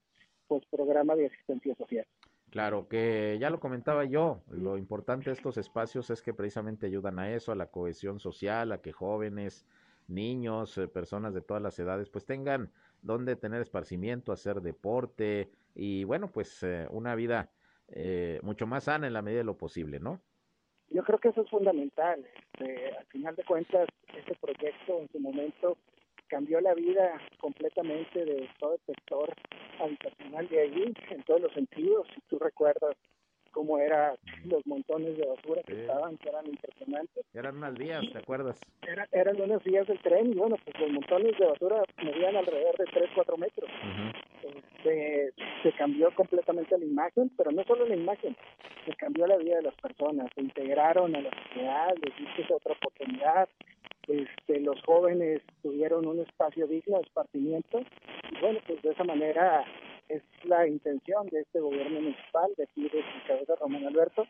pues 0.48 0.64
programa 0.72 1.16
de 1.16 1.28
asistencia 1.28 1.76
social. 1.76 2.06
Claro, 2.52 2.88
que 2.88 3.38
ya 3.40 3.52
lo 3.52 3.60
comentaba 3.60 4.06
yo, 4.06 4.42
lo 4.50 4.78
importante 4.78 5.30
de 5.30 5.36
estos 5.36 5.58
espacios 5.58 6.10
es 6.10 6.24
que 6.24 6.34
precisamente 6.34 6.88
ayudan 6.88 7.20
a 7.20 7.32
eso, 7.32 7.52
a 7.52 7.56
la 7.56 7.68
cohesión 7.68 8.20
social, 8.20 8.72
a 8.72 8.82
que 8.82 8.92
jóvenes, 8.92 9.68
niños, 10.08 10.78
eh, 10.80 10.88
personas 10.88 11.36
de 11.36 11.42
todas 11.42 11.62
las 11.62 11.78
edades, 11.78 12.10
pues 12.10 12.26
tengan 12.26 12.72
donde 13.04 13.36
tener 13.36 13.62
esparcimiento, 13.62 14.32
hacer 14.32 14.62
deporte 14.62 15.52
y 15.76 16.04
bueno, 16.06 16.32
pues 16.32 16.64
eh, 16.64 16.88
una 16.90 17.14
vida 17.14 17.52
eh, 17.90 18.40
mucho 18.42 18.66
más 18.66 18.86
sana 18.86 19.06
en 19.06 19.14
la 19.14 19.22
medida 19.22 19.40
de 19.40 19.46
lo 19.46 19.58
posible, 19.58 20.00
¿no? 20.00 20.20
Yo 20.90 21.04
creo 21.04 21.20
que 21.20 21.30
eso 21.30 21.42
es 21.42 21.50
fundamental. 21.52 22.26
Este, 22.36 22.96
al 22.98 23.06
final 23.06 23.36
de 23.36 23.44
cuentas, 23.44 23.88
este 24.16 24.36
proyecto 24.42 25.00
en 25.00 25.08
su 25.12 25.20
momento 25.20 25.78
cambió 26.30 26.62
la 26.62 26.74
vida 26.74 27.20
completamente 27.40 28.24
de 28.24 28.50
todo 28.60 28.76
el 28.76 28.96
sector 28.96 29.34
habitacional 29.80 30.48
de 30.48 30.62
allí, 30.62 30.94
en 31.10 31.24
todos 31.24 31.42
los 31.42 31.54
sentidos. 31.54 32.08
Si 32.14 32.22
tú 32.30 32.40
recuerdas 32.40 32.96
cómo 33.52 33.78
eran 33.78 34.16
los 34.46 34.66
montones 34.66 35.18
de 35.18 35.26
basura 35.26 35.62
que 35.64 35.82
estaban, 35.82 36.18
que 36.18 36.30
eran 36.30 36.46
impresionantes. 36.48 37.26
Eran 37.34 37.58
unas 37.58 37.74
vías, 37.76 38.04
¿te 38.12 38.18
acuerdas? 38.18 38.60
eran 39.12 39.40
unas 39.40 39.64
vías 39.64 39.88
del 39.88 40.00
tren 40.00 40.32
y 40.32 40.36
bueno, 40.36 40.56
pues 40.64 40.80
los 40.80 40.92
montones 40.92 41.38
de 41.38 41.46
basura 41.46 41.84
medían 42.04 42.36
alrededor 42.36 42.76
de 42.78 42.86
3, 42.86 43.10
4 43.14 43.38
metros. 43.38 43.70
Este, 44.44 45.34
se 45.64 45.72
cambió 45.74 46.14
completamente 46.16 46.78
la 46.78 46.86
imagen, 46.86 47.30
pero 47.38 47.52
no 47.52 47.64
solo 47.66 47.86
la 47.86 47.96
imagen, 47.96 48.36
se 48.86 48.94
cambió 48.96 49.28
la 49.28 49.38
vida 49.38 49.58
de 49.58 49.64
las 49.64 49.76
personas, 49.76 50.30
se 50.34 50.42
integraron 50.42 51.16
a 51.16 51.22
la 51.22 51.30
sociedad, 51.44 51.94
les 51.96 52.18
diste 52.18 52.54
otra 52.54 52.74
oportunidad, 52.74 53.50
este, 54.08 54.60
los 54.62 54.82
jóvenes 54.84 55.42
tuvieron 55.62 56.08
un 56.08 56.20
espacio 56.20 56.66
digno 56.66 56.98
de 56.98 57.04
esparcimiento 57.04 57.82
y 58.32 58.40
bueno, 58.40 58.60
pues 58.66 58.82
de 58.82 58.90
esa 58.90 59.04
manera 59.04 59.64
es 60.10 60.24
la 60.44 60.68
intención 60.68 61.28
de 61.28 61.42
este 61.42 61.60
gobierno 61.60 62.02
municipal, 62.02 62.52
de 62.58 62.64
aquí 62.64 62.84
de 62.84 63.04
cabeza 63.28 63.56
Román 63.56 63.86
Alberto, 63.86 64.26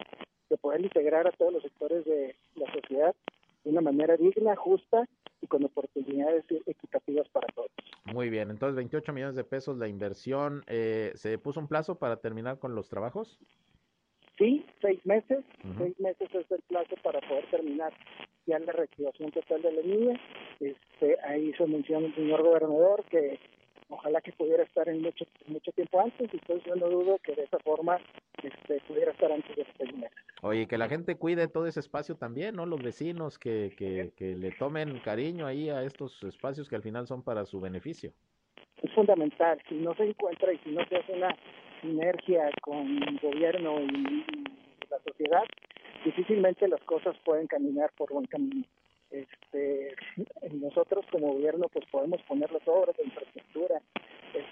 de 0.49 0.57
poder 0.57 0.81
integrar 0.81 1.27
a 1.27 1.31
todos 1.31 1.53
los 1.53 1.63
sectores 1.63 2.05
de 2.05 2.35
la 2.55 2.71
sociedad 2.73 3.15
de 3.63 3.71
una 3.71 3.81
manera 3.81 4.17
digna, 4.17 4.55
justa 4.55 5.07
y 5.41 5.47
con 5.47 5.63
oportunidades 5.63 6.43
equitativas 6.65 7.27
para 7.29 7.47
todos. 7.47 7.71
Muy 8.05 8.29
bien, 8.29 8.49
entonces 8.49 8.75
28 8.75 9.13
millones 9.13 9.35
de 9.35 9.43
pesos 9.43 9.77
la 9.77 9.87
inversión. 9.87 10.63
Eh, 10.67 11.11
¿Se 11.15 11.37
puso 11.37 11.59
un 11.59 11.67
plazo 11.67 11.95
para 11.95 12.17
terminar 12.17 12.59
con 12.59 12.75
los 12.75 12.89
trabajos? 12.89 13.39
Sí, 14.37 14.65
seis 14.81 15.05
meses. 15.05 15.43
Seis 15.77 15.99
meses 15.99 16.29
es 16.33 16.49
el 16.51 16.61
plazo 16.67 16.95
para 17.03 17.19
poder 17.21 17.49
terminar 17.51 17.93
ya 18.45 18.57
la 18.59 18.71
reactivación 18.71 19.31
total 19.31 19.61
de 19.61 19.71
la 19.71 19.81
línea. 19.81 20.19
Este, 20.59 21.17
ahí 21.21 21.53
se 21.53 21.65
menciona 21.67 22.07
el 22.07 22.15
señor 22.15 22.41
gobernador 22.43 23.03
que 23.09 23.39
ojalá 23.89 24.21
que 24.21 24.31
pudiera 24.31 24.63
estar 24.63 24.87
en 24.87 25.01
mucho 25.01 25.25
mucho 25.47 25.71
tiempo 25.71 25.99
antes, 25.99 26.29
y 26.33 26.37
entonces 26.37 26.65
yo 26.65 26.75
no 26.75 26.87
dudo 26.87 27.17
que 27.23 27.35
de 27.35 27.43
esa 27.43 27.59
forma 27.59 27.97
este, 28.41 28.79
pudiera 28.87 29.11
estar 29.11 29.31
antes 29.31 29.55
de 29.55 29.65
seis 29.77 29.93
meses. 29.95 30.17
Oye, 30.41 30.67
que 30.67 30.77
la 30.77 30.87
gente 30.87 31.15
cuide 31.15 31.47
todo 31.47 31.67
ese 31.67 31.81
espacio 31.81 32.15
también, 32.15 32.55
¿no? 32.55 32.65
Los 32.65 32.81
vecinos 32.81 33.37
que, 33.37 33.73
que, 33.77 34.11
que 34.15 34.35
le 34.35 34.51
tomen 34.51 34.99
cariño 34.99 35.45
ahí 35.45 35.69
a 35.69 35.83
estos 35.83 36.23
espacios 36.23 36.69
que 36.69 36.75
al 36.75 36.83
final 36.83 37.07
son 37.07 37.23
para 37.23 37.45
su 37.45 37.59
beneficio. 37.59 38.13
Es 38.81 38.91
fundamental, 38.93 39.59
si 39.67 39.75
no 39.75 39.93
se 39.95 40.03
encuentra 40.03 40.53
y 40.53 40.57
si 40.59 40.71
no 40.71 40.85
se 40.85 40.95
hace 40.95 41.11
una 41.11 41.35
sinergia 41.81 42.49
con 42.61 42.87
el 43.03 43.19
gobierno 43.19 43.81
y 43.81 44.23
la 44.89 44.99
sociedad, 45.05 45.43
difícilmente 46.05 46.67
las 46.67 46.81
cosas 46.83 47.15
pueden 47.25 47.47
caminar 47.47 47.91
por 47.97 48.11
buen 48.11 48.25
camino. 48.25 48.63
Este, 49.11 49.95
nosotros 50.51 51.05
como 51.11 51.33
gobierno 51.33 51.67
pues 51.69 51.85
podemos 51.91 52.21
poner 52.23 52.51
las 52.51 52.67
obras 52.67 52.95
de 52.97 53.05
infraestructura, 53.05 53.81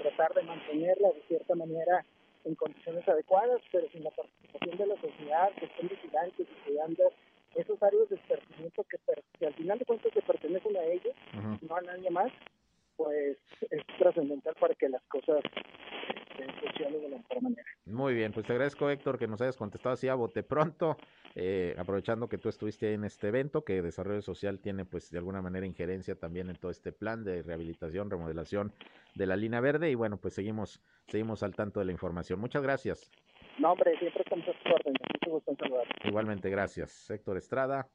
tratar 0.01 0.33
de 0.33 0.43
mantenerla 0.43 1.09
de 1.09 1.21
cierta 1.27 1.55
manera 1.55 2.03
en 2.45 2.55
condiciones 2.55 3.07
adecuadas, 3.07 3.61
pero 3.71 3.87
sin 3.89 4.03
la 4.03 4.11
participación 4.11 4.77
de 4.77 4.87
la 4.87 4.95
sociedad, 5.01 5.51
que 5.59 5.65
estén 5.65 5.87
vigilantes 5.89 6.47
y 6.49 6.65
cuidando 6.65 7.11
esos 7.55 7.81
áreas 7.81 8.09
de 8.09 8.15
esparcimiento 8.15 8.83
que, 8.85 9.45
al 9.45 9.53
final 9.53 9.79
de 9.79 9.85
cuentas 9.85 10.13
se 10.13 10.21
pertenecen 10.21 10.77
a 10.77 10.83
ellos, 10.83 11.13
no 11.61 11.75
a 11.75 11.81
nadie 11.81 12.09
más, 12.09 12.31
pues 12.95 13.37
es 13.69 13.81
trascendental 13.99 14.55
para 14.59 14.73
que 14.75 14.89
las 14.89 15.03
cosas 15.03 15.41
de 16.37 17.09
la 17.09 17.17
mejor 17.17 17.41
manera. 17.41 17.63
Muy 17.85 18.13
bien, 18.13 18.31
pues 18.31 18.45
te 18.45 18.53
agradezco 18.53 18.89
Héctor 18.89 19.17
que 19.17 19.27
nos 19.27 19.41
hayas 19.41 19.57
contestado 19.57 19.93
así 19.93 20.07
a 20.07 20.15
bote 20.15 20.43
pronto, 20.43 20.97
eh, 21.35 21.75
aprovechando 21.77 22.27
que 22.27 22.37
tú 22.37 22.49
estuviste 22.49 22.93
en 22.93 23.03
este 23.03 23.29
evento, 23.29 23.63
que 23.63 23.81
Desarrollo 23.81 24.21
Social 24.21 24.59
tiene 24.59 24.85
pues 24.85 25.09
de 25.09 25.17
alguna 25.17 25.41
manera 25.41 25.65
injerencia 25.65 26.15
también 26.15 26.49
en 26.49 26.55
todo 26.55 26.71
este 26.71 26.91
plan 26.91 27.23
de 27.23 27.43
rehabilitación, 27.43 28.09
remodelación 28.09 28.73
de 29.15 29.25
la 29.25 29.35
línea 29.35 29.59
verde 29.59 29.89
y 29.89 29.95
bueno, 29.95 30.17
pues 30.17 30.33
seguimos, 30.33 30.81
seguimos 31.07 31.43
al 31.43 31.55
tanto 31.55 31.79
de 31.79 31.85
la 31.85 31.91
información. 31.91 32.39
Muchas 32.39 32.61
gracias. 32.61 33.11
No, 33.59 33.71
hombre, 33.71 33.97
siempre 33.97 34.21
estamos 34.21 34.47
a 34.47 34.51
su 34.51 34.73
orden. 34.73 34.93
Mucho 35.27 35.55
saludar. 35.57 35.87
Igualmente, 36.03 36.49
gracias. 36.49 37.09
Héctor 37.09 37.37
Estrada, 37.37 37.89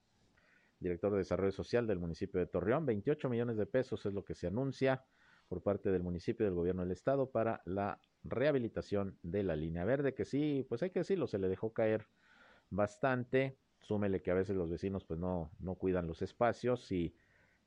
director 0.80 1.12
de 1.12 1.18
Desarrollo 1.18 1.52
Social 1.52 1.86
del 1.86 1.98
municipio 1.98 2.40
de 2.40 2.46
Torreón. 2.46 2.84
28 2.84 3.28
millones 3.28 3.56
de 3.56 3.66
pesos 3.66 4.04
es 4.04 4.12
lo 4.12 4.24
que 4.24 4.34
se 4.34 4.48
anuncia 4.48 5.04
por 5.48 5.62
parte 5.62 5.90
del 5.90 6.02
municipio 6.02 6.46
del 6.46 6.54
gobierno 6.54 6.82
del 6.82 6.92
estado 6.92 7.30
para 7.30 7.62
la 7.64 8.00
rehabilitación 8.24 9.18
de 9.22 9.42
la 9.42 9.56
línea 9.56 9.84
verde, 9.84 10.14
que 10.14 10.24
sí, 10.24 10.64
pues 10.68 10.82
hay 10.82 10.90
que 10.90 11.00
decirlo, 11.00 11.26
se 11.26 11.38
le 11.38 11.48
dejó 11.48 11.72
caer 11.72 12.06
bastante. 12.70 13.58
Súmele 13.80 14.22
que 14.22 14.30
a 14.30 14.34
veces 14.34 14.56
los 14.56 14.70
vecinos 14.70 15.04
pues 15.04 15.18
no, 15.18 15.50
no 15.58 15.74
cuidan 15.74 16.06
los 16.06 16.22
espacios 16.22 16.90
y, 16.92 17.14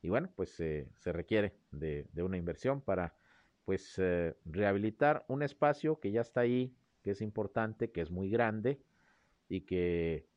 y 0.02 0.10
bueno, 0.10 0.30
pues 0.36 0.50
se 0.52 1.12
requiere 1.12 1.54
de, 1.72 2.08
de, 2.14 2.24
una 2.24 2.38
inversión 2.38 2.82
para 2.82 3.16
pues 3.66 3.96
eh, 3.98 4.36
rehabilitar 4.46 5.26
un 5.28 5.44
espacio 5.44 6.00
que 6.00 6.12
ya 6.12 6.22
está 6.22 6.42
ahí, 6.42 6.74
que 7.04 7.12
es 7.12 7.22
importante, 7.22 7.92
que 7.92 8.02
es 8.02 8.12
muy 8.12 8.30
grande 8.30 8.80
y 9.50 9.62
que 9.62 10.28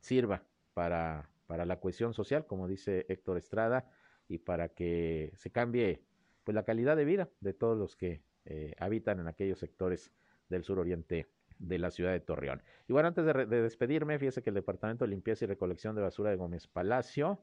sirva 0.00 0.44
para, 0.74 1.30
para 1.46 1.64
la 1.64 1.80
cohesión 1.80 2.12
social, 2.12 2.46
como 2.46 2.68
dice 2.68 3.06
Héctor 3.08 3.38
Estrada, 3.38 3.90
y 4.28 4.38
para 4.38 4.68
que 4.68 5.32
se 5.36 5.50
cambie 5.50 6.02
pues 6.48 6.54
la 6.54 6.62
calidad 6.62 6.96
de 6.96 7.04
vida 7.04 7.28
de 7.40 7.52
todos 7.52 7.76
los 7.76 7.94
que 7.94 8.22
eh, 8.46 8.74
habitan 8.78 9.20
en 9.20 9.28
aquellos 9.28 9.58
sectores 9.58 10.14
del 10.48 10.64
suroriente 10.64 11.26
de 11.58 11.78
la 11.78 11.90
ciudad 11.90 12.12
de 12.12 12.20
Torreón. 12.20 12.62
Y 12.88 12.94
bueno, 12.94 13.08
antes 13.08 13.26
de, 13.26 13.44
de, 13.44 13.60
despedirme, 13.60 14.18
fíjese 14.18 14.42
que 14.42 14.48
el 14.48 14.54
Departamento 14.54 15.04
de 15.04 15.10
Limpieza 15.10 15.44
y 15.44 15.48
Recolección 15.48 15.94
de 15.94 16.00
Basura 16.00 16.30
de 16.30 16.36
Gómez 16.36 16.66
Palacio 16.66 17.38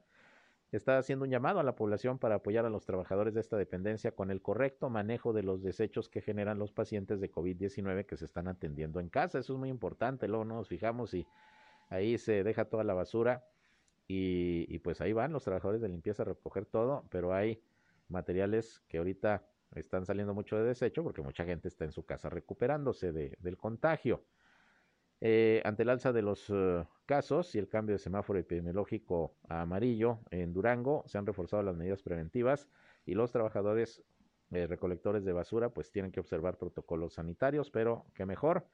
está 0.72 0.98
haciendo 0.98 1.26
un 1.26 1.30
llamado 1.30 1.60
a 1.60 1.64
la 1.64 1.76
población 1.76 2.18
para 2.18 2.38
apoyar 2.38 2.66
a 2.66 2.72
los 2.72 2.88
trabajadores 2.88 3.36
de 3.36 3.42
esta 3.42 3.58
dependencia 3.58 4.12
con 4.12 4.32
el 4.32 4.42
correcto 4.42 4.90
manejo 4.90 5.34
de 5.34 5.44
los 5.44 5.62
desechos 5.62 6.10
que 6.10 6.22
generan 6.22 6.58
los 6.58 6.72
pacientes 6.72 7.22
de 7.22 7.32
COVID-19 7.32 8.08
que 8.08 8.18
se 8.18 8.26
están 8.26 8.48
atendiendo 8.48 9.00
en 9.00 9.10
casa. 9.10 9.38
Eso 9.38 9.54
es 9.54 9.60
muy 9.60 9.70
importante. 9.70 10.28
Luego 10.28 10.46
nos 10.46 10.68
fijamos 10.68 11.14
y 11.14 11.28
ahí 11.90 12.18
se 12.18 12.44
deja 12.44 12.66
toda 12.66 12.84
la 12.84 12.96
basura 12.96 13.46
y, 14.08 14.66
y 14.68 14.80
pues 14.80 15.00
ahí 15.00 15.14
van 15.14 15.32
los 15.32 15.44
trabajadores 15.44 15.80
de 15.80 15.90
limpieza 15.90 16.24
a 16.24 16.26
recoger 16.26 16.66
todo, 16.66 17.06
pero 17.12 17.36
hay 17.36 17.62
materiales 18.08 18.82
que 18.88 18.98
ahorita 18.98 19.46
están 19.76 20.06
saliendo 20.06 20.34
mucho 20.34 20.58
de 20.58 20.64
desecho 20.64 21.04
porque 21.04 21.22
mucha 21.22 21.46
gente 21.46 21.68
está 21.68 21.86
en 21.86 21.92
su 21.92 22.06
casa 22.06 22.30
recuperándose 22.30 23.12
de, 23.12 23.36
del 23.40 23.58
contagio. 23.58 24.24
Eh, 25.22 25.62
ante 25.66 25.84
el 25.84 25.90
alza 25.90 26.12
de 26.12 26.22
los 26.22 26.50
uh, 26.50 26.86
casos 27.06 27.56
y 27.56 27.60
el 27.60 27.70
cambio 27.70 27.96
de 27.96 28.00
semáforo 28.00 28.38
epidemiológico 28.38 29.38
a 29.48 29.62
amarillo 29.62 30.20
en 30.30 30.54
Durango, 30.54 31.04
se 31.08 31.18
han 31.18 31.26
reforzado 31.26 31.64
las 31.64 31.76
medidas 31.76 32.04
preventivas 32.04 32.68
y 33.06 33.14
los 33.14 33.32
trabajadores 33.32 34.04
eh, 34.52 34.68
recolectores 34.68 35.26
de 35.26 35.34
basura 35.34 35.70
pues 35.70 35.92
tienen 35.92 36.12
que 36.12 36.20
observar 36.20 36.58
protocolos 36.58 37.14
sanitarios, 37.14 37.72
pero 37.72 38.06
que 38.14 38.26
mejor 38.26 38.68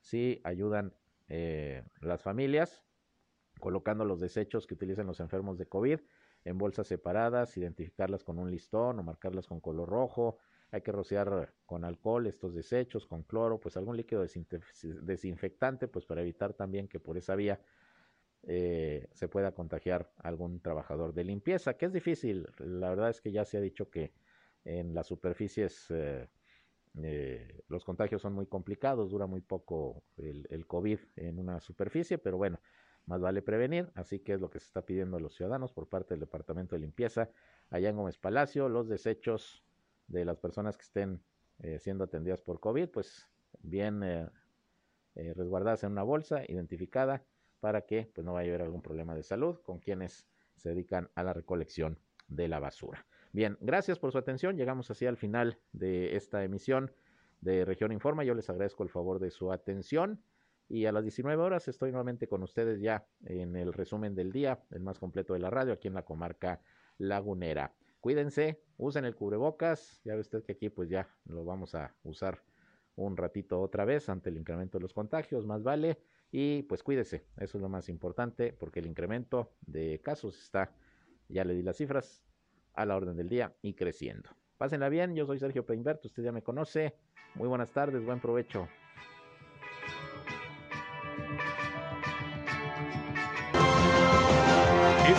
si 0.00 0.40
ayudan 0.44 0.94
eh, 1.28 1.82
las 2.00 2.22
familias 2.22 2.84
colocando 3.60 4.04
los 4.04 4.20
desechos 4.20 4.66
que 4.66 4.74
utilizan 4.74 5.06
los 5.06 5.20
enfermos 5.20 5.58
de 5.58 5.66
COVID 5.66 6.00
en 6.48 6.56
bolsas 6.56 6.86
separadas, 6.86 7.56
identificarlas 7.56 8.24
con 8.24 8.38
un 8.38 8.50
listón 8.50 8.98
o 8.98 9.02
marcarlas 9.02 9.46
con 9.46 9.60
color 9.60 9.88
rojo, 9.88 10.38
hay 10.70 10.80
que 10.80 10.92
rociar 10.92 11.54
con 11.66 11.84
alcohol 11.84 12.26
estos 12.26 12.54
desechos, 12.54 13.06
con 13.06 13.22
cloro, 13.22 13.60
pues 13.60 13.76
algún 13.76 13.96
líquido 13.96 14.24
desinfectante, 15.02 15.88
pues 15.88 16.06
para 16.06 16.22
evitar 16.22 16.54
también 16.54 16.88
que 16.88 17.00
por 17.00 17.16
esa 17.16 17.34
vía 17.36 17.60
eh, 18.46 19.08
se 19.12 19.28
pueda 19.28 19.52
contagiar 19.52 20.10
algún 20.18 20.60
trabajador 20.60 21.12
de 21.12 21.24
limpieza, 21.24 21.74
que 21.76 21.86
es 21.86 21.92
difícil. 21.92 22.48
La 22.58 22.90
verdad 22.90 23.10
es 23.10 23.20
que 23.20 23.32
ya 23.32 23.44
se 23.44 23.58
ha 23.58 23.60
dicho 23.60 23.90
que 23.90 24.12
en 24.64 24.94
las 24.94 25.06
superficies 25.06 25.86
eh, 25.90 26.28
eh, 27.02 27.62
los 27.68 27.84
contagios 27.84 28.22
son 28.22 28.32
muy 28.32 28.46
complicados, 28.46 29.10
dura 29.10 29.26
muy 29.26 29.42
poco 29.42 30.02
el, 30.16 30.46
el, 30.50 30.66
COVID 30.66 30.98
en 31.16 31.38
una 31.38 31.60
superficie, 31.60 32.18
pero 32.18 32.36
bueno, 32.38 32.60
más 33.08 33.22
vale 33.22 33.40
prevenir, 33.40 33.90
así 33.94 34.20
que 34.20 34.34
es 34.34 34.40
lo 34.40 34.50
que 34.50 34.60
se 34.60 34.66
está 34.66 34.82
pidiendo 34.82 35.16
a 35.16 35.20
los 35.20 35.34
ciudadanos 35.34 35.72
por 35.72 35.88
parte 35.88 36.14
del 36.14 36.20
Departamento 36.20 36.76
de 36.76 36.80
Limpieza 36.80 37.30
allá 37.70 37.88
en 37.88 37.96
Gómez 37.96 38.18
Palacio, 38.18 38.68
los 38.68 38.86
desechos 38.86 39.64
de 40.08 40.26
las 40.26 40.38
personas 40.38 40.76
que 40.76 40.82
estén 40.82 41.22
eh, 41.60 41.78
siendo 41.78 42.04
atendidas 42.04 42.42
por 42.42 42.60
COVID, 42.60 42.88
pues 42.90 43.26
bien 43.62 44.02
eh, 44.02 44.28
eh, 45.14 45.32
resguardadas 45.34 45.84
en 45.84 45.92
una 45.92 46.02
bolsa, 46.02 46.42
identificada, 46.46 47.24
para 47.60 47.80
que 47.82 48.10
pues, 48.14 48.24
no 48.24 48.34
vaya 48.34 48.50
a 48.50 48.54
haber 48.54 48.66
algún 48.66 48.82
problema 48.82 49.14
de 49.14 49.22
salud 49.22 49.58
con 49.62 49.78
quienes 49.78 50.26
se 50.56 50.68
dedican 50.68 51.08
a 51.14 51.22
la 51.22 51.32
recolección 51.32 51.98
de 52.28 52.46
la 52.46 52.60
basura. 52.60 53.06
Bien, 53.32 53.56
gracias 53.60 53.98
por 53.98 54.12
su 54.12 54.18
atención. 54.18 54.56
Llegamos 54.56 54.90
así 54.90 55.06
al 55.06 55.16
final 55.16 55.58
de 55.72 56.14
esta 56.14 56.44
emisión 56.44 56.92
de 57.40 57.64
Región 57.64 57.90
Informa. 57.90 58.22
Yo 58.22 58.34
les 58.34 58.50
agradezco 58.50 58.82
el 58.82 58.90
favor 58.90 59.18
de 59.18 59.30
su 59.30 59.50
atención. 59.50 60.22
Y 60.68 60.86
a 60.86 60.92
las 60.92 61.02
19 61.02 61.42
horas 61.42 61.66
estoy 61.68 61.90
nuevamente 61.90 62.28
con 62.28 62.42
ustedes 62.42 62.80
ya 62.80 63.06
en 63.24 63.56
el 63.56 63.72
resumen 63.72 64.14
del 64.14 64.32
día, 64.32 64.62
el 64.70 64.82
más 64.82 64.98
completo 64.98 65.32
de 65.32 65.40
la 65.40 65.50
radio, 65.50 65.72
aquí 65.72 65.88
en 65.88 65.94
la 65.94 66.04
comarca 66.04 66.60
lagunera 66.98 67.72
cuídense, 68.00 68.62
usen 68.76 69.04
el 69.04 69.14
cubrebocas, 69.14 70.00
ya 70.04 70.14
ve 70.14 70.20
usted 70.20 70.44
que 70.44 70.52
aquí 70.52 70.68
pues 70.68 70.88
ya 70.88 71.08
lo 71.26 71.44
vamos 71.44 71.74
a 71.74 71.94
usar 72.04 72.42
un 72.96 73.16
ratito 73.16 73.60
otra 73.60 73.84
vez 73.84 74.08
ante 74.08 74.30
el 74.30 74.36
incremento 74.36 74.78
de 74.78 74.82
los 74.82 74.92
contagios, 74.92 75.46
más 75.46 75.62
vale, 75.62 75.98
y 76.30 76.62
pues 76.64 76.82
cuídese, 76.82 77.26
eso 77.36 77.58
es 77.58 77.62
lo 77.62 77.68
más 77.68 77.88
importante 77.88 78.52
porque 78.52 78.80
el 78.80 78.86
incremento 78.86 79.52
de 79.62 80.00
casos 80.02 80.38
está, 80.38 80.72
ya 81.28 81.44
le 81.44 81.54
di 81.54 81.62
las 81.62 81.76
cifras, 81.76 82.24
a 82.74 82.86
la 82.86 82.96
orden 82.96 83.16
del 83.16 83.28
día 83.28 83.54
y 83.60 83.74
creciendo. 83.74 84.30
Pásenla 84.56 84.88
bien, 84.88 85.14
yo 85.14 85.26
soy 85.26 85.38
Sergio 85.38 85.66
Peinbert, 85.66 86.04
usted 86.04 86.22
ya 86.22 86.32
me 86.32 86.42
conoce, 86.42 86.94
muy 87.34 87.48
buenas 87.48 87.72
tardes, 87.72 88.04
buen 88.04 88.20
provecho. 88.20 88.68